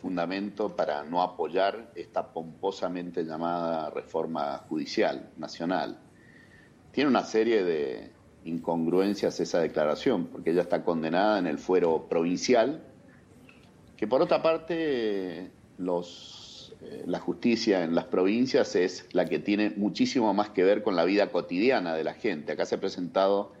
Fundamento 0.00 0.74
para 0.74 1.04
no 1.04 1.22
apoyar 1.22 1.92
esta 1.94 2.32
pomposamente 2.32 3.24
llamada 3.24 3.90
reforma 3.90 4.58
judicial 4.68 5.30
nacional. 5.36 5.98
Tiene 6.92 7.08
una 7.08 7.24
serie 7.24 7.62
de, 7.62 8.10
incongruencias 8.44 9.38
esa 9.40 9.60
declaración, 9.60 10.26
porque 10.26 10.50
ella 10.50 10.62
está 10.62 10.84
condenada 10.84 11.38
en 11.38 11.46
el 11.46 11.58
fuero 11.58 12.06
provincial, 12.08 12.82
que 13.96 14.06
por 14.06 14.20
otra 14.22 14.42
parte 14.42 15.50
los, 15.78 16.74
eh, 16.82 17.04
la 17.06 17.20
justicia 17.20 17.84
en 17.84 17.94
las 17.94 18.06
provincias 18.06 18.74
es 18.74 19.06
la 19.12 19.26
que 19.26 19.38
tiene 19.38 19.70
muchísimo 19.76 20.34
más 20.34 20.50
que 20.50 20.64
ver 20.64 20.82
con 20.82 20.96
la 20.96 21.04
vida 21.04 21.30
cotidiana 21.30 21.94
de 21.94 22.04
la 22.04 22.14
gente. 22.14 22.52
Acá 22.52 22.66
se 22.66 22.74
ha 22.74 22.80
presentado 22.80 23.52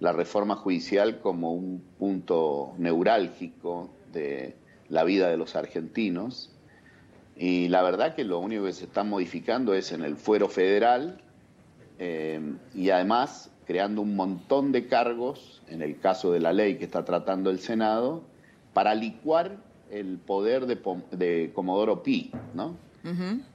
la 0.00 0.12
reforma 0.12 0.56
judicial 0.56 1.20
como 1.20 1.52
un 1.52 1.80
punto 1.98 2.74
neurálgico 2.78 3.90
de 4.12 4.56
la 4.88 5.04
vida 5.04 5.28
de 5.28 5.36
los 5.36 5.54
argentinos. 5.54 6.50
Y 7.36 7.68
la 7.68 7.82
verdad 7.82 8.14
que 8.14 8.24
lo 8.24 8.40
único 8.40 8.64
que 8.64 8.72
se 8.72 8.84
está 8.84 9.04
modificando 9.04 9.74
es 9.74 9.92
en 9.92 10.02
el 10.02 10.16
fuero 10.16 10.48
federal 10.48 11.22
eh, 11.98 12.40
y 12.74 12.90
además 12.90 13.51
creando 13.66 14.02
un 14.02 14.16
montón 14.16 14.72
de 14.72 14.86
cargos, 14.86 15.62
en 15.68 15.82
el 15.82 15.98
caso 15.98 16.32
de 16.32 16.40
la 16.40 16.52
ley 16.52 16.78
que 16.78 16.84
está 16.84 17.04
tratando 17.04 17.50
el 17.50 17.58
Senado, 17.58 18.22
para 18.72 18.94
licuar 18.94 19.58
el 19.90 20.18
poder 20.18 20.66
de, 20.66 21.50
Comodoro 21.54 22.02
Pi, 22.02 22.32
¿no? 22.54 22.76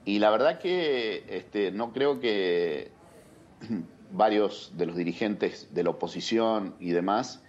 Y 0.04 0.18
la 0.18 0.30
verdad 0.30 0.58
que 0.58 1.24
este, 1.28 1.70
no 1.70 1.92
creo 1.92 2.20
que 2.20 2.90
varios 4.12 4.72
de 4.76 4.86
los 4.86 4.96
dirigentes 4.96 5.68
de 5.72 5.84
la 5.84 5.90
oposición 5.90 6.74
y 6.80 6.90
demás, 6.90 7.42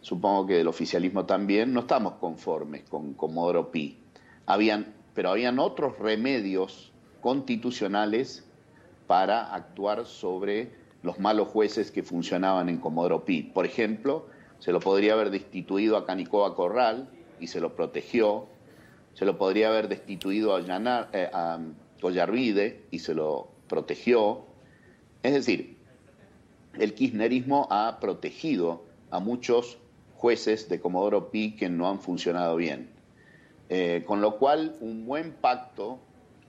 supongo 0.00 0.46
que 0.46 0.54
del 0.54 0.68
oficialismo 0.68 1.24
también, 1.24 1.72
no 1.72 1.80
estamos 1.80 2.14
conformes 2.14 2.82
con 2.88 3.14
Comodoro 3.14 3.70
Pi. 3.70 3.98
Habían, 4.46 4.94
pero 5.14 5.30
habían 5.30 5.58
otros 5.58 5.98
remedios 5.98 6.92
constitucionales 7.20 8.46
para 9.06 9.54
actuar 9.54 10.06
sobre 10.06 10.79
los 11.02 11.18
malos 11.18 11.48
jueces 11.48 11.90
que 11.90 12.02
funcionaban 12.02 12.68
en 12.68 12.78
Comodoro 12.78 13.24
Pi. 13.24 13.42
Por 13.42 13.66
ejemplo, 13.66 14.26
Se 14.58 14.72
lo 14.72 14.80
podría 14.80 15.14
haber 15.14 15.30
destituido 15.30 15.96
a 15.96 16.04
Canicoa 16.04 16.54
Corral 16.54 17.08
y 17.40 17.46
se 17.46 17.62
lo 17.62 17.74
protegió. 17.74 18.46
Se 19.14 19.24
lo 19.24 19.38
podría 19.38 19.68
haber 19.68 19.88
destituido 19.88 20.54
a, 20.54 20.60
Llanar, 20.60 21.08
eh, 21.14 22.80
y 22.90 22.98
se 22.98 23.14
lo 23.14 23.48
protegió. 23.68 24.44
Es 25.22 25.32
decir, 25.32 25.78
el 26.78 26.92
kirchnerismo 26.92 27.68
ha 27.70 28.00
protegido 28.00 28.84
a 29.10 29.18
muchos 29.18 29.78
jueces 30.16 30.68
de 30.68 30.78
Comodoro 30.78 31.30
Pi 31.30 31.56
que 31.56 31.70
no 31.70 31.88
han 31.88 31.98
funcionado 31.98 32.56
bien. 32.56 32.90
Eh, 33.70 34.04
con 34.06 34.20
lo 34.20 34.36
cual, 34.36 34.76
un 34.80 35.06
buen 35.06 35.32
pacto 35.32 36.00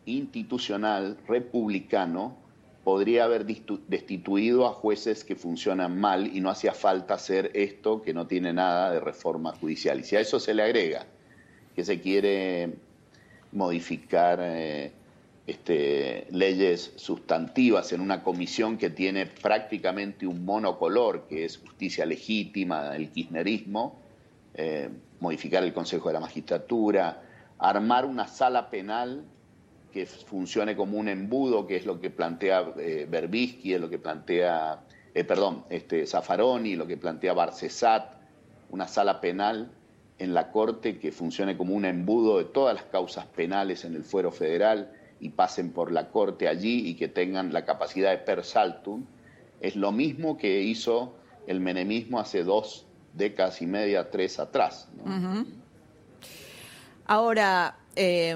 institucional 0.06 1.18
republicano 1.28 2.36
podría 2.84 3.26
haber 3.26 3.46
destituido 3.46 4.66
a 4.66 4.74
jueces 4.74 5.24
que 5.24 5.36
funcionan 5.36 6.00
mal 6.00 6.36
y 6.36 6.42
no 6.42 6.50
hacía 6.50 6.74
falta 6.74 7.14
hacer 7.14 7.52
esto 7.54 8.02
que 8.02 8.14
no 8.14 8.28
tiene 8.28 8.54
nada 8.54 8.92
de 8.92 9.00
reforma 9.00 9.54
judicial. 9.54 10.00
Y 10.00 10.04
si 10.04 10.16
a 10.16 10.20
eso 10.20 10.40
se 10.40 10.54
le 10.54 10.64
agrega 10.64 11.06
que 11.76 11.86
se 11.86 12.02
quiere 12.02 12.74
modificar 13.52 14.40
eh, 14.42 14.92
este, 15.48 16.28
leyes 16.32 16.94
sustantivas 16.96 17.94
en 17.94 18.02
una 18.02 18.24
comisión 18.24 18.78
que 18.78 18.90
tiene 18.90 19.26
prácticamente 19.26 20.26
un 20.26 20.44
monocolor, 20.46 21.28
que 21.28 21.46
es 21.46 21.58
justicia 21.58 22.06
legítima, 22.06 22.96
el 22.96 23.12
kirchnerismo, 23.12 24.00
eh, 24.54 24.90
modificar 25.20 25.64
el 25.64 25.74
Consejo 25.74 26.10
de 26.10 26.14
la 26.14 26.20
Magistratura, 26.20 27.22
armar 27.60 28.06
una 28.06 28.28
sala 28.28 28.70
penal 28.70 29.24
que 29.92 30.06
funcione 30.06 30.76
como 30.76 30.98
un 30.98 31.08
embudo, 31.08 31.68
que 31.68 31.76
es 31.76 31.86
lo 31.86 32.00
que 32.00 32.10
plantea 32.10 32.74
eh, 32.78 33.08
Berbisky, 33.10 33.74
es 33.74 33.82
lo 33.82 33.90
que 33.90 34.00
plantea, 34.00 34.82
eh, 35.14 35.24
perdón, 35.24 35.66
este, 35.70 36.06
Zaffaroni, 36.08 36.76
lo 36.76 36.88
que 36.88 36.98
plantea 36.98 37.34
Barcesat, 37.34 38.14
una 38.70 38.88
sala 38.88 39.20
penal 39.22 39.72
en 40.18 40.34
la 40.34 40.52
Corte 40.52 41.00
que 41.00 41.12
funcione 41.12 41.58
como 41.58 41.74
un 41.74 41.86
embudo 41.86 42.38
de 42.38 42.46
todas 42.46 42.76
las 42.76 42.84
causas 42.86 43.26
penales 43.26 43.86
en 43.86 43.96
el 43.96 44.04
fuero 44.04 44.32
federal 44.32 44.92
y 45.20 45.30
pasen 45.30 45.72
por 45.72 45.92
la 45.92 46.10
Corte 46.10 46.48
allí 46.48 46.88
y 46.88 46.96
que 46.96 47.08
tengan 47.08 47.52
la 47.54 47.66
capacidad 47.66 48.12
de 48.12 48.18
per 48.20 48.44
saltum, 48.44 49.06
es 49.60 49.76
lo 49.76 49.92
mismo 49.92 50.38
que 50.38 50.62
hizo 50.62 51.16
el 51.48 51.60
menemismo 51.60 52.20
hace 52.20 52.44
dos 52.44 52.86
décadas 53.14 53.62
y 53.62 53.68
media, 53.68 54.10
tres 54.10 54.40
atrás. 54.40 54.90
Ahora, 57.06 57.78
eh, 57.96 58.36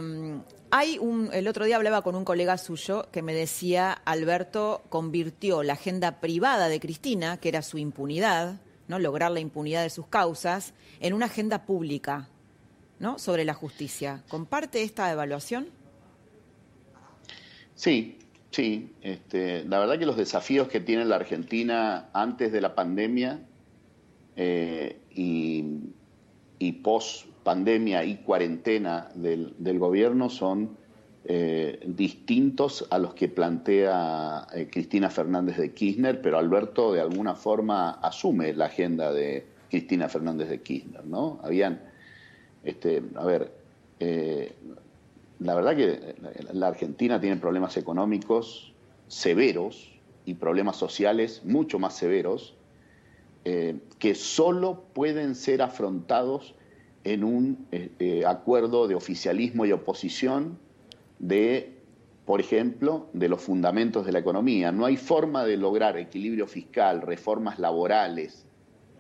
hay 0.78 0.98
un, 1.00 1.30
el 1.32 1.48
otro 1.48 1.64
día 1.64 1.78
hablaba 1.78 2.02
con 2.02 2.16
un 2.16 2.26
colega 2.26 2.58
suyo 2.58 3.08
que 3.10 3.22
me 3.22 3.34
decía, 3.34 3.94
Alberto 3.94 4.84
convirtió 4.90 5.64
la 5.64 5.72
agenda 5.72 6.20
privada 6.20 6.68
de 6.68 6.82
Cristina, 6.82 7.38
que 7.38 7.48
era 7.48 7.62
su 7.62 7.78
impunidad, 7.78 8.60
¿no? 8.90 9.00
lograr 9.00 9.32
la 9.32 9.40
impunidad 9.40 9.84
de 9.84 9.90
sus 9.90 10.08
causas, 10.08 10.74
en 11.00 11.14
una 11.14 11.28
agenda 11.28 11.66
pública 11.66 12.28
¿no? 13.00 13.18
sobre 13.20 13.46
la 13.46 13.54
justicia. 13.54 14.26
¿Comparte 14.28 14.84
esta 14.84 15.10
evaluación? 15.10 15.68
Sí, 17.76 18.18
sí. 18.52 18.92
Este, 19.02 19.64
la 19.64 19.80
verdad 19.80 19.98
que 19.98 20.06
los 20.06 20.18
desafíos 20.18 20.68
que 20.68 20.82
tiene 20.82 21.06
la 21.06 21.16
Argentina 21.16 22.10
antes 22.12 22.52
de 22.52 22.60
la 22.60 22.76
pandemia 22.76 23.40
eh, 24.36 25.00
y, 25.10 25.64
y 26.60 26.72
post 26.74 27.28
pandemia 27.46 28.04
y 28.04 28.18
cuarentena 28.18 29.08
del, 29.14 29.54
gobierno 29.78 30.32
son 30.32 30.78
eh, 31.26 31.80
distintos 31.86 32.88
a 32.90 32.98
los 32.98 33.14
que 33.14 33.30
plantea 33.30 34.48
eh, 34.52 34.68
Cristina 34.72 35.12
Fernández 35.12 35.58
de 35.58 35.72
Kirchner, 35.72 36.24
pero 36.24 36.40
Alberto 36.40 36.92
de 36.92 37.02
alguna 37.02 37.36
forma 37.36 37.92
asume 37.92 38.52
la 38.54 38.66
agenda 38.66 39.14
de 39.14 39.46
Cristina 39.70 40.10
Fernández 40.10 40.50
de 40.50 40.62
Kirchner, 40.62 41.06
¿no? 41.06 41.40
Habían, 41.44 41.82
este, 42.64 43.04
a 43.14 43.26
ver, 43.26 43.52
eh, 44.00 44.52
la 45.38 45.54
verdad 45.54 45.76
que 45.76 46.16
la 46.52 46.68
Argentina 46.68 47.22
tiene 47.22 47.38
problemas 47.38 47.78
económicos 47.78 48.74
severos 49.08 49.92
y 50.26 50.34
problemas 50.34 50.78
sociales 50.78 51.44
mucho 51.46 51.78
más 51.78 51.96
severos 51.96 52.56
que 54.00 54.16
solo 54.16 54.86
pueden 54.96 55.36
ser 55.36 55.62
afrontados 55.62 56.56
en 57.06 57.24
un 57.24 57.68
eh, 57.72 57.92
eh, 58.00 58.26
acuerdo 58.26 58.88
de 58.88 58.96
oficialismo 58.96 59.66
y 59.66 59.72
oposición 59.72 60.58
de, 61.20 61.78
por 62.26 62.42
ejemplo, 62.42 63.08
de 63.14 63.30
los 63.30 63.42
fundamentos 63.42 64.06
de 64.06 64.12
la 64.12 64.20
economía. 64.20 64.72
No 64.72 64.86
hay 64.86 64.98
forma 64.98 65.46
de 65.46 65.56
lograr 65.56 65.98
equilibrio 65.98 66.48
fiscal, 66.48 67.04
reformas 67.04 67.60
laborales, 67.60 68.46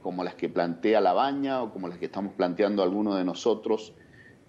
como 0.01 0.23
las 0.23 0.35
que 0.35 0.49
plantea 0.49 1.01
La 1.01 1.13
Baña 1.13 1.63
o 1.63 1.73
como 1.73 1.87
las 1.87 1.97
que 1.97 2.05
estamos 2.05 2.33
planteando 2.35 2.83
algunos 2.83 3.17
de 3.17 3.25
nosotros 3.25 3.93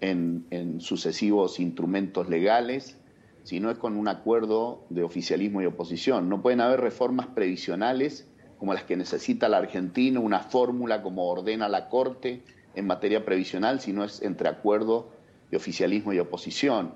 en, 0.02 0.46
en 0.50 0.82
sucesivos 0.82 1.58
instrumentos 1.58 2.28
legales, 2.28 2.98
si 3.42 3.58
no 3.58 3.70
es 3.70 3.78
con 3.78 3.96
un 3.96 4.06
acuerdo 4.06 4.84
de 4.90 5.02
oficialismo 5.02 5.62
y 5.62 5.66
oposición. 5.66 6.28
No 6.28 6.42
pueden 6.42 6.60
haber 6.60 6.80
reformas 6.80 7.28
previsionales 7.28 8.28
como 8.58 8.74
las 8.74 8.84
que 8.84 8.96
necesita 8.96 9.48
la 9.48 9.58
Argentina, 9.58 10.20
una 10.20 10.40
fórmula 10.40 11.02
como 11.02 11.28
ordena 11.28 11.68
la 11.68 11.88
Corte, 11.88 12.42
en 12.76 12.86
materia 12.86 13.24
previsional, 13.24 13.80
sino 13.80 14.04
es 14.04 14.22
entre 14.22 14.48
acuerdo 14.48 15.10
de 15.50 15.56
oficialismo 15.56 16.12
y 16.12 16.18
oposición. 16.18 16.94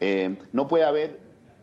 Eh, 0.00 0.36
no 0.52 0.68
puede 0.68 0.84
haber 0.84 1.18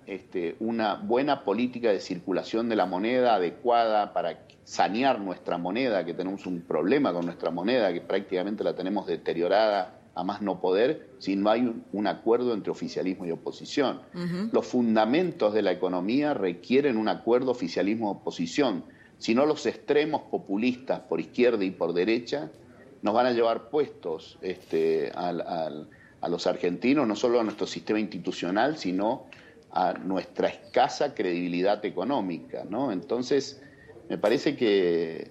este, 0.06 0.56
una 0.60 0.95
buena 0.95 1.43
política 1.43 1.89
de 1.89 2.00
circulación 2.00 2.70
de 2.70 2.76
la 2.76 2.86
moneda 2.86 3.36
adecuada 3.36 4.14
para 4.14 4.39
sanear 4.64 5.20
nuestra 5.20 5.58
moneda, 5.58 6.06
que 6.06 6.14
tenemos 6.14 6.45
un 6.45 6.62
problema 6.62 7.14
con 7.14 7.26
nuestra 7.26 7.52
moneda, 7.52 7.91
que 7.93 8.02
prácticamente 8.02 8.64
la 8.64 8.76
tenemos 8.76 9.08
deteriorada 9.08 10.00
a 10.14 10.24
más 10.24 10.41
no 10.41 10.60
poder, 10.60 11.10
si 11.20 11.36
no 11.36 11.50
hay 11.50 11.74
un, 11.91 12.08
acuerdo 12.08 12.54
entre 12.54 12.72
oficialismo 12.72 13.26
y 13.26 13.32
oposición. 13.32 14.02
Los 14.52 14.66
fundamentos 14.66 15.54
de 15.54 15.62
la 15.62 15.72
economía 15.72 16.34
requieren 16.34 16.98
un 16.98 17.08
acuerdo 17.08 17.52
oficialismo-oposición, 17.52 18.84
si 19.20 19.36
no 19.36 19.45
los 19.45 19.66
extremos 19.66 20.24
populistas 20.24 21.02
por 21.02 21.20
izquierda 21.20 21.64
y 21.64 21.72
por 21.72 21.93
derecha 21.93 22.50
nos 23.02 23.14
van 23.14 23.26
a 23.28 23.32
llevar 23.32 23.70
puestos 23.70 24.38
este, 24.41 25.12
a 25.14 26.28
los 26.30 26.48
argentinos, 26.48 27.08
no 27.08 27.16
solo 27.16 27.39
a 27.39 27.43
nuestro 27.43 27.68
sistema 27.68 28.00
institucional, 28.00 28.78
sino 28.78 29.26
a 29.72 29.93
nuestra 29.93 30.48
escasa 30.48 31.14
credibilidad 31.14 31.84
económica. 31.86 32.64
¿no? 32.70 32.91
Entonces, 32.91 33.62
me 34.10 34.18
parece 34.18 34.56
que 34.56 35.30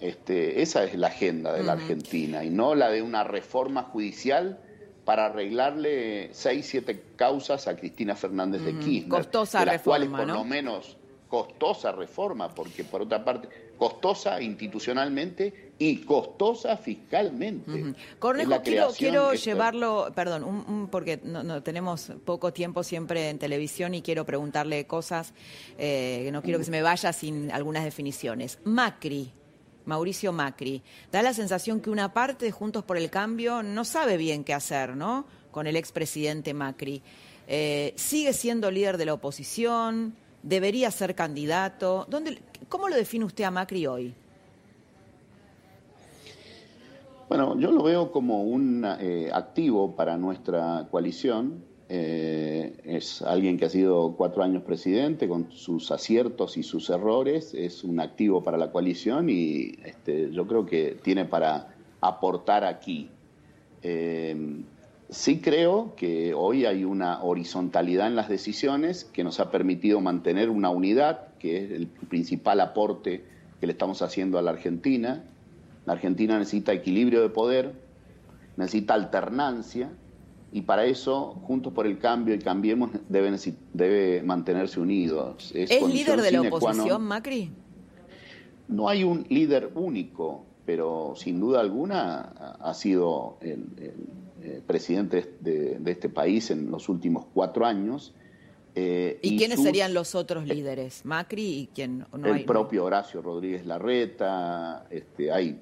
este, 0.00 0.62
esa 0.62 0.84
es 0.84 0.94
la 0.94 1.08
agenda 1.08 1.52
de 1.52 1.62
la 1.62 1.72
Argentina 1.72 2.44
y 2.44 2.50
no 2.50 2.74
la 2.74 2.90
de 2.90 3.02
una 3.02 3.24
reforma 3.24 3.84
judicial 3.84 4.58
para 5.04 5.26
arreglarle 5.26 6.30
seis, 6.32 6.66
siete 6.66 7.00
causas 7.14 7.68
a 7.68 7.76
Cristina 7.76 8.16
Fernández 8.16 8.62
de 8.62 8.76
Kirchner. 8.78 9.08
Costosa 9.08 9.60
de 9.60 9.66
las 9.66 9.74
reforma, 9.76 10.06
cuales, 10.08 10.26
por 10.26 10.36
lo 10.36 10.44
menos, 10.44 10.96
costosa 11.28 11.92
reforma, 11.92 12.48
porque 12.48 12.82
por 12.82 13.02
otra 13.02 13.24
parte, 13.24 13.48
costosa 13.76 14.40
institucionalmente 14.40 15.72
y 15.78 15.98
costosa 15.98 16.76
fiscalmente. 16.76 17.94
Cornejo, 18.18 18.62
quiero, 18.96 19.34
llevarlo, 19.34 20.12
perdón, 20.14 20.88
porque 20.90 21.20
no, 21.22 21.62
tenemos 21.62 22.12
poco 22.24 22.52
tiempo 22.52 22.82
siempre 22.82 23.28
en 23.28 23.38
televisión 23.38 23.94
y 23.94 24.02
quiero 24.02 24.24
preguntarle 24.24 24.86
cosas 24.86 25.34
eh, 25.78 26.22
que 26.24 26.32
no 26.32 26.42
quiero 26.42 26.58
que 26.58 26.64
se 26.64 26.70
me 26.70 26.82
vaya 26.82 27.12
sin 27.12 27.50
algunas 27.50 27.84
definiciones. 27.84 28.58
Macri. 28.64 29.32
Mauricio 29.84 30.32
Macri. 30.32 30.82
Da 31.12 31.22
la 31.22 31.32
sensación 31.32 31.80
que 31.80 31.90
una 31.90 32.12
parte 32.12 32.44
de 32.44 32.50
Juntos 32.50 32.84
por 32.84 32.96
el 32.96 33.08
Cambio 33.08 33.62
no 33.62 33.84
sabe 33.84 34.16
bien 34.16 34.42
qué 34.42 34.52
hacer, 34.52 34.96
¿no? 34.96 35.26
Con 35.52 35.68
el 35.68 35.76
expresidente 35.76 36.54
Macri. 36.54 37.02
Eh, 37.46 37.94
sigue 37.96 38.32
siendo 38.32 38.70
líder 38.70 38.98
de 38.98 39.06
la 39.06 39.14
oposición, 39.14 40.16
debería 40.46 40.90
ser 40.90 41.14
candidato. 41.14 42.06
¿Dónde, 42.08 42.38
¿Cómo 42.68 42.88
lo 42.88 42.96
define 42.96 43.24
usted 43.24 43.44
a 43.44 43.50
Macri 43.50 43.86
hoy? 43.86 44.14
Bueno, 47.28 47.58
yo 47.58 47.72
lo 47.72 47.82
veo 47.82 48.12
como 48.12 48.44
un 48.44 48.86
eh, 49.00 49.30
activo 49.32 49.96
para 49.96 50.16
nuestra 50.16 50.86
coalición. 50.90 51.64
Eh, 51.88 52.76
es 52.84 53.22
alguien 53.22 53.58
que 53.58 53.64
ha 53.64 53.68
sido 53.68 54.14
cuatro 54.16 54.42
años 54.42 54.62
presidente 54.62 55.28
con 55.28 55.50
sus 55.50 55.90
aciertos 55.90 56.56
y 56.56 56.62
sus 56.62 56.88
errores. 56.90 57.52
Es 57.52 57.82
un 57.82 57.98
activo 57.98 58.44
para 58.44 58.56
la 58.56 58.70
coalición 58.70 59.28
y 59.28 59.72
este, 59.84 60.30
yo 60.30 60.46
creo 60.46 60.64
que 60.64 60.96
tiene 61.02 61.24
para 61.24 61.74
aportar 62.00 62.64
aquí. 62.64 63.10
Eh, 63.82 64.62
sí 65.08 65.40
creo 65.40 65.94
que 65.96 66.34
hoy 66.34 66.66
hay 66.66 66.84
una 66.84 67.22
horizontalidad 67.22 68.06
en 68.06 68.16
las 68.16 68.28
decisiones 68.28 69.04
que 69.04 69.24
nos 69.24 69.40
ha 69.40 69.50
permitido 69.50 70.00
mantener 70.00 70.50
una 70.50 70.70
unidad 70.70 71.28
que 71.38 71.64
es 71.64 71.70
el 71.70 71.86
principal 71.86 72.60
aporte 72.60 73.24
que 73.60 73.66
le 73.66 73.72
estamos 73.72 74.02
haciendo 74.02 74.38
a 74.38 74.42
la 74.42 74.50
Argentina. 74.50 75.24
La 75.86 75.92
Argentina 75.94 76.38
necesita 76.38 76.72
equilibrio 76.72 77.22
de 77.22 77.28
poder, 77.28 77.74
necesita 78.56 78.94
alternancia, 78.94 79.90
y 80.52 80.62
para 80.62 80.84
eso, 80.84 81.34
Juntos 81.42 81.72
por 81.72 81.86
el 81.86 81.98
Cambio 81.98 82.34
y 82.34 82.38
Cambiemos 82.38 82.90
debe 83.08 84.22
mantenerse 84.22 84.80
unidos. 84.80 85.52
¿Es, 85.54 85.70
líder 85.86 86.22
de 86.22 86.30
la 86.30 86.40
oposición, 86.42 87.02
Macri? 87.02 87.50
No 88.68 88.88
hay 88.88 89.04
un 89.04 89.26
líder 89.28 89.70
único. 89.74 90.46
pero 90.64 91.12
sin 91.14 91.38
duda 91.38 91.60
alguna 91.60 92.56
ha 92.58 92.74
sido 92.74 93.38
el, 93.40 93.66
presidente 94.66 95.34
de, 95.40 95.78
este 95.86 96.08
país 96.08 96.50
en 96.50 96.70
los 96.70 96.88
últimos 96.88 97.26
cuatro 97.32 97.66
años. 97.66 98.14
Eh, 98.74 99.18
¿Y, 99.22 99.38
quiénes 99.38 99.62
serían 99.62 99.94
los 99.94 100.14
otros 100.14 100.46
líderes? 100.46 101.04
¿Macri 101.04 101.60
y 101.60 101.66
quién? 101.74 102.04
el 102.24 102.44
propio 102.44 102.84
Horacio 102.84 103.22
Rodríguez 103.22 103.64
Larreta, 103.64 104.86
este, 104.90 105.32
hay 105.32 105.58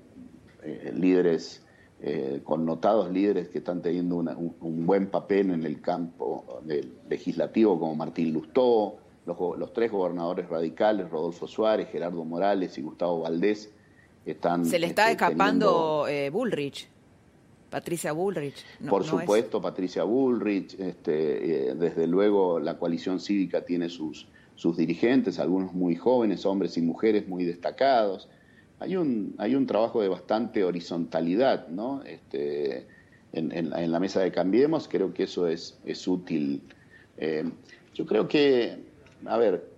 eh, 0.65 0.93
líderes, 0.95 1.63
eh, 2.01 2.41
connotados 2.43 3.11
líderes 3.13 3.49
que 3.49 3.59
están 3.59 3.83
teniendo 3.83 4.17
un, 4.17 4.87
buen 4.87 5.07
papel 5.07 5.51
en 5.51 5.65
el 5.65 5.81
campo 5.81 6.61
legislativo, 7.09 7.79
como 7.79 7.95
Martín 7.95 8.33
Lustó, 8.33 8.97
los, 9.27 9.73
tres 9.73 9.91
gobernadores 9.91 10.49
radicales, 10.49 11.09
Rodolfo 11.11 11.47
Suárez, 11.47 11.89
Gerardo 11.91 12.25
Morales 12.25 12.77
y 12.79 12.83
Gustavo 12.83 13.21
Valdés, 13.21 13.73
están... 14.27 14.65
Se 14.65 14.79
le 14.79 14.87
está 14.87 15.11
este, 15.11 15.25
escapando 15.25 16.07
eh, 16.09 16.31
Bullrich. 16.31 16.89
Patricia 17.75 18.13
Bullrich. 18.13 18.65
Por 18.89 19.03
supuesto, 19.03 19.61
Patricia 19.61 20.05
Bullrich. 20.05 20.79
Este, 20.79 21.71
eh, 21.71 21.75
desde 21.75 22.07
luego, 22.07 22.61
la 22.61 22.79
coalición 22.79 23.19
cívica 23.19 23.65
tiene 23.65 23.89
sus, 23.89 24.29
sus 24.55 24.77
dirigentes, 24.77 25.41
algunos 25.41 25.73
muy 25.73 25.97
jóvenes, 25.97 26.47
hombres 26.47 26.77
y 26.77 26.83
mujeres 26.83 27.27
muy 27.27 27.43
destacados. 27.43 28.29
Hay 28.79 28.95
un, 28.95 29.35
hay 29.39 29.57
un 29.57 29.67
trabajo 29.67 30.01
de 30.01 30.07
bastante 30.07 30.63
horizontalidad 30.63 31.67
¿no? 31.67 32.05
este, 32.05 32.87
en, 33.33 33.71
la 33.71 33.99
mesa 33.99 34.21
de 34.21 34.31
Cambiemos. 34.31 34.87
Creo 34.87 35.13
que 35.13 35.25
eso 35.25 35.49
es, 35.49 35.77
es 35.85 36.07
útil. 36.07 36.63
Eh, 37.17 37.43
yo 37.93 38.07
creo 38.07 38.29
que 38.29 38.79
a 39.27 39.37
ver, 39.37 39.69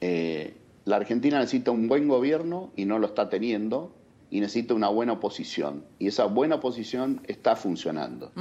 eh, 0.00 0.54
la 0.86 0.96
Argentina 0.96 1.38
necesita 1.38 1.72
un 1.72 1.88
buen 1.88 2.08
gobierno 2.08 2.72
y 2.74 2.86
no 2.86 2.98
lo 2.98 3.06
está 3.08 3.28
teniendo, 3.28 3.92
y 4.30 4.40
necesita 4.40 4.74
una 4.74 4.88
buena 4.88 5.12
oposición. 5.14 5.84
Y 5.98 6.08
esa 6.08 6.24
buena 6.26 6.56
oposición 6.56 7.20
está 7.26 7.56
funcionando. 7.56 8.32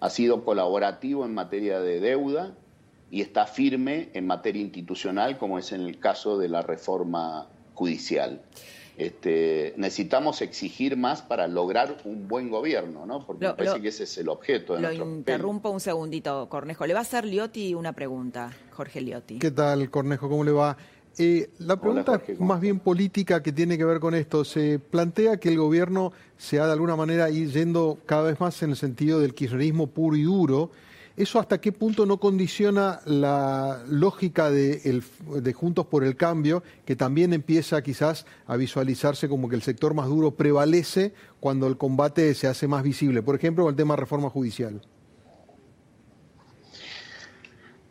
Ha 0.00 0.10
sido 0.10 0.44
colaborativo 0.44 1.24
en 1.24 1.34
materia 1.34 1.80
de 1.80 2.00
deuda 2.00 2.54
y 3.10 3.20
está 3.20 3.46
firme 3.46 4.10
en 4.14 4.26
materia 4.26 4.62
institucional, 4.62 5.38
como 5.38 5.58
es 5.58 5.72
en 5.72 5.82
el 5.82 5.98
caso 5.98 6.38
de 6.38 6.48
la 6.48 6.62
reforma 6.62 7.48
judicial. 7.74 8.42
Este, 8.96 9.72
necesitamos 9.78 10.42
exigir 10.42 10.94
más 10.94 11.22
para 11.22 11.48
lograr 11.48 11.96
un 12.04 12.28
buen 12.28 12.50
gobierno, 12.50 13.06
¿no? 13.06 13.24
Porque 13.24 13.46
me 13.46 13.54
parece 13.54 13.80
que 13.80 13.88
ese 13.88 14.04
es 14.04 14.18
el 14.18 14.28
objeto 14.28 14.74
de 14.74 14.82
Lo 14.82 14.92
interrumpo 14.92 15.70
un 15.70 15.80
segundito, 15.80 16.50
Cornejo. 16.50 16.86
Le 16.86 16.92
va 16.92 16.98
a 16.98 17.02
hacer 17.02 17.24
Liotti 17.24 17.74
una 17.74 17.94
pregunta, 17.94 18.52
Jorge 18.72 19.00
Liotti. 19.00 19.38
¿Qué 19.38 19.50
tal, 19.50 19.88
Cornejo? 19.90 20.28
¿Cómo 20.28 20.44
le 20.44 20.52
va? 20.52 20.76
Eh, 21.18 21.50
la 21.58 21.78
pregunta 21.78 22.22
más 22.38 22.60
bien 22.60 22.78
política 22.78 23.42
que 23.42 23.52
tiene 23.52 23.76
que 23.76 23.84
ver 23.84 24.00
con 24.00 24.14
esto, 24.14 24.44
se 24.44 24.78
plantea 24.78 25.38
que 25.38 25.50
el 25.50 25.58
gobierno 25.58 26.12
se 26.38 26.60
ha 26.60 26.66
de 26.66 26.72
alguna 26.72 26.96
manera 26.96 27.28
yendo 27.28 27.98
cada 28.06 28.22
vez 28.22 28.40
más 28.40 28.62
en 28.62 28.70
el 28.70 28.76
sentido 28.76 29.20
del 29.20 29.34
kirchnerismo 29.34 29.88
puro 29.88 30.16
y 30.16 30.22
duro, 30.22 30.70
¿Eso 31.20 31.38
hasta 31.38 31.60
qué 31.60 31.70
punto 31.70 32.06
no 32.06 32.18
condiciona 32.18 33.00
la 33.04 33.82
lógica 33.86 34.50
de, 34.50 35.02
Juntos 35.54 35.84
por 35.84 36.02
el 36.02 36.16
Cambio, 36.16 36.62
que 36.86 36.96
también 36.96 37.34
empieza 37.34 37.82
quizás 37.82 38.24
a 38.46 38.56
visualizarse 38.56 39.28
como 39.28 39.50
que 39.50 39.56
el 39.56 39.60
sector 39.60 39.92
más 39.92 40.06
duro 40.06 40.30
prevalece 40.30 41.12
cuando 41.38 41.66
el 41.66 41.76
combate 41.76 42.32
se 42.32 42.46
hace 42.46 42.68
más 42.68 42.82
visible? 42.82 43.22
Por 43.22 43.34
ejemplo, 43.34 43.64
con 43.64 43.72
el 43.72 43.76
tema 43.76 43.96
de 43.96 44.00
reforma 44.00 44.30
judicial. 44.30 44.80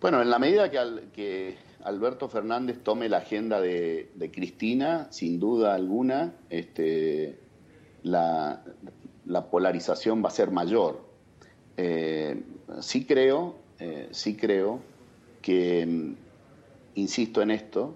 Bueno, 0.01 0.23
en 0.23 0.29
la 0.31 0.39
medida 0.39 0.71
que, 0.71 1.55
Alberto 1.83 2.27
Fernández 2.27 2.83
tome 2.83 3.09
la 3.09 3.17
agenda 3.17 3.61
de, 3.61 4.31
Cristina, 4.33 5.07
sin 5.11 5.39
duda 5.39 5.75
alguna, 5.75 6.33
este, 6.49 7.39
la 8.03 8.61
polarización 9.49 10.23
va 10.23 10.27
a 10.29 10.31
ser 10.31 10.51
mayor. 10.51 11.09
Eh, 11.81 12.43
sí 12.81 13.05
creo, 13.05 13.55
eh, 13.79 14.09
sí 14.11 14.35
creo 14.35 14.81
que, 15.41 15.85
mm, 15.85 16.15
insisto 16.95 17.41
en 17.41 17.51
esto, 17.51 17.95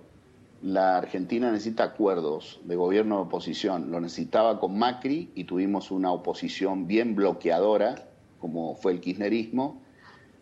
la 0.62 1.00
Argentina 1.00 1.52
necesita 1.52 1.84
acuerdos 1.84 2.62
de 2.64 2.78
gobierno 2.78 3.18
de 3.18 3.22
oposición. 3.24 3.92
Lo 3.92 4.00
necesitaba 4.00 4.62
con 4.62 4.78
Macri 4.78 5.32
y 5.36 5.44
tuvimos 5.44 5.92
una 5.92 6.14
oposición 6.14 6.88
bien 6.88 7.14
bloqueadora, 7.14 8.08
como 8.40 8.76
fue 8.76 8.94
el 8.94 9.02
kirchnerismo. 9.02 9.83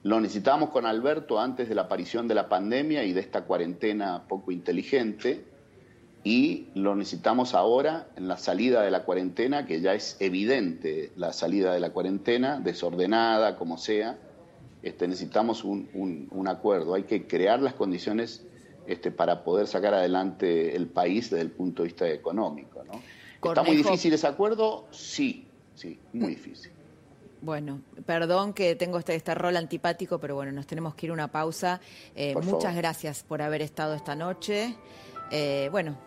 Lo 0.04 0.20
necesitábamos 0.20 0.70
con 0.70 0.86
Alberto 0.86 1.40
antes 1.40 1.70
de 1.70 1.76
la 1.76 1.84
aparición 1.84 2.28
de 2.28 2.36
la 2.36 2.50
pandemia 2.50 3.04
y 3.04 3.14
de 3.14 3.20
esta 3.20 3.44
cuarentena 3.44 4.24
poco 4.28 4.52
inteligente 4.52 5.46
y 6.24 6.68
lo 6.76 6.96
necesitamos 6.96 7.54
ahora 7.54 8.08
en 8.16 8.28
la 8.28 8.38
salida 8.38 8.82
de 8.84 8.92
la 8.92 9.04
cuarentena, 9.04 9.66
que 9.66 9.82
ya 9.82 9.94
es 9.94 10.18
evidente 10.20 11.12
la 11.16 11.34
salida 11.34 11.74
de 11.74 11.80
la 11.80 11.92
cuarentena, 11.92 12.60
desordenada, 12.60 13.58
como 13.58 13.78
sea. 13.78 14.18
Este, 14.84 15.08
necesitamos 15.08 15.64
un, 15.64 16.28
un, 16.32 16.48
acuerdo, 16.48 16.96
hay 16.96 17.04
que 17.04 17.28
crear 17.28 17.62
las 17.62 17.76
condiciones 17.76 18.44
este, 18.88 19.12
para 19.12 19.44
poder 19.44 19.68
sacar 19.68 19.94
adelante 19.94 20.76
el 20.76 20.88
país 20.88 21.30
desde 21.30 21.44
el 21.44 21.52
punto 21.52 21.84
de 21.84 21.90
vista 21.90 22.10
económico. 22.10 22.84
¿no? 22.84 23.02
¿Está 23.50 23.64
muy 23.64 23.76
difícil 23.76 24.14
ese 24.14 24.28
acuerdo? 24.28 24.88
Sí, 24.92 25.48
sí, 25.76 26.00
muy 26.14 26.30
difícil. 26.30 26.72
Bueno, 27.42 27.82
perdón 28.06 28.54
que 28.54 28.76
tengo 28.76 29.00
este, 29.00 29.16
este 29.16 29.34
rol 29.34 29.58
antipático, 29.58 30.20
pero 30.20 30.36
bueno, 30.36 30.52
nos 30.52 30.68
tenemos 30.68 30.94
que 30.94 31.08
ir 31.08 31.10
a 31.10 31.14
una 31.14 31.32
pausa. 31.32 31.82
Eh, 32.16 32.36
muchas 32.36 32.76
gracias 32.76 33.24
por 33.24 33.42
haber 33.42 33.64
estado 33.64 33.96
esta 33.96 34.16
noche. 34.16 34.76
Eh, 35.32 35.68
bueno, 35.72 35.98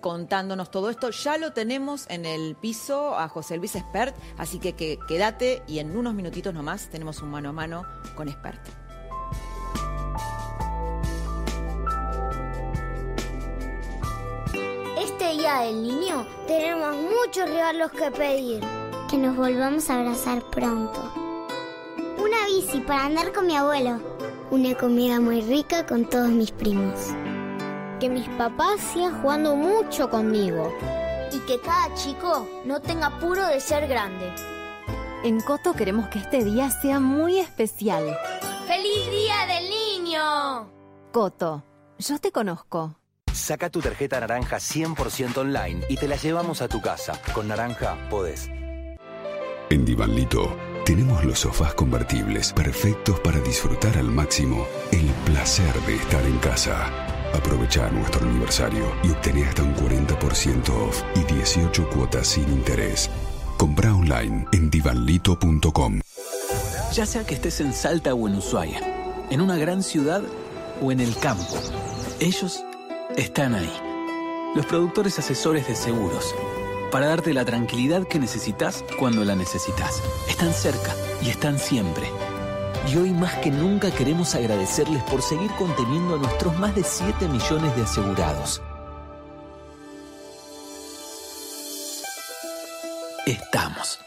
contándonos 0.00 0.70
todo 0.70 0.88
esto. 0.88 1.10
Ya 1.10 1.36
lo 1.36 1.52
tenemos 1.52 2.06
en 2.08 2.24
el 2.24 2.56
piso 2.56 3.18
a 3.18 3.28
José 3.28 3.58
Luis 3.58 3.76
Espert, 3.76 4.16
así 4.38 4.58
que, 4.58 4.72
que 4.72 4.98
quédate 5.06 5.62
y 5.68 5.78
en 5.78 5.94
unos 5.94 6.14
minutitos 6.14 6.54
nomás 6.54 6.88
tenemos 6.88 7.20
un 7.20 7.30
mano 7.30 7.50
a 7.50 7.52
mano 7.52 7.84
con 8.16 8.28
Espert. 8.28 8.60
Este 14.98 15.32
día 15.32 15.60
del 15.60 15.82
niño 15.82 16.26
tenemos 16.46 16.96
muchos 16.96 17.46
regalos 17.46 17.90
que 17.92 18.10
pedir. 18.10 18.79
Que 19.10 19.18
nos 19.18 19.36
volvamos 19.36 19.90
a 19.90 19.98
abrazar 19.98 20.42
pronto. 20.50 21.12
Una 22.18 22.46
bici 22.46 22.80
para 22.80 23.06
andar 23.06 23.32
con 23.32 23.46
mi 23.46 23.56
abuelo. 23.56 24.00
Una 24.50 24.74
comida 24.76 25.20
muy 25.20 25.40
rica 25.42 25.84
con 25.84 26.08
todos 26.08 26.28
mis 26.28 26.52
primos 26.52 27.12
que 28.00 28.08
mis 28.08 28.28
papás 28.30 28.80
sigan 28.80 29.20
jugando 29.20 29.54
mucho 29.54 30.10
conmigo. 30.10 30.72
Y 31.30 31.38
que 31.40 31.60
cada 31.60 31.94
chico 31.94 32.48
no 32.64 32.80
tenga 32.80 33.06
apuro 33.06 33.46
de 33.46 33.60
ser 33.60 33.86
grande. 33.86 34.32
En 35.22 35.40
Coto 35.40 35.74
queremos 35.74 36.08
que 36.08 36.18
este 36.18 36.42
día 36.42 36.70
sea 36.70 36.98
muy 36.98 37.38
especial. 37.38 38.18
¡Feliz 38.66 39.10
Día 39.10 39.46
del 39.46 39.70
Niño! 39.70 40.70
Coto, 41.12 41.62
yo 41.98 42.18
te 42.18 42.32
conozco. 42.32 42.96
Saca 43.32 43.70
tu 43.70 43.80
tarjeta 43.80 44.18
naranja 44.18 44.56
100% 44.56 45.36
online 45.36 45.84
y 45.88 45.96
te 45.96 46.08
la 46.08 46.16
llevamos 46.16 46.62
a 46.62 46.68
tu 46.68 46.80
casa. 46.80 47.20
Con 47.34 47.48
naranja 47.48 47.96
podés. 48.08 48.50
En 49.70 49.84
Divanlito 49.84 50.56
tenemos 50.84 51.24
los 51.24 51.38
sofás 51.38 51.74
convertibles 51.74 52.52
perfectos 52.52 53.20
para 53.20 53.38
disfrutar 53.38 53.96
al 53.98 54.10
máximo 54.10 54.66
el 54.90 55.06
placer 55.24 55.72
de 55.86 55.94
estar 55.94 56.24
en 56.24 56.38
casa. 56.38 56.88
Aprovecha 57.32 57.88
nuestro 57.90 58.28
aniversario 58.28 58.92
y 59.04 59.10
obtené 59.10 59.44
hasta 59.44 59.62
un 59.62 59.72
40% 59.76 60.70
off 60.70 61.02
y 61.14 61.32
18 61.32 61.88
cuotas 61.88 62.26
sin 62.26 62.48
interés. 62.48 63.08
Compra 63.56 63.94
online 63.94 64.44
en 64.50 64.70
divanlito.com. 64.70 66.00
Ya 66.92 67.06
sea 67.06 67.24
que 67.24 67.34
estés 67.34 67.60
en 67.60 67.72
Salta 67.72 68.12
o 68.12 68.26
en 68.26 68.34
Ushuaia, 68.34 68.80
en 69.30 69.40
una 69.40 69.56
gran 69.56 69.84
ciudad 69.84 70.24
o 70.82 70.90
en 70.90 70.98
el 70.98 71.14
campo, 71.16 71.56
ellos 72.18 72.64
están 73.16 73.54
ahí. 73.54 73.72
Los 74.56 74.66
productores 74.66 75.16
asesores 75.20 75.68
de 75.68 75.76
seguros, 75.76 76.34
para 76.90 77.06
darte 77.06 77.32
la 77.32 77.44
tranquilidad 77.44 78.06
que 78.06 78.18
necesitas 78.18 78.84
cuando 78.98 79.24
la 79.24 79.36
necesitas. 79.36 80.02
Están 80.28 80.52
cerca 80.52 80.94
y 81.22 81.30
están 81.30 81.58
siempre 81.58 82.10
y 82.88 82.96
hoy 82.96 83.10
más 83.10 83.34
que 83.38 83.50
nunca 83.50 83.90
queremos 83.90 84.34
agradecerles 84.34 85.02
por 85.04 85.22
seguir 85.22 85.50
conteniendo 85.52 86.14
a 86.14 86.18
nuestros 86.18 86.58
más 86.58 86.74
de 86.74 86.82
7 86.82 87.28
millones 87.28 87.76
de 87.76 87.82
asegurados. 87.82 88.62
Estamos. 93.26 94.00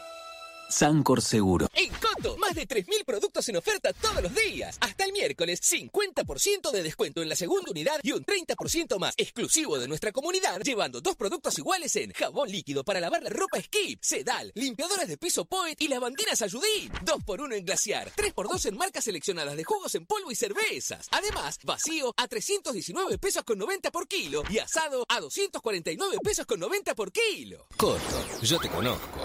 Sancor 0.74 1.22
Seguro. 1.22 1.68
En 1.72 1.88
Coto, 1.94 2.36
más 2.36 2.52
de 2.56 2.66
3.000 2.66 3.04
productos 3.04 3.48
en 3.48 3.56
oferta 3.56 3.92
todos 3.92 4.20
los 4.20 4.34
días. 4.34 4.76
Hasta 4.80 5.04
el 5.04 5.12
miércoles, 5.12 5.60
50% 5.62 6.72
de 6.72 6.82
descuento 6.82 7.22
en 7.22 7.28
la 7.28 7.36
segunda 7.36 7.70
unidad 7.70 8.00
y 8.02 8.10
un 8.10 8.24
30% 8.24 8.98
más 8.98 9.14
exclusivo 9.16 9.78
de 9.78 9.86
nuestra 9.86 10.10
comunidad, 10.10 10.60
llevando 10.62 11.00
dos 11.00 11.14
productos 11.14 11.56
iguales 11.58 11.94
en 11.94 12.10
jabón 12.10 12.50
líquido 12.50 12.82
para 12.82 12.98
lavar 12.98 13.22
la 13.22 13.30
ropa 13.30 13.60
Skip, 13.60 14.02
Sedal, 14.02 14.50
limpiadoras 14.56 15.06
de 15.06 15.16
piso 15.16 15.44
Poet 15.44 15.76
y 15.78 15.86
lavandinas 15.86 16.42
Ayudín. 16.42 16.90
2x1 17.04 17.54
en 17.54 17.64
Glaciar, 17.64 18.10
3x2 18.10 18.66
en 18.66 18.76
marcas 18.76 19.04
seleccionadas 19.04 19.56
de 19.56 19.62
jugos 19.62 19.94
en 19.94 20.06
polvo 20.06 20.32
y 20.32 20.34
cervezas. 20.34 21.06
Además, 21.12 21.60
vacío 21.62 22.12
a 22.16 22.26
319 22.26 23.18
pesos 23.18 23.44
con 23.44 23.58
90 23.58 23.92
por 23.92 24.08
kilo 24.08 24.42
y 24.50 24.58
asado 24.58 25.06
a 25.08 25.20
249 25.20 26.16
pesos 26.24 26.46
con 26.46 26.58
90 26.58 26.96
por 26.96 27.12
kilo. 27.12 27.68
Coto, 27.76 28.00
yo 28.42 28.58
te 28.58 28.68
conozco. 28.68 29.20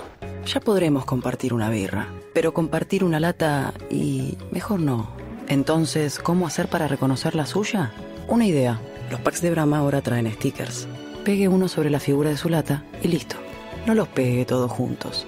Ya 0.45 0.59
podremos 0.59 1.05
compartir 1.05 1.38
una 1.47 1.69
birra, 1.69 2.07
pero 2.33 2.53
compartir 2.53 3.03
una 3.03 3.19
lata 3.19 3.73
y 3.89 4.37
mejor 4.51 4.79
no. 4.79 5.09
Entonces, 5.47 6.19
¿cómo 6.19 6.45
hacer 6.45 6.67
para 6.67 6.87
reconocer 6.87 7.33
la 7.33 7.45
suya? 7.45 7.91
Una 8.27 8.45
idea. 8.45 8.79
Los 9.09 9.21
packs 9.21 9.41
de 9.41 9.49
Brahma 9.49 9.79
ahora 9.79 10.01
traen 10.01 10.31
stickers. 10.31 10.87
Pegue 11.23 11.47
uno 11.47 11.67
sobre 11.67 11.89
la 11.89 11.99
figura 11.99 12.29
de 12.29 12.37
su 12.37 12.49
lata 12.49 12.83
y 13.01 13.07
listo. 13.07 13.35
No 13.87 13.95
los 13.95 14.07
pegue 14.09 14.45
todos 14.45 14.69
juntos. 14.69 15.25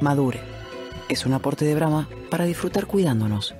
Madure. 0.00 0.40
Es 1.08 1.26
un 1.26 1.34
aporte 1.34 1.64
de 1.64 1.74
Brahma 1.74 2.08
para 2.30 2.44
disfrutar 2.44 2.86
cuidándonos. 2.86 3.54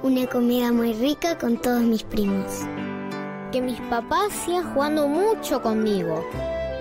Una 0.00 0.28
comida 0.28 0.70
muy 0.70 0.92
rica 0.92 1.36
con 1.36 1.60
todos 1.60 1.80
mis 1.80 2.04
primos. 2.04 2.46
Que 3.50 3.60
mis 3.60 3.80
papás 3.90 4.32
sigan 4.44 4.72
jugando 4.72 5.08
mucho 5.08 5.60
conmigo. 5.60 6.24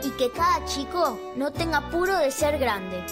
Y 0.03 0.11
que 0.11 0.31
cada 0.31 0.63
chico 0.65 1.19
no 1.35 1.51
tenga 1.51 1.77
apuro 1.79 2.15
de 2.19 2.29
ser 2.29 2.59
grande. 2.59 3.03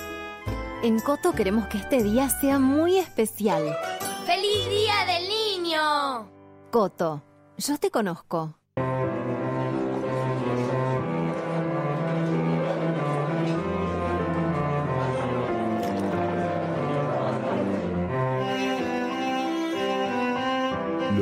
En 0.84 1.00
Coto 1.00 1.34
queremos 1.34 1.66
que 1.70 1.80
este 1.80 2.04
día 2.04 2.30
sea 2.30 2.60
muy 2.60 3.00
especial. 3.00 3.76
¡Feliz 4.28 4.70
Día 4.70 5.06
del 5.08 5.28
Niño! 5.28 6.30
Coto, 6.70 7.24
yo 7.58 7.80
te 7.80 7.90
conozco. 7.90 8.54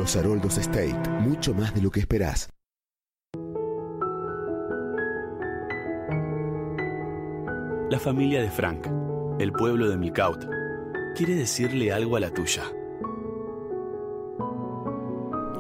Los 0.04 0.18
Haroldos 0.18 0.58
State, 0.58 1.10
mucho 1.22 1.54
más 1.54 1.74
de 1.74 1.82
lo 1.82 1.90
que 1.90 2.02
esperás. 2.02 2.50
La 7.90 7.98
familia 8.00 8.42
de 8.42 8.50
Frank, 8.50 8.86
el 9.40 9.54
pueblo 9.54 9.88
de 9.90 9.96
Milcaut, 9.96 10.46
quiere 11.16 11.36
decirle 11.36 11.94
algo 11.94 12.18
a 12.18 12.20
la 12.20 12.32
tuya. 12.32 12.64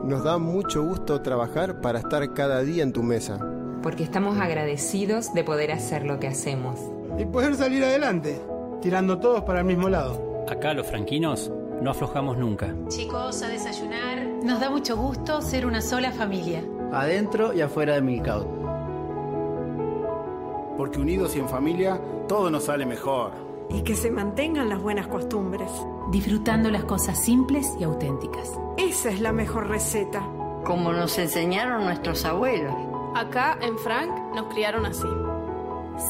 Nos 0.03 0.25
da 0.25 0.37
mucho 0.37 0.83
gusto 0.83 1.21
trabajar 1.21 1.79
para 1.79 1.99
estar 1.99 2.33
cada 2.33 2.63
día 2.63 2.83
en 2.83 2.91
tu 2.91 3.01
mesa. 3.01 3.39
Porque 3.81 4.03
estamos 4.03 4.37
agradecidos 4.37 5.33
de 5.33 5.45
poder 5.45 5.71
hacer 5.71 6.03
lo 6.03 6.19
que 6.19 6.27
hacemos. 6.27 6.81
Y 7.17 7.23
poder 7.23 7.55
salir 7.55 7.81
adelante, 7.81 8.41
tirando 8.81 9.19
todos 9.19 9.43
para 9.43 9.59
el 9.59 9.65
mismo 9.65 9.87
lado. 9.87 10.43
Acá 10.49 10.73
los 10.73 10.85
franquinos 10.85 11.49
no 11.83 11.91
aflojamos 11.91 12.37
nunca. 12.37 12.73
Chicos, 12.87 13.41
a 13.41 13.49
desayunar. 13.49 14.12
Nos 14.43 14.59
da 14.59 14.69
mucho 14.69 14.97
gusto 14.97 15.41
ser 15.41 15.65
una 15.65 15.79
sola 15.79 16.11
familia. 16.11 16.65
Adentro 16.91 17.53
y 17.53 17.61
afuera 17.61 17.93
de 17.93 18.01
Milcaut. 18.01 18.45
Porque 20.75 20.99
unidos 20.99 21.33
y 21.37 21.39
en 21.39 21.47
familia, 21.47 22.01
todo 22.27 22.51
nos 22.51 22.65
sale 22.65 22.85
mejor. 22.85 23.31
Y 23.69 23.83
que 23.83 23.95
se 23.95 24.11
mantengan 24.11 24.67
las 24.67 24.81
buenas 24.81 25.07
costumbres. 25.07 25.71
Disfrutando 26.11 26.69
las 26.69 26.83
cosas 26.83 27.23
simples 27.23 27.73
y 27.79 27.85
auténticas. 27.85 28.51
Esa 28.75 29.11
es 29.11 29.21
la 29.21 29.31
mejor 29.31 29.69
receta. 29.69 30.27
Como 30.65 30.91
nos 30.91 31.17
enseñaron 31.17 31.85
nuestros 31.85 32.25
abuelos. 32.25 32.75
Acá 33.15 33.57
en 33.61 33.77
Frank 33.77 34.11
nos 34.35 34.47
criaron 34.53 34.85
así. 34.85 35.07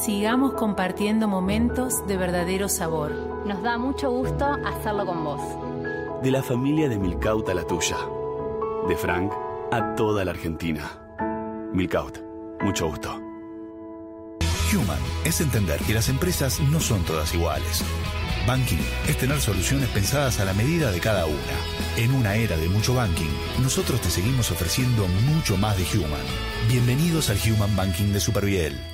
Sigamos 0.02 0.54
compartiendo 0.54 1.28
momentos 1.28 2.04
de 2.08 2.16
verdadero 2.16 2.68
sabor. 2.68 3.12
Nos 3.46 3.62
da 3.62 3.78
mucho 3.78 4.10
gusto 4.10 4.44
hacerlo 4.44 5.06
con 5.06 5.22
vos. 5.22 5.40
De 6.20 6.32
la 6.32 6.42
familia 6.42 6.88
de 6.88 6.98
Milcaut 6.98 7.48
a 7.48 7.54
la 7.54 7.62
tuya. 7.62 7.96
De 8.88 8.96
Frank 8.98 9.32
a 9.72 9.94
toda 9.94 10.26
la 10.26 10.32
Argentina. 10.32 11.00
Milcaut, 11.72 12.18
mucho 12.60 12.88
gusto. 12.88 13.18
Human 14.72 14.98
es 15.24 15.40
entender 15.40 15.80
que 15.80 15.94
las 15.94 16.10
empresas 16.10 16.60
no 16.60 16.80
son 16.80 17.02
todas 17.04 17.32
iguales. 17.34 17.82
Banking 18.46 18.84
es 19.08 19.16
tener 19.16 19.40
soluciones 19.40 19.88
pensadas 19.88 20.38
a 20.38 20.44
la 20.44 20.52
medida 20.52 20.90
de 20.92 21.00
cada 21.00 21.24
una. 21.24 21.56
En 21.96 22.12
una 22.12 22.34
era 22.34 22.58
de 22.58 22.68
mucho 22.68 22.94
banking, 22.94 23.30
nosotros 23.62 24.02
te 24.02 24.10
seguimos 24.10 24.50
ofreciendo 24.50 25.08
mucho 25.34 25.56
más 25.56 25.78
de 25.78 25.84
Human. 25.98 26.20
Bienvenidos 26.68 27.30
al 27.30 27.38
Human 27.38 27.74
Banking 27.74 28.12
de 28.12 28.20
Superviel. 28.20 28.93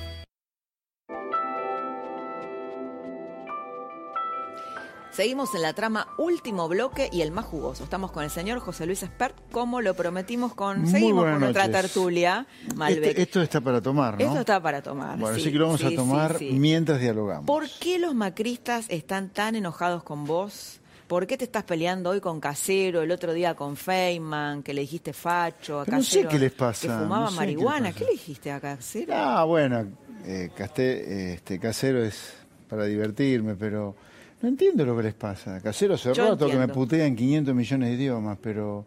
Seguimos 5.11 5.53
en 5.55 5.61
la 5.61 5.73
trama 5.73 6.07
último 6.17 6.69
bloque 6.69 7.09
y 7.11 7.21
el 7.21 7.31
más 7.31 7.43
jugoso. 7.45 7.83
Estamos 7.83 8.11
con 8.13 8.23
el 8.23 8.29
señor 8.29 8.59
José 8.59 8.85
Luis 8.85 9.03
Espert, 9.03 9.35
como 9.51 9.81
lo 9.81 9.93
prometimos 9.93 10.53
con. 10.53 10.83
Muy 10.83 10.89
seguimos 10.91 11.25
con 11.25 11.39
nuestra 11.41 11.67
noches. 11.67 11.81
tertulia. 11.81 12.47
Malbec. 12.75 13.03
Este- 13.09 13.21
esto 13.23 13.41
está 13.41 13.59
para 13.59 13.81
tomar, 13.81 14.17
¿no? 14.17 14.25
Esto 14.25 14.39
está 14.39 14.61
para 14.61 14.81
tomar. 14.81 15.19
Bueno, 15.19 15.35
sí, 15.35 15.41
así 15.41 15.51
que 15.51 15.57
lo 15.57 15.65
vamos 15.65 15.81
sí, 15.81 15.87
a 15.93 15.95
tomar 15.97 16.37
sí. 16.37 16.51
mientras 16.53 17.01
dialogamos. 17.01 17.45
¿Por 17.45 17.67
qué 17.81 17.99
los 17.99 18.15
macristas 18.15 18.85
están 18.87 19.29
tan 19.29 19.55
enojados 19.55 20.03
con 20.03 20.23
vos? 20.25 20.79
¿Por 21.07 21.27
qué 21.27 21.37
te 21.37 21.43
estás 21.43 21.65
peleando 21.65 22.11
hoy 22.11 22.21
con 22.21 22.39
Casero, 22.39 23.01
el 23.01 23.11
otro 23.11 23.33
día 23.33 23.53
con 23.53 23.75
Feynman, 23.75 24.63
que 24.63 24.73
le 24.73 24.79
dijiste 24.79 25.11
facho 25.11 25.81
a 25.81 25.85
Pero 25.85 25.97
no 25.97 26.03
sé 26.03 26.09
Casero? 26.21 26.29
qué 26.29 26.39
les 26.39 26.51
pasa, 26.53 26.87
Que 26.87 26.93
fumaba 26.93 27.25
no 27.25 27.31
sé 27.31 27.37
qué 27.37 27.45
les 27.47 27.55
marihuana. 27.57 27.87
pasa. 27.89 27.99
¿Qué 27.99 28.05
le 28.05 28.11
dijiste 28.11 28.49
a 28.53 28.59
Casero? 28.61 29.13
Ah, 29.13 29.43
bueno, 29.43 29.87
eh, 30.23 30.49
casté, 30.55 31.33
este, 31.33 31.59
casero 31.59 32.01
es 32.01 32.33
para 32.69 32.85
divertirme, 32.85 33.55
pero 33.55 33.93
no 34.41 34.49
entiendo 34.49 34.85
lo 34.85 34.97
que 34.97 35.03
les 35.03 35.13
pasa. 35.13 35.61
Casero 35.61 35.93
hace 35.95 36.13
Yo 36.13 36.29
rato 36.29 36.47
que 36.47 36.53
me 36.53 36.63
entiendo. 36.63 36.73
putea 36.73 37.05
en 37.05 37.15
500 37.15 37.55
millones 37.55 37.89
de 37.89 37.95
idiomas, 37.95 38.37
pero 38.41 38.85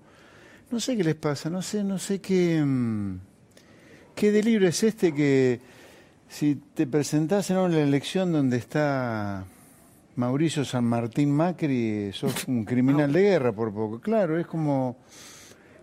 no 0.70 0.80
sé 0.80 0.96
qué 0.96 1.04
les 1.04 1.14
pasa, 1.14 1.50
no 1.50 1.62
sé, 1.62 1.84
no 1.84 1.98
sé 1.98 2.20
qué, 2.20 2.62
mm, 2.64 3.18
qué 4.14 4.32
delirio 4.32 4.68
es 4.68 4.82
este 4.82 5.14
que 5.14 5.60
si 6.28 6.56
te 6.56 6.86
presentás 6.86 7.50
en 7.50 7.58
una 7.58 7.78
elección 7.80 8.32
donde 8.32 8.56
está 8.56 9.44
Mauricio 10.16 10.64
San 10.64 10.84
Martín 10.84 11.30
Macri, 11.30 12.10
sos 12.12 12.48
un 12.48 12.64
criminal 12.64 13.12
de 13.12 13.22
guerra 13.22 13.52
por 13.52 13.72
poco. 13.72 14.00
Claro, 14.00 14.38
es 14.38 14.46
como, 14.46 14.96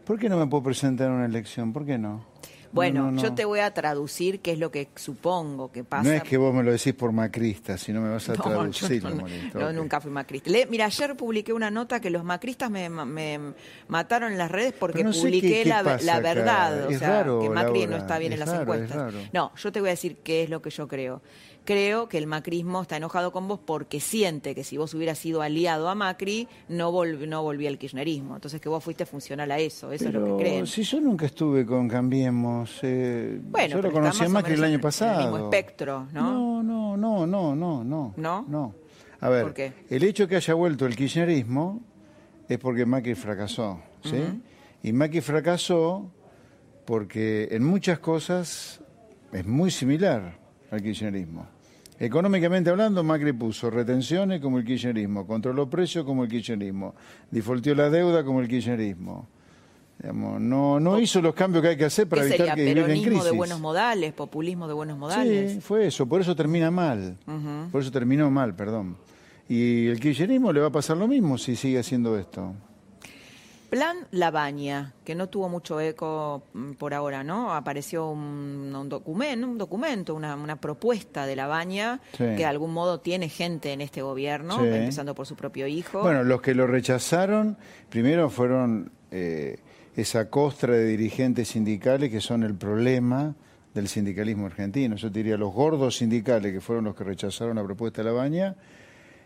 ¿por 0.06 0.20
qué 0.20 0.28
no 0.28 0.38
me 0.38 0.48
puedo 0.48 0.64
presentar 0.64 1.08
en 1.08 1.14
una 1.14 1.26
elección? 1.26 1.72
¿Por 1.72 1.86
qué 1.86 1.98
no? 1.98 2.31
Bueno, 2.74 3.04
No, 3.06 3.12
no, 3.12 3.22
yo 3.22 3.34
te 3.34 3.44
voy 3.46 3.60
a 3.60 3.74
traducir 3.74 4.40
qué 4.40 4.54
es 4.54 4.60
lo 4.60 4.72
que 4.72 4.88
supongo 4.96 5.72
que 5.72 5.84
pasa. 5.84 6.04
No 6.04 6.12
es 6.12 6.24
que 6.24 6.38
vos 6.38 6.54
me 6.54 6.64
lo 6.64 6.72
decís 6.72 6.94
por 6.94 7.12
macrista, 7.12 7.78
sino 7.78 8.02
me 8.02 8.10
vas 8.10 8.30
a 8.30 8.34
traducir. 8.36 9.02
yo 9.04 9.60
no, 9.60 9.74
nunca 9.74 10.00
fui 10.00 10.12
macrista. 10.12 10.50
Le- 10.50 10.66
mira, 10.68 10.86
ayer 10.86 11.16
publiqué 11.16 11.54
una 11.54 11.70
nota 11.70 12.00
que 12.00 12.10
los 12.10 12.24
macristas 12.24 12.70
me, 12.72 12.90
me 12.90 13.40
mataron 13.88 14.32
en 14.32 14.38
las 14.38 14.50
redes 14.52 14.74
porque 14.80 15.04
publiqué 15.04 15.42
qué- 15.50 15.64
qué 15.64 15.70
la, 15.70 16.20
verdad. 16.20 16.86
O 16.86 16.90
Es 16.90 17.00
sea, 17.00 17.10
raro, 17.10 17.40
que 17.42 17.50
Macri 17.50 17.88
no 17.88 17.98
está 17.98 18.18
bien 18.20 18.34
en 18.34 18.40
las 18.40 18.50
raro, 18.50 18.74
es 18.74 18.82
encuestas. 18.84 19.14
No, 19.34 19.52
yo 19.56 19.72
te 19.72 19.80
voy 19.80 19.90
a 19.90 19.92
decir 19.92 20.18
qué 20.24 20.44
es 20.44 20.50
lo 20.50 20.62
que 20.62 20.70
yo 20.70 20.88
creo. 20.88 21.22
Creo 21.66 22.08
que 22.10 22.18
el 22.18 22.28
macrismo 22.28 22.82
está 22.82 22.98
enojado 22.98 23.32
con 23.32 23.48
vos 23.48 23.60
porque 23.64 24.00
siente 24.00 24.56
que 24.56 24.64
si 24.64 24.78
vos 24.78 24.94
hubieras 24.94 25.18
sido 25.18 25.42
aliado 25.42 25.90
a 25.90 25.96
Macri, 25.96 26.48
no, 26.70 26.92
vol 26.92 27.30
no 27.30 27.44
volvía 27.44 27.70
el 27.70 27.78
kirchnerismo. 27.78 28.36
Entonces 28.36 28.60
que 28.62 28.70
vos 28.70 28.84
fuiste 28.84 29.06
funcional 29.06 29.52
a 29.52 29.60
eso, 29.60 29.92
eso 29.92 30.08
es 30.08 30.14
lo 30.14 30.38
que 30.38 30.44
creen. 30.44 30.68
Si 30.68 30.84
yo 30.84 31.00
nunca 31.00 31.26
estuve 31.26 31.66
con 31.66 31.88
Cambiemos, 31.88 32.80
eh, 32.84 33.40
bueno, 33.44 33.76
yo 33.76 33.82
lo 33.82 33.92
conocí 33.92 34.24
a 34.24 34.30
Macri 34.30 34.54
el 34.54 34.64
año 34.64 34.80
pasado. 34.80 35.20
El 35.20 35.32
mismo 35.32 35.46
espectro, 35.46 36.08
¿no? 36.12 36.64
No, 36.64 36.98
no, 36.98 37.28
no, 37.28 37.56
no, 37.56 37.84
no. 37.84 38.14
¿No? 38.16 38.46
No. 38.48 38.76
A 39.20 39.30
ver, 39.30 39.74
el 39.90 40.04
hecho 40.04 40.28
que 40.28 40.36
haya 40.36 40.54
vuelto 40.56 40.88
el 40.88 40.96
kirchnerismo 40.96 41.82
es 42.50 42.58
porque 42.58 42.86
Macri 42.86 43.14
fracasó, 43.14 43.80
¿sí? 44.04 44.18
Y 44.84 44.94
Macri 44.94 45.22
fracasó 45.22 46.10
porque 46.86 47.50
en 47.52 47.64
muchas 47.64 48.00
cosas 48.00 48.82
es 49.32 49.46
muy 49.46 49.70
similar 49.70 50.41
al 50.72 50.82
kirchnerismo. 50.82 51.46
Económicamente 52.00 52.72
hablando, 52.72 53.04
Macri 53.04 53.32
puso 53.34 53.70
retenciones 53.70 54.42
como 54.42 54.58
el 54.58 54.66
kirchnerismo, 54.66 55.28
controló 55.28 55.70
precios 55.70 56.04
como 56.04 56.24
el 56.24 56.30
kirchnerismo, 56.30 56.96
difolteó 57.30 57.76
la 57.76 57.92
deuda 57.92 58.24
como 58.24 58.42
el 58.42 58.48
kirchnerismo. 58.48 59.28
no, 60.12 60.80
no 60.80 61.00
hizo 61.00 61.22
los 61.22 61.36
cambios 61.36 61.62
que 61.62 61.68
hay 61.70 61.78
que 61.78 61.86
hacer 61.86 62.08
para 62.10 62.26
evitar 62.26 62.56
que 62.56 62.62
viviera 62.64 62.92
en 62.92 63.04
crisis. 63.04 63.24
de 63.26 63.32
buenos 63.32 63.60
modales, 63.60 64.14
populismo 64.14 64.68
de 64.68 64.74
buenos 64.74 64.98
modales. 64.98 65.52
Sí, 65.52 65.62
fue 65.62 65.86
eso, 65.86 66.08
por 66.08 66.22
eso 66.22 66.36
termina 66.36 66.72
mal. 66.72 67.18
Por 67.72 67.82
eso 67.82 67.92
terminó 67.92 68.32
mal, 68.32 68.56
perdón. 68.56 68.98
Y 69.48 69.88
el 69.88 70.00
kirchnerismo 70.00 70.52
le 70.52 70.62
va 70.62 70.68
a 70.68 70.72
pasar 70.72 70.98
lo 70.98 71.08
mismo 71.08 71.38
si 71.38 71.56
sigue 71.56 71.78
haciendo 71.78 72.18
esto. 72.18 72.56
Plan 73.72 74.06
Labaña, 74.12 74.92
que 75.06 75.16
no 75.16 75.30
tuvo 75.30 75.48
mucho 75.48 75.80
eco 75.80 76.44
mm, 76.52 76.74
por 76.74 76.94
ahora, 76.94 77.24
¿no? 77.24 77.54
Apareció 77.54 78.10
un, 78.10 78.70
documento, 78.90 79.48
un 79.48 79.58
documento, 79.58 80.14
una, 80.14 80.58
propuesta 80.58 81.26
de 81.26 81.38
Labaña 81.38 82.02
que 82.18 82.26
de 82.26 82.44
algún 82.44 82.74
modo 82.74 83.00
tiene 83.00 83.30
gente 83.30 83.72
en 83.72 83.80
este 83.80 84.02
gobierno, 84.02 84.62
empezando 84.62 85.16
por 85.16 85.26
su 85.26 85.38
propio 85.38 85.68
hijo. 85.68 86.02
Bueno, 86.02 86.26
los 86.26 86.42
que 86.42 86.54
lo 86.54 86.68
rechazaron 86.68 87.56
primero 87.90 88.30
fueron 88.30 88.92
eh, 89.10 89.60
esa 89.96 90.30
costra 90.30 90.74
de 90.74 90.86
dirigentes 90.88 91.48
sindicales 91.48 92.12
que 92.12 92.20
son 92.20 92.44
el 92.44 92.56
problema 92.56 93.36
del 93.74 93.88
sindicalismo 93.88 94.48
argentino. 94.48 94.98
Yo 94.98 95.10
diría 95.10 95.38
los 95.38 95.54
gordos 95.54 95.96
sindicales 95.96 96.52
que 96.52 96.60
fueron 96.60 96.84
los 96.84 96.96
que 96.96 97.06
rechazaron 97.06 97.56
la 97.56 97.64
propuesta 97.64 98.04
de 98.04 98.10
Labaña, 98.10 98.54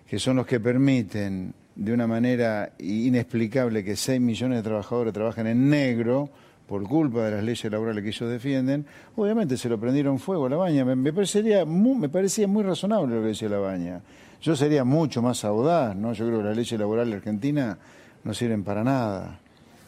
que 0.08 0.20
son 0.20 0.38
los 0.38 0.46
que 0.46 0.60
permiten 0.60 1.54
de 1.76 1.94
una 1.94 2.08
manera 2.08 2.72
inexplicable 2.80 3.84
que 3.84 3.96
6 3.96 4.22
millones 4.22 4.60
de 4.60 4.64
trabajadores 4.64 5.14
trabajan 5.14 5.48
en 5.48 5.70
negro 5.70 6.30
por 6.68 6.84
culpa 6.84 7.26
de 7.26 7.32
las 7.32 7.44
leyes 7.44 7.72
laborales 7.72 8.04
que 8.04 8.10
ellos 8.10 8.30
defienden, 8.30 8.86
obviamente 9.16 9.58
se 9.58 9.70
lo 9.70 9.80
prendieron 9.80 10.18
fuego 10.20 10.48
a 10.48 10.50
la 10.50 10.56
baña. 10.56 10.84
Me, 10.86 11.14
parecería 11.14 11.66
muy, 11.66 11.96
me 11.96 12.10
parecía 12.10 12.48
muy 12.48 12.64
razonable 12.64 13.16
lo 13.16 13.22
que 13.22 13.28
decía 13.30 13.50
la 13.50 13.60
baña. 13.60 14.02
Yo 14.42 14.56
sería 14.56 14.84
mucho 14.84 15.22
más 15.22 15.44
audaz, 15.46 15.96
¿no? 15.96 16.14
Yo 16.14 16.26
creo 16.26 16.40
que 16.40 16.46
las 16.46 16.58
leyes 16.58 16.80
laborales 16.80 17.16
argentinas 17.16 17.78
no 18.24 18.34
sirven 18.34 18.64
para 18.64 18.84
nada. 18.84 19.40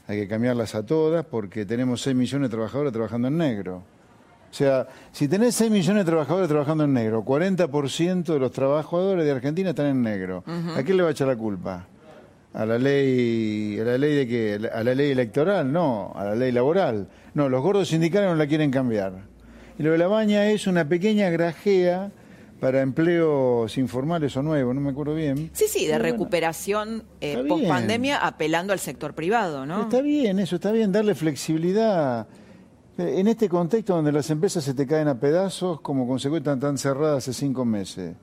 Hay 0.07 0.19
que 0.19 0.27
cambiarlas 0.27 0.75
a 0.75 0.85
todas 0.85 1.25
porque 1.25 1.65
tenemos 1.65 2.01
6 2.01 2.15
millones 2.15 2.49
de 2.49 2.55
trabajadores 2.55 2.93
trabajando 2.93 3.27
en 3.27 3.37
negro. 3.37 3.83
O 4.49 4.53
sea, 4.53 4.87
si 5.11 5.27
tenés 5.27 5.55
6 5.55 5.69
millones 5.69 6.05
de 6.05 6.11
trabajadores 6.11 6.47
trabajando 6.47 6.83
en 6.85 6.93
negro, 6.93 7.23
40% 7.23 8.23
de 8.23 8.39
los 8.39 8.51
trabajadores 8.51 9.25
de 9.25 9.31
Argentina 9.31 9.69
están 9.71 9.87
en 9.87 10.01
negro. 10.01 10.43
¿A 10.75 10.81
quién 10.83 10.97
le 10.97 11.03
va 11.03 11.09
a 11.09 11.11
echar 11.11 11.27
la 11.27 11.35
culpa? 11.35 11.85
¿A 12.53 12.65
la 12.65 12.79
ley, 12.79 13.77
a 13.79 13.83
la 13.83 13.97
ley 13.97 14.15
de 14.15 14.27
qué? 14.27 14.69
¿A 14.73 14.83
la 14.83 14.95
ley 14.95 15.11
electoral? 15.11 15.71
No, 15.71 16.11
a 16.15 16.23
la 16.23 16.35
ley 16.35 16.51
laboral. 16.51 17.07
No, 17.33 17.49
los 17.49 17.61
gordos 17.61 17.89
sindicales 17.89 18.29
no 18.29 18.35
la 18.35 18.47
quieren 18.47 18.71
cambiar. 18.71 19.13
Y 19.77 19.83
lo 19.83 19.91
de 19.91 19.97
la 19.97 20.07
baña 20.07 20.49
es 20.49 20.65
una 20.65 20.87
pequeña 20.87 21.29
grajea 21.29 22.11
para 22.59 22.81
empleos 22.81 23.77
informales 23.77 24.35
o 24.35 24.41
nuevos, 24.41 24.73
no 24.73 24.81
me 24.81 24.89
acuerdo 24.89 25.13
bien. 25.13 25.51
Sí, 25.53 25.65
sí, 25.67 25.85
de 25.85 25.99
recuperación 25.99 27.03
eh, 27.21 27.43
post 27.47 27.67
pandemia 27.67 28.17
apelando 28.17 28.73
al 28.73 28.79
sector 28.79 29.13
privado, 29.13 29.67
¿no? 29.67 29.83
Está 29.83 30.01
bien, 30.01 30.39
eso 30.39 30.55
está 30.55 30.71
bien, 30.71 30.91
darle 30.91 31.13
flexibilidad 31.13 32.25
en 32.97 33.27
este 33.27 33.47
contexto 33.47 33.95
donde 33.95 34.11
las 34.11 34.29
empresas 34.29 34.63
se 34.63 34.73
te 34.73 34.87
caen 34.87 35.07
a 35.07 35.19
pedazos 35.19 35.81
como 35.81 36.07
consecuencia 36.07 36.57
tan 36.57 36.77
cerradas 36.77 37.19
hace 37.19 37.33
cinco 37.33 37.63
meses, 37.65 38.15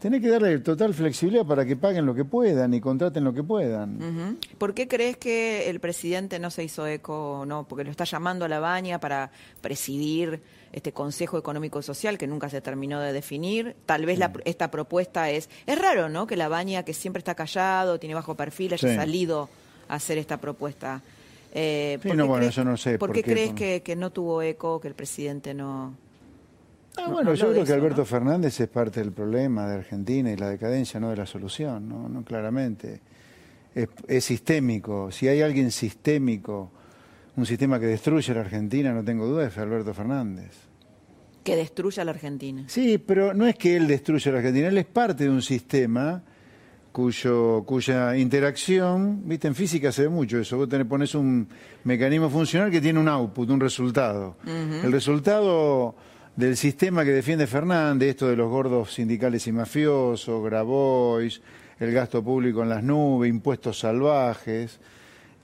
tenés 0.00 0.20
que 0.20 0.28
darle 0.28 0.58
total 0.58 0.94
flexibilidad 0.94 1.46
para 1.46 1.64
que 1.64 1.76
paguen 1.76 2.06
lo 2.06 2.14
que 2.14 2.24
puedan 2.24 2.74
y 2.74 2.80
contraten 2.80 3.24
lo 3.24 3.32
que 3.32 3.42
puedan. 3.42 4.38
¿Por 4.58 4.74
qué 4.74 4.88
crees 4.88 5.16
que 5.16 5.70
el 5.70 5.80
presidente 5.80 6.38
no 6.38 6.50
se 6.50 6.64
hizo 6.64 6.86
eco, 6.86 7.44
no? 7.46 7.66
Porque 7.66 7.84
lo 7.84 7.90
está 7.90 8.04
llamando 8.04 8.44
a 8.44 8.48
la 8.48 8.60
baña 8.60 9.00
para 9.00 9.30
presidir 9.60 10.42
este 10.72 10.92
Consejo 10.92 11.38
Económico 11.38 11.78
y 11.78 11.82
Social 11.82 12.18
que 12.18 12.26
nunca 12.26 12.50
se 12.50 12.60
terminó 12.60 13.00
de 13.00 13.12
definir. 13.12 13.76
Tal 13.86 14.04
vez 14.04 14.20
esta 14.44 14.70
propuesta 14.70 15.30
es... 15.30 15.48
Es 15.66 15.78
raro, 15.78 16.08
¿no? 16.08 16.26
Que 16.26 16.36
la 16.36 16.48
baña, 16.48 16.82
que 16.82 16.92
siempre 16.92 17.18
está 17.18 17.34
callado, 17.34 17.98
tiene 17.98 18.14
bajo 18.14 18.34
perfil, 18.34 18.74
haya 18.74 18.94
salido 18.94 19.48
a 19.88 19.94
hacer 19.94 20.18
esta 20.18 20.36
propuesta. 20.36 21.00
Eh, 21.58 21.98
no, 22.14 22.26
bueno, 22.26 22.50
yo 22.50 22.64
no 22.64 22.76
sé. 22.76 22.98
¿Por, 22.98 23.12
qué, 23.12 23.22
crees 23.22 23.54
que, 23.54 23.96
no 23.96 24.10
tuvo 24.10 24.42
eco, 24.42 24.78
que 24.78 24.88
el 24.88 24.94
presidente 24.94 25.54
no... 25.54 25.96
Ah, 26.98 27.08
bueno, 27.08 27.32
yo 27.32 27.50
creo 27.50 27.64
que 27.64 27.72
Alberto 27.72 28.04
Fernández 28.04 28.60
es 28.60 28.68
parte 28.68 29.00
del 29.00 29.10
problema 29.12 29.66
de 29.66 29.76
Argentina 29.76 30.30
y 30.30 30.36
la 30.36 30.50
decadencia, 30.50 31.00
no 31.00 31.08
de 31.08 31.16
la 31.16 31.24
solución, 31.24 31.88
no, 31.88 32.10
no 32.10 32.22
claramente. 32.24 33.00
Es, 33.74 34.22
sistémico. 34.24 35.10
Si 35.10 35.28
hay 35.28 35.40
alguien 35.40 35.70
sistémico, 35.70 36.70
un 37.36 37.46
sistema 37.46 37.80
que 37.80 37.86
destruye 37.86 38.32
a 38.32 38.34
la 38.34 38.40
Argentina, 38.42 38.92
no 38.92 39.02
tengo 39.02 39.26
duda, 39.26 39.46
es 39.46 39.56
Alberto 39.56 39.94
Fernández. 39.94 40.52
Que 41.42 41.56
destruya 41.56 42.02
a 42.02 42.04
la 42.04 42.10
Argentina. 42.10 42.64
Sí, 42.66 42.98
pero 42.98 43.32
no 43.32 43.46
es 43.46 43.54
que 43.56 43.76
él 43.76 43.86
destruya 43.86 44.30
a 44.30 44.32
la 44.32 44.38
Argentina, 44.40 44.68
él 44.68 44.76
es 44.76 44.86
parte 44.86 45.24
de 45.24 45.30
un 45.30 45.40
sistema 45.40 46.22
cuyo, 46.96 47.62
cuya 47.66 48.16
interacción, 48.16 49.20
viste, 49.28 49.48
en 49.48 49.54
física 49.54 49.92
se 49.92 50.04
ve 50.04 50.08
mucho 50.08 50.38
eso, 50.38 50.56
vos 50.56 50.66
tenés, 50.66 50.86
pones 50.86 51.14
un 51.14 51.46
mecanismo 51.84 52.30
funcional 52.30 52.70
que 52.70 52.80
tiene 52.80 52.98
un 52.98 53.06
output, 53.06 53.50
un 53.50 53.60
resultado. 53.60 54.38
El 54.46 54.90
resultado 54.90 55.94
del 56.36 56.56
sistema 56.56 57.04
que 57.04 57.10
defiende 57.10 57.46
Fernández, 57.46 58.08
esto 58.08 58.28
de 58.28 58.36
los 58.36 58.48
gordos 58.48 58.94
sindicales 58.94 59.46
y 59.46 59.52
mafiosos, 59.52 60.42
Grabois, 60.42 61.42
el 61.78 61.92
gasto 61.92 62.24
público 62.24 62.62
en 62.62 62.70
las 62.70 62.82
nubes, 62.82 63.28
impuestos 63.28 63.78
salvajes, 63.78 64.80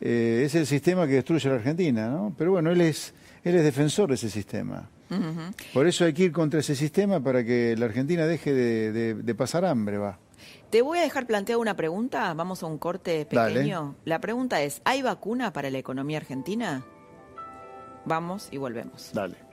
eh, 0.01 0.45
es 0.47 0.55
el 0.55 0.65
sistema 0.65 1.07
que 1.07 1.17
destruye 1.17 1.47
a 1.51 1.53
la 1.53 1.59
Argentina, 1.59 2.09
¿no? 2.09 2.35
Pero 2.39 2.53
bueno, 2.53 2.71
él 2.71 2.81
es, 2.81 3.13
él 3.45 3.57
es 3.57 3.63
defensor 3.63 4.09
de 4.09 4.15
ese 4.15 4.31
sistema. 4.31 4.89
Por 5.75 5.87
eso 5.87 6.07
hay 6.07 6.15
que 6.15 6.23
ir 6.23 6.33
contra 6.33 6.61
ese 6.61 6.75
sistema 6.75 7.21
para 7.21 7.45
que 7.45 7.77
la 7.77 7.85
Argentina 7.85 8.25
deje 8.25 8.55
de 8.55 9.35
pasar 9.35 9.67
hambre, 9.67 9.99
va. 9.99 10.19
Te 10.73 10.81
voy 10.81 11.01
a 11.01 11.03
dejar 11.03 11.27
planteada 11.27 11.61
una 11.61 11.77
pregunta, 11.77 12.33
vamos 12.33 12.63
a 12.63 12.67
un 12.67 12.79
corte 12.79 13.27
pequeño. 13.27 13.95
La 14.07 14.23
pregunta 14.23 14.63
es, 14.63 14.81
¿hay 14.87 15.03
vacuna 15.03 15.53
para 15.53 15.69
la 15.69 15.77
economía 15.77 16.17
argentina? 16.17 16.83
Vamos 18.07 18.49
y 18.51 18.57
volvemos. 18.57 19.11
Dale. 19.13 19.52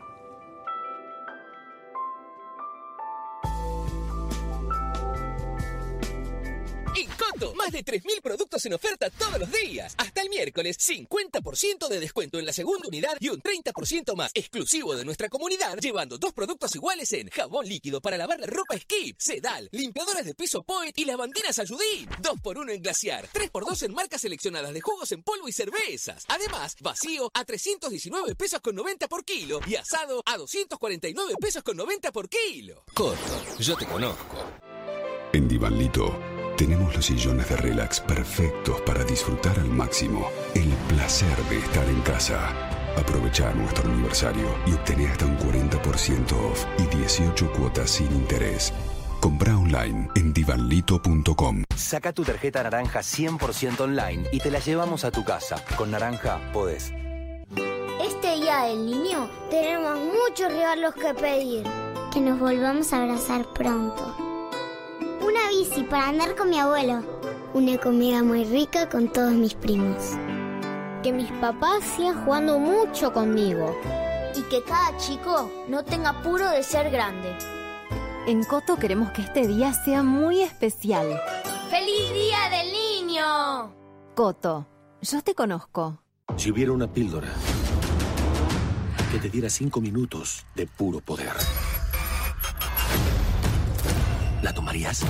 Más 7.40 7.72
de 7.72 7.86
3.000 7.86 8.22
productos 8.22 8.66
en 8.66 8.74
oferta 8.74 9.10
todos 9.10 9.40
los 9.40 9.52
días. 9.52 9.94
Hasta 9.98 10.22
el 10.22 10.30
miércoles, 10.30 10.78
50% 10.78 11.88
de 11.88 12.00
descuento 12.00 12.38
en 12.38 12.46
la 12.46 12.52
segunda 12.52 12.88
unidad 12.88 13.16
y 13.20 13.30
un 13.30 13.42
30% 13.42 14.14
más 14.16 14.32
exclusivo 14.34 14.94
de 14.94 15.06
nuestra 15.06 15.30
comunidad, 15.30 15.78
llevando 15.78 16.18
dos 16.18 16.34
productos 16.34 16.76
iguales 16.76 17.12
en 17.14 17.30
jabón 17.30 17.66
líquido 17.66 18.02
para 18.02 18.18
lavar 18.18 18.42
la 18.42 18.48
ropa 18.48 18.78
Skip, 18.78 19.20
Sedal, 19.20 19.70
limpiadores 19.72 20.26
de 20.26 20.36
piso 20.36 20.64
Poet 20.64 20.92
y 20.98 21.06
lavandinas 21.06 21.60
Ayudín. 21.60 22.10
2x1 22.22 22.72
en 22.72 22.82
Glaciar, 22.82 23.30
3x2 23.32 23.84
en 23.84 23.94
marcas 23.94 24.22
seleccionadas 24.22 24.74
de 24.74 24.82
jugos 24.82 25.12
en 25.14 25.24
polvo 25.24 25.48
y 25.48 25.54
cervezas. 25.54 26.26
Además, 26.28 26.76
vacío 26.82 27.32
a 27.34 27.46
319 27.46 28.36
pesos 28.36 28.60
con 28.60 28.76
90 28.76 29.08
por 29.08 29.24
kilo 29.24 29.62
y 29.66 29.76
asado 29.76 30.22
a 30.26 30.36
249 30.38 31.36
pesos 31.40 31.64
con 31.64 31.78
90 31.78 32.12
por 32.12 32.28
kilo. 32.28 32.84
Corto, 32.94 33.58
yo 33.60 33.78
te 33.78 33.86
conozco. 33.86 34.38
En 35.32 35.48
Divanlito 35.48 36.39
tenemos 36.60 36.94
los 36.94 37.06
sillones 37.06 37.48
de 37.48 37.56
relax 37.56 38.02
perfectos 38.02 38.82
para 38.82 39.06
disfrutar 39.06 39.58
al 39.60 39.70
máximo 39.70 40.30
el 40.54 40.68
placer 40.90 41.38
de 41.46 41.58
estar 41.58 41.88
en 41.88 42.02
casa. 42.02 42.50
Aprovecha 42.98 43.54
nuestro 43.54 43.90
aniversario 43.90 44.58
y 44.68 44.74
obtener 44.74 45.12
hasta 45.12 45.26
un 45.26 45.38
40% 45.38 46.34
off 46.34 46.66
y 46.78 46.98
18 46.98 47.54
cuotas 47.54 47.92
sin 47.92 48.12
interés. 48.12 48.74
Compra 49.22 49.58
online 49.58 50.10
en 50.16 50.34
divanlito.com. 50.34 51.64
Saca 51.74 52.12
tu 52.12 52.26
tarjeta 52.26 52.62
naranja 52.62 53.00
100% 53.00 53.80
online 53.80 54.28
y 54.34 54.40
te 54.40 54.52
la 54.52 54.60
llevamos 54.60 55.06
a 55.06 55.12
tu 55.12 55.24
casa. 55.24 55.64
Con 55.78 55.92
Naranja 55.92 56.42
podés. 56.52 56.92
Este 58.04 58.36
día 58.36 58.64
del 58.64 58.86
niño 58.86 59.30
tenemos 59.50 59.98
muchos 59.98 60.52
regalos 60.52 60.94
que 60.94 61.14
pedir. 61.14 61.64
Que 62.12 62.20
nos 62.20 62.38
volvamos 62.38 62.92
a 62.92 63.04
abrazar 63.04 63.46
pronto 63.54 64.29
bici 65.60 65.84
para 65.84 66.10
andar 66.10 66.36
con 66.36 66.50
mi 66.50 66.60
abuelo. 66.60 67.04
Una 67.54 67.78
comida 67.78 68.24
muy 68.24 68.46
rica 68.46 68.88
con 68.88 69.12
todos 69.12 69.34
mis 69.34 69.54
primos. 69.54 69.98
Que 71.04 71.12
mis 71.12 71.32
papás 71.34 71.84
sigan 71.96 72.24
jugando 72.24 72.60
mucho 72.60 73.12
conmigo. 73.12 73.76
Y 74.36 74.42
que 74.44 74.64
cada 74.64 74.96
chico 74.98 75.52
no 75.68 75.84
tenga 75.84 76.10
apuro 76.12 76.50
de 76.50 76.64
ser 76.64 76.90
grande. 76.92 77.36
En 78.28 78.44
Coto 78.44 78.78
queremos 78.78 79.12
que 79.12 79.22
este 79.22 79.48
día 79.48 79.74
sea 79.74 80.04
muy 80.04 80.42
especial. 80.42 81.20
¡Feliz 81.70 82.14
Día 82.14 82.50
del 82.50 82.72
Niño! 82.72 83.74
Coto, 84.16 84.68
yo 85.02 85.22
te 85.22 85.34
conozco. 85.36 86.02
Si 86.38 86.52
hubiera 86.52 86.72
una 86.72 86.88
píldora 86.88 87.30
que 89.12 89.18
te 89.18 89.30
diera 89.30 89.50
cinco 89.50 89.82
minutos 89.82 90.46
de 90.56 90.68
puro 90.68 91.00
poder, 91.00 91.34
¿la 94.44 94.54
tomarías? 94.54 95.04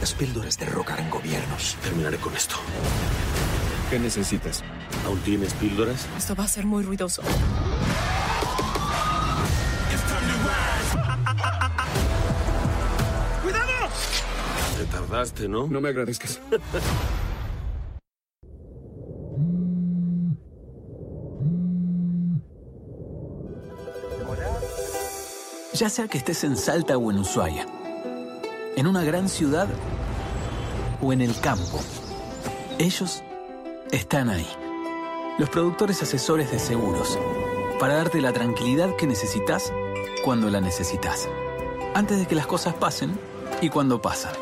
Las 0.00 0.14
píldoras 0.14 0.58
derrocarán 0.58 1.10
gobiernos. 1.10 1.76
Terminaré 1.82 2.16
con 2.16 2.34
esto. 2.34 2.56
¿Qué 3.90 3.98
necesitas? 3.98 4.62
¿Aún 5.04 5.18
tienes 5.20 5.52
píldoras? 5.54 6.06
Esto 6.16 6.34
va 6.34 6.44
a 6.44 6.48
ser 6.48 6.64
muy 6.64 6.82
ruidoso. 6.82 7.22
¡Cuidado! 13.42 13.72
Te 14.78 14.84
tardaste, 14.86 15.48
¿no? 15.48 15.66
No 15.66 15.80
me 15.80 15.90
agradezcas. 15.90 16.40
Ya 25.74 25.88
sea 25.88 26.08
que 26.08 26.18
estés 26.18 26.44
en 26.44 26.56
Salta 26.56 26.98
o 26.98 27.10
en 27.10 27.18
Ushuaia, 27.18 27.66
en 28.76 28.86
una 28.86 29.04
gran 29.04 29.28
ciudad 29.28 29.68
o 31.00 31.12
en 31.12 31.20
el 31.20 31.38
campo, 31.40 31.80
ellos 32.78 33.22
están 33.90 34.30
ahí. 34.30 34.46
Los 35.38 35.50
productores 35.50 36.02
asesores 36.02 36.50
de 36.50 36.58
seguros, 36.58 37.18
para 37.78 37.94
darte 37.94 38.20
la 38.20 38.32
tranquilidad 38.32 38.94
que 38.96 39.06
necesitas 39.06 39.72
cuando 40.24 40.50
la 40.50 40.60
necesitas. 40.60 41.28
Antes 41.94 42.18
de 42.18 42.26
que 42.26 42.34
las 42.34 42.46
cosas 42.46 42.74
pasen 42.74 43.18
y 43.60 43.68
cuando 43.68 44.00
pasan. 44.00 44.32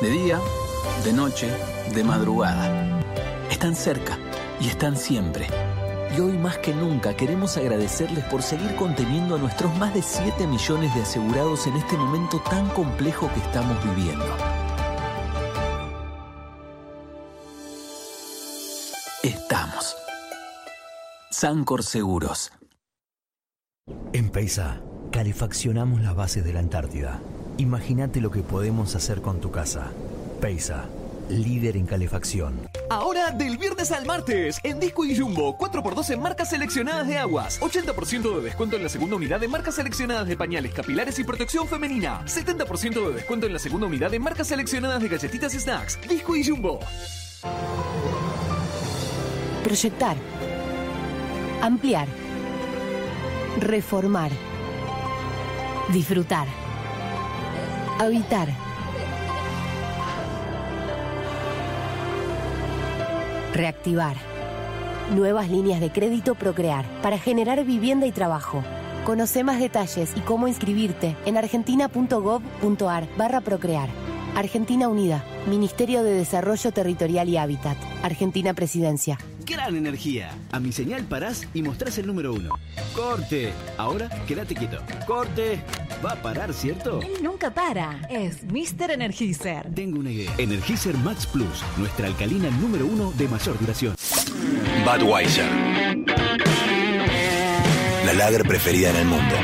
De 0.00 0.10
día, 0.10 0.40
de 1.04 1.12
noche, 1.12 1.50
de 1.94 2.04
madrugada. 2.04 3.00
Están 3.50 3.76
cerca 3.76 4.18
y 4.60 4.68
están 4.68 4.96
siempre. 4.96 5.46
Y 6.16 6.20
hoy 6.20 6.36
más 6.36 6.58
que 6.58 6.74
nunca 6.74 7.16
queremos 7.16 7.56
agradecerles 7.56 8.24
por 8.24 8.42
seguir 8.42 8.74
conteniendo 8.74 9.36
a 9.36 9.38
nuestros 9.38 9.76
más 9.78 9.94
de 9.94 10.02
7 10.02 10.46
millones 10.46 10.94
de 10.94 11.02
asegurados 11.02 11.66
en 11.66 11.76
este 11.76 11.96
momento 11.96 12.40
tan 12.50 12.68
complejo 12.70 13.30
que 13.32 13.40
estamos 13.40 13.76
viviendo. 13.84 14.26
Estamos. 19.22 19.96
Sancor 21.30 21.84
Seguros. 21.84 22.52
En 24.12 24.30
Peisa, 24.30 24.80
calefaccionamos 25.12 26.00
las 26.00 26.16
bases 26.16 26.44
de 26.44 26.52
la 26.52 26.60
Antártida. 26.60 27.20
Imagínate 27.58 28.20
lo 28.20 28.30
que 28.32 28.42
podemos 28.42 28.96
hacer 28.96 29.20
con 29.20 29.40
tu 29.40 29.52
casa. 29.52 29.92
Peisa 30.40 30.86
líder 31.30 31.76
en 31.76 31.86
calefacción. 31.86 32.68
Ahora 32.88 33.30
del 33.30 33.56
viernes 33.56 33.92
al 33.92 34.04
martes, 34.04 34.60
en 34.62 34.80
Disco 34.80 35.04
y 35.04 35.16
Jumbo, 35.16 35.56
4x2 35.56 36.14
en 36.14 36.20
marcas 36.20 36.50
seleccionadas 36.50 37.06
de 37.06 37.18
aguas, 37.18 37.60
80% 37.60 38.36
de 38.36 38.42
descuento 38.42 38.76
en 38.76 38.82
la 38.82 38.88
segunda 38.88 39.16
unidad 39.16 39.40
de 39.40 39.48
marcas 39.48 39.76
seleccionadas 39.76 40.26
de 40.26 40.36
pañales, 40.36 40.72
capilares 40.74 41.18
y 41.18 41.24
protección 41.24 41.68
femenina, 41.68 42.22
70% 42.26 43.08
de 43.08 43.14
descuento 43.14 43.46
en 43.46 43.52
la 43.52 43.58
segunda 43.58 43.86
unidad 43.86 44.10
de 44.10 44.18
marcas 44.18 44.48
seleccionadas 44.48 45.00
de 45.00 45.08
galletitas 45.08 45.54
y 45.54 45.60
snacks. 45.60 45.98
Disco 46.08 46.36
y 46.36 46.44
Jumbo. 46.44 46.80
Proyectar. 49.64 50.16
Ampliar. 51.62 52.08
Reformar. 53.60 54.30
Disfrutar. 55.92 56.46
Habitar 57.98 58.69
Reactivar. 63.54 64.16
Nuevas 65.14 65.50
líneas 65.50 65.80
de 65.80 65.90
crédito 65.90 66.34
Procrear 66.36 66.84
para 67.02 67.18
generar 67.18 67.64
vivienda 67.64 68.06
y 68.06 68.12
trabajo. 68.12 68.62
Conoce 69.04 69.42
más 69.42 69.58
detalles 69.58 70.12
y 70.14 70.20
cómo 70.20 70.46
inscribirte 70.46 71.16
en 71.26 71.36
argentina.gov.ar 71.36 73.08
barra 73.16 73.40
Procrear. 73.40 73.88
Argentina 74.36 74.88
Unida, 74.88 75.24
Ministerio 75.48 76.04
de 76.04 76.14
Desarrollo 76.14 76.70
Territorial 76.70 77.28
y 77.28 77.36
Hábitat, 77.36 77.76
Argentina 78.04 78.54
Presidencia. 78.54 79.18
Gran 79.44 79.74
energía. 79.74 80.30
A 80.52 80.60
mi 80.60 80.70
señal 80.70 81.02
parás 81.02 81.48
y 81.52 81.62
mostrás 81.62 81.98
el 81.98 82.06
número 82.06 82.32
uno. 82.32 82.50
Corte. 82.94 83.52
Ahora 83.76 84.08
quédate 84.28 84.54
quieto. 84.54 84.78
Corte. 85.08 85.60
Va 86.04 86.12
a 86.12 86.22
parar, 86.22 86.54
¿cierto? 86.54 87.00
Él 87.02 87.22
nunca 87.22 87.52
para. 87.52 88.00
Es 88.08 88.42
Mr. 88.44 88.90
Energizer. 88.92 89.68
Tengo 89.74 90.00
una 90.00 90.10
idea. 90.10 90.32
Energizer 90.38 90.96
Max 90.98 91.26
Plus, 91.26 91.62
nuestra 91.76 92.06
alcalina 92.06 92.48
número 92.50 92.86
uno 92.86 93.12
de 93.18 93.28
mayor 93.28 93.58
duración. 93.58 93.94
Budweiser. 94.84 95.50
La 98.06 98.14
lager 98.14 98.46
preferida 98.46 98.90
en 98.90 98.96
el 98.96 99.04
mundo. 99.04 99.34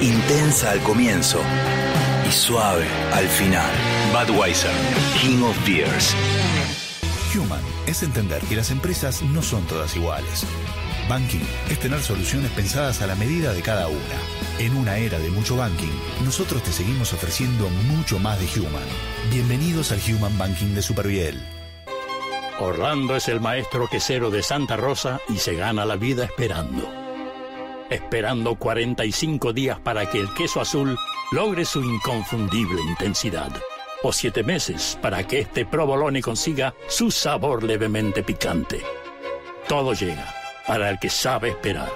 Intensa 0.00 0.72
al 0.72 0.80
comienzo 0.80 1.40
y 2.28 2.30
suave 2.30 2.86
al 3.14 3.26
final. 3.28 3.70
Budweiser, 4.12 4.70
King 5.22 5.42
of 5.42 5.66
Beers. 5.66 6.14
Human 7.34 7.62
es 7.86 8.02
entender 8.02 8.42
que 8.42 8.56
las 8.56 8.70
empresas 8.70 9.22
no 9.22 9.40
son 9.40 9.66
todas 9.66 9.96
iguales. 9.96 10.44
Banking 11.08 11.40
es 11.70 11.78
tener 11.78 12.00
soluciones 12.00 12.50
pensadas 12.50 13.00
a 13.00 13.06
la 13.06 13.14
medida 13.14 13.54
de 13.54 13.62
cada 13.62 13.88
una. 13.88 13.98
En 14.58 14.76
una 14.76 14.98
era 14.98 15.18
de 15.18 15.30
mucho 15.30 15.56
banking, 15.56 15.92
nosotros 16.22 16.62
te 16.62 16.70
seguimos 16.70 17.14
ofreciendo 17.14 17.70
mucho 17.86 18.18
más 18.18 18.38
de 18.38 18.60
Human. 18.60 18.82
Bienvenidos 19.30 19.90
al 19.90 20.00
Human 20.06 20.36
Banking 20.36 20.74
de 20.74 20.82
Superviel. 20.82 21.42
Orlando 22.60 23.16
es 23.16 23.28
el 23.28 23.40
maestro 23.40 23.88
quesero 23.88 24.30
de 24.30 24.42
Santa 24.42 24.76
Rosa 24.76 25.20
y 25.30 25.38
se 25.38 25.54
gana 25.54 25.86
la 25.86 25.96
vida 25.96 26.24
esperando. 26.24 26.86
Esperando 27.88 28.56
45 28.56 29.54
días 29.54 29.80
para 29.80 30.10
que 30.10 30.20
el 30.20 30.32
queso 30.34 30.60
azul 30.60 30.98
logre 31.32 31.64
su 31.64 31.82
inconfundible 31.82 32.82
intensidad 32.82 33.50
o 34.02 34.12
siete 34.12 34.42
meses 34.42 34.98
para 35.00 35.26
que 35.26 35.40
este 35.40 35.64
provolone 35.64 36.20
consiga 36.20 36.74
su 36.86 37.10
sabor 37.10 37.62
levemente 37.62 38.22
picante. 38.22 38.82
Todo 39.66 39.94
llega 39.94 40.37
para 40.68 40.90
el 40.90 40.98
que 40.98 41.08
sabe 41.08 41.48
esperar. 41.48 41.88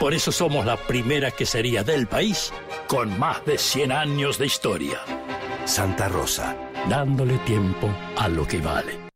Por 0.00 0.12
eso 0.12 0.32
somos 0.32 0.66
la 0.66 0.76
primera 0.76 1.30
quesería 1.30 1.84
del 1.84 2.06
país 2.06 2.52
con 2.88 3.18
más 3.18 3.44
de 3.46 3.56
100 3.56 3.92
años 3.92 4.38
de 4.38 4.46
historia. 4.46 4.98
Santa 5.64 6.08
Rosa. 6.08 6.56
Dándole 6.88 7.38
tiempo 7.38 7.88
a 8.16 8.28
lo 8.28 8.46
que 8.46 8.58
vale. 8.58 9.08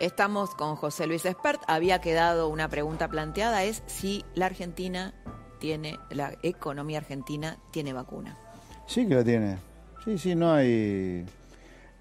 Estamos 0.00 0.54
con 0.54 0.76
José 0.76 1.06
Luis 1.06 1.24
Espert. 1.24 1.62
Había 1.66 2.00
quedado 2.00 2.48
una 2.48 2.68
pregunta 2.68 3.08
planteada, 3.08 3.64
es 3.64 3.82
si 3.86 4.24
la 4.34 4.46
Argentina 4.46 5.14
tiene, 5.58 5.98
la 6.10 6.34
economía 6.42 6.98
argentina 6.98 7.58
tiene 7.70 7.92
vacuna. 7.92 8.36
Sí 8.86 9.06
que 9.08 9.14
la 9.14 9.24
tiene. 9.24 9.56
Sí, 10.04 10.18
sí, 10.18 10.34
no 10.34 10.52
hay... 10.52 11.24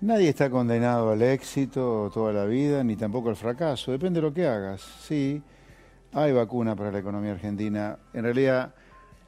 Nadie 0.03 0.27
está 0.27 0.49
condenado 0.49 1.11
al 1.11 1.21
éxito 1.21 2.11
toda 2.13 2.33
la 2.33 2.43
vida, 2.43 2.83
ni 2.83 2.97
tampoco 2.97 3.29
al 3.29 3.37
fracaso. 3.37 3.93
Depende 3.93 4.19
de 4.19 4.27
lo 4.27 4.33
que 4.33 4.45
hagas. 4.45 4.81
Sí, 4.81 5.41
hay 6.11 6.33
vacuna 6.33 6.75
para 6.75 6.91
la 6.91 6.99
economía 6.99 7.31
argentina. 7.31 7.97
En 8.11 8.23
realidad, 8.23 8.75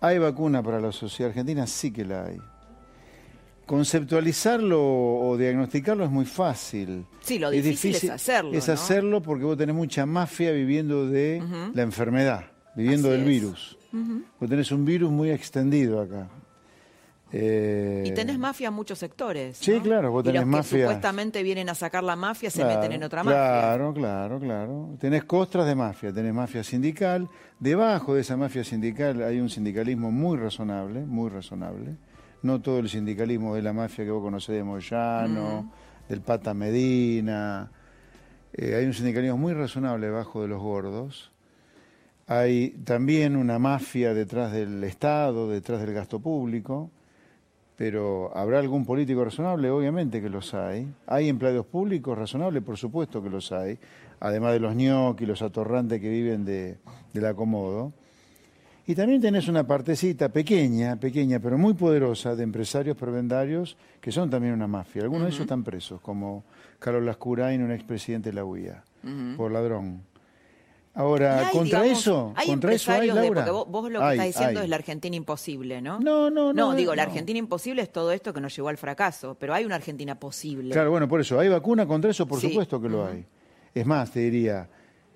hay 0.01 0.19
vacuna 0.19 0.61
para 0.61 0.81
la 0.81 0.91
sociedad 0.91 1.29
argentina, 1.29 1.65
sí 1.65 1.91
que 1.91 2.03
la 2.03 2.25
hay. 2.25 2.37
Conceptualizarlo 3.65 4.81
o 4.81 5.37
diagnosticarlo 5.37 6.03
es 6.03 6.11
muy 6.11 6.25
fácil. 6.25 7.05
Sí, 7.21 7.39
lo 7.39 7.51
difícil 7.51 7.95
es, 7.95 8.09
hacerlo. 8.09 8.51
Es 8.51 8.67
hacerlo 8.67 9.21
porque 9.21 9.45
vos 9.45 9.57
tenés 9.57 9.77
mucha 9.77 10.05
mafia 10.05 10.51
viviendo 10.51 11.07
de 11.07 11.41
la 11.73 11.83
enfermedad, 11.83 12.47
viviendo 12.75 13.11
del 13.11 13.23
virus. 13.23 13.77
Vos 14.41 14.49
tenés 14.49 14.73
un 14.73 14.83
virus 14.83 15.09
muy 15.09 15.31
extendido 15.31 16.01
acá. 16.01 16.27
Eh, 17.37 18.03
y 18.05 18.11
tenés 18.11 18.39
mafia 18.39 18.69
en 18.69 18.73
muchos 18.73 18.97
sectores. 18.97 19.57
Sí, 19.57 19.81
claro, 19.81 20.09
vos 20.09 20.23
tenés 20.23 20.41
y 20.41 20.45
los 20.45 20.47
mafia. 20.47 20.77
Que 20.77 20.83
supuestamente 20.83 21.43
vienen 21.43 21.67
a 21.67 21.75
sacar 21.75 22.01
la 22.01 22.15
mafia 22.15 22.49
se 22.49 22.63
meten 22.63 22.93
en 22.93 23.03
otra 23.03 23.25
mafia. 23.25 23.37
Claro, 23.37 23.93
claro, 23.93 24.39
claro. 24.39 24.89
Tenés 25.01 25.25
costras 25.25 25.65
de 25.65 25.75
mafia, 25.75 26.13
tenés 26.13 26.33
mafia 26.33 26.63
sindical. 26.63 27.27
Debajo 27.59 28.15
de 28.15 28.21
esa 28.21 28.37
mafia 28.37 28.63
sindical 28.63 29.21
hay 29.21 29.41
un 29.41 29.49
sindicalismo 29.49 30.11
muy 30.11 30.37
razonable, 30.37 31.01
muy 31.01 31.29
razonable. 31.29 31.97
No 32.41 32.61
todo 32.61 32.79
el 32.79 32.87
sindicalismo 32.87 33.53
de 33.55 33.63
la 33.63 33.73
mafia 33.73 34.05
que 34.05 34.11
vos 34.11 34.23
conocés 34.23 34.55
de 34.55 34.63
Moyano, 34.63 35.73
del 36.07 36.21
Pata 36.21 36.53
Medina. 36.53 37.69
Eh, 38.53 38.75
hay 38.75 38.85
un 38.85 38.93
sindicalismo 38.93 39.37
muy 39.37 39.53
razonable 39.53 40.05
debajo 40.05 40.41
de 40.41 40.47
los 40.47 40.61
gordos. 40.61 41.33
Hay 42.27 42.69
también 42.85 43.35
una 43.35 43.59
mafia 43.59 44.13
detrás 44.13 44.53
del 44.53 44.81
Estado, 44.85 45.49
detrás 45.49 45.81
del 45.81 45.93
gasto 45.93 46.21
público. 46.21 46.91
Pero 47.77 48.31
¿habrá 48.35 48.59
algún 48.59 48.85
político 48.85 49.23
razonable? 49.25 49.69
Obviamente 49.69 50.21
que 50.21 50.29
los 50.29 50.53
hay. 50.53 50.87
¿Hay 51.07 51.27
empleados 51.27 51.65
públicos 51.65 52.17
razonables? 52.17 52.63
Por 52.63 52.77
supuesto 52.77 53.21
que 53.21 53.29
los 53.29 53.51
hay, 53.51 53.77
además 54.19 54.53
de 54.53 54.59
los 54.59 54.75
ñoquis, 54.75 55.27
los 55.27 55.41
atorrantes 55.41 55.99
que 55.99 56.09
viven 56.09 56.45
de, 56.45 56.77
del 57.13 57.25
acomodo. 57.25 57.91
Y 58.87 58.93
también 58.93 59.19
tenés 59.19 59.47
una 59.47 59.65
partecita 59.65 60.29
pequeña, 60.29 60.95
pequeña, 60.97 61.39
pero 61.39 61.57
muy 61.57 61.73
poderosa 61.73 62.35
de 62.35 62.43
empresarios 62.43 62.95
prebendarios 62.95 63.77
que 63.99 64.11
son 64.11 64.29
también 64.29 64.53
una 64.53 64.67
mafia. 64.67 65.01
Algunos 65.01 65.23
de 65.23 65.29
ellos 65.29 65.41
están 65.41 65.63
presos, 65.63 65.99
como 66.01 66.43
Carlos 66.77 67.03
Lascurain, 67.03 67.63
un 67.63 67.71
expresidente 67.71 68.29
de 68.29 68.35
la 68.35 68.45
UIA, 68.45 68.83
por 69.35 69.51
ladrón. 69.51 70.01
Ahora, 70.97 71.49
contra 71.51 71.85
eso, 71.85 72.31
hay 72.37 72.47
contra 72.47 72.71
eso 72.71 72.91
hay, 72.93 73.09
de- 73.09 73.27
porque 73.27 73.51
vos, 73.51 73.67
vos 73.69 73.91
lo 73.91 73.99
que 73.99 74.05
Hay, 74.05 74.17
estás 74.29 74.39
diciendo 74.39 74.61
es 74.61 74.69
la 74.69 74.77
Argentina 74.77 75.15
imposible, 75.15 75.81
¿no? 75.81 75.99
No, 75.99 76.29
no, 76.29 76.53
no. 76.53 76.69
No, 76.71 76.73
digo, 76.75 76.95
la. 76.95 77.03
Argentina 77.03 77.37
imposible 77.37 77.81
es 77.81 77.91
todo 77.91 78.13
esto 78.13 78.33
que 78.33 78.39
nos 78.39 78.55
llevó 78.55 78.69
al 78.69 78.77
fracaso, 78.77 79.35
pero 79.37 79.53
hay 79.53 79.65
una 79.65 79.75
Argentina 79.75 80.17
posible. 80.17 80.71
Claro, 80.71 80.91
bueno, 80.91 81.07
por 81.09 81.19
eso, 81.19 81.37
¿hay 81.37 81.49
vacuna 81.49 81.85
contra 81.85 82.11
eso? 82.11 82.25
Por 82.25 82.39
Sí. 82.39 82.47
supuesto 82.47 82.81
que 82.81 82.87
lo 82.87 83.05
hay. 83.05 83.25
Es 83.73 83.85
más, 83.85 84.11
te 84.11 84.21
diría, 84.21 84.69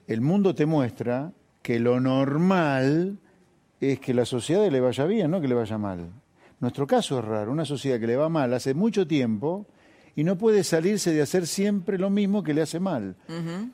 el 0.05 0.19
mundo 0.19 0.53
te 0.53 0.65
muestra 0.65 1.32
que 1.61 1.80
lo 1.80 1.99
normal 2.01 3.17
es 3.80 3.99
que 4.01 4.13
la 4.13 4.25
sociedad 4.25 4.67
le 4.69 4.80
vaya 4.82 5.05
bien, 5.05 5.32
no 5.32 5.39
que 5.39 5.47
le 5.47 5.55
vaya 5.55 5.77
mal. 5.77 6.09
Nuestro 6.59 6.86
caso 6.88 7.19
es 7.19 7.25
raro, 7.25 7.53
una 7.53 7.63
sociedad 7.63 7.99
que 8.01 8.07
le 8.07 8.17
va 8.17 8.27
mal 8.27 8.53
hace 8.53 8.73
mucho 8.73 9.07
tiempo 9.07 9.65
y 10.20 10.24
no 10.26 10.38
puede 10.38 10.65
salirse 10.65 11.13
de 11.13 11.22
hacer 11.22 11.47
siempre 11.47 11.97
lo 11.97 12.09
mismo 12.09 12.43
que 12.43 12.53
le 12.53 12.61
hace 12.61 12.82
mal. 12.82 13.15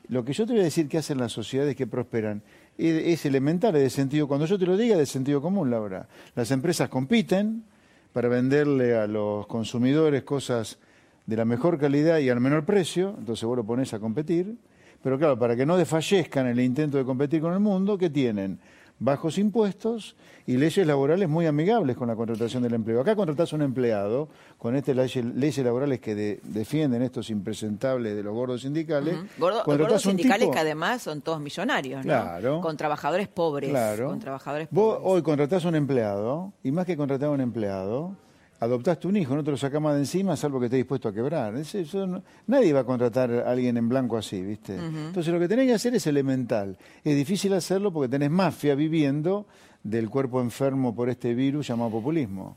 Lo 0.06 0.24
que 0.24 0.32
yo 0.32 0.46
te 0.46 0.52
voy 0.52 0.60
a 0.60 0.64
decir 0.64 0.88
que 0.88 0.96
hacen 0.96 1.18
las 1.18 1.32
sociedades 1.32 1.74
que 1.74 1.88
prosperan 1.88 2.40
es, 2.78 3.02
es 3.04 3.26
elemental, 3.26 3.74
es 3.74 3.82
de 3.82 3.90
sentido, 3.90 4.28
cuando 4.28 4.46
yo 4.46 4.56
te 4.56 4.64
lo 4.64 4.76
diga, 4.76 4.92
es 4.92 5.00
de 5.00 5.06
sentido 5.06 5.42
común, 5.42 5.72
Laura. 5.72 6.06
Las 6.36 6.52
empresas 6.52 6.88
compiten 6.88 7.64
para 8.12 8.28
venderle 8.28 8.96
a 8.96 9.08
los 9.08 9.48
consumidores 9.48 10.22
cosas 10.22 10.78
de 11.26 11.36
la 11.36 11.44
mejor 11.44 11.80
calidad 11.80 12.18
y 12.18 12.30
al 12.30 12.38
menor 12.38 12.64
precio, 12.64 13.16
entonces 13.18 13.44
vos 13.44 13.56
lo 13.56 13.64
pones 13.64 13.92
a 13.92 13.98
competir, 13.98 14.54
pero 15.02 15.18
claro, 15.18 15.36
para 15.36 15.56
que 15.56 15.66
no 15.66 15.76
desfallezcan 15.76 16.46
en 16.46 16.52
el 16.52 16.64
intento 16.64 16.96
de 16.96 17.04
competir 17.04 17.40
con 17.40 17.54
el 17.54 17.60
mundo, 17.60 17.98
¿qué 17.98 18.08
tienen? 18.08 18.60
Bajos 18.98 19.36
impuestos 19.36 20.16
y 20.46 20.56
leyes 20.56 20.86
laborales 20.86 21.28
muy 21.28 21.44
amigables 21.44 21.96
con 21.96 22.08
la 22.08 22.16
contratación 22.16 22.62
del 22.62 22.72
empleo. 22.72 23.00
Acá 23.02 23.14
contratás 23.14 23.52
a 23.52 23.56
un 23.56 23.62
empleado 23.62 24.28
con 24.56 24.74
estas 24.74 24.96
leyes, 24.96 25.22
leyes 25.22 25.58
laborales 25.64 26.00
que 26.00 26.14
de- 26.14 26.40
defienden 26.44 27.02
estos 27.02 27.28
impresentables 27.28 28.16
de 28.16 28.22
los 28.22 28.32
gordos 28.32 28.62
sindicales. 28.62 29.16
Gordo- 29.38 29.64
gordos 29.66 30.00
sindicales 30.02 30.40
tipo- 30.46 30.52
que 30.52 30.58
además 30.60 31.02
son 31.02 31.20
todos 31.20 31.40
millonarios, 31.40 31.98
¿no? 31.98 32.02
Claro. 32.12 32.60
Con 32.62 32.76
trabajadores 32.78 33.28
pobres. 33.28 33.68
Claro. 33.68 34.08
Con 34.08 34.18
trabajadores 34.18 34.68
Vos 34.70 34.98
hoy 35.02 35.20
contratás 35.20 35.64
a 35.66 35.68
un 35.68 35.74
empleado, 35.74 36.52
y 36.62 36.70
más 36.72 36.86
que 36.86 36.96
contratar 36.96 37.28
a 37.28 37.32
un 37.32 37.40
empleado, 37.42 38.12
adoptaste 38.60 39.06
un 39.08 39.16
hijo, 39.16 39.34
no 39.36 39.44
te 39.44 39.50
lo 39.50 39.56
sacás 39.56 39.80
más 39.80 39.94
de 39.94 40.00
encima, 40.00 40.36
salvo 40.36 40.58
que 40.58 40.66
estés 40.66 40.78
dispuesto 40.78 41.08
a 41.08 41.12
quebrar. 41.12 41.54
Es- 41.56 41.74
eso 41.74 42.06
no- 42.06 42.22
nadie 42.46 42.72
va 42.72 42.80
a 42.80 42.84
contratar 42.84 43.30
a 43.30 43.50
alguien 43.50 43.76
en 43.76 43.88
blanco 43.88 44.16
así, 44.16 44.42
¿viste? 44.42 44.76
Entonces 44.76 45.32
lo 45.32 45.38
que 45.38 45.48
tenés 45.48 45.66
que 45.66 45.74
hacer 45.74 45.94
es 45.94 46.06
elemental. 46.06 46.76
Es 47.04 47.14
difícil 47.16 47.52
hacerlo 47.54 47.92
porque 47.92 48.08
tenés 48.08 48.30
mafia 48.30 48.74
viviendo 48.74 49.46
del 49.82 50.08
cuerpo 50.10 50.40
enfermo 50.40 50.94
por 50.94 51.08
este 51.10 51.34
virus 51.34 51.68
llamado 51.68 51.90
populismo. 51.90 52.56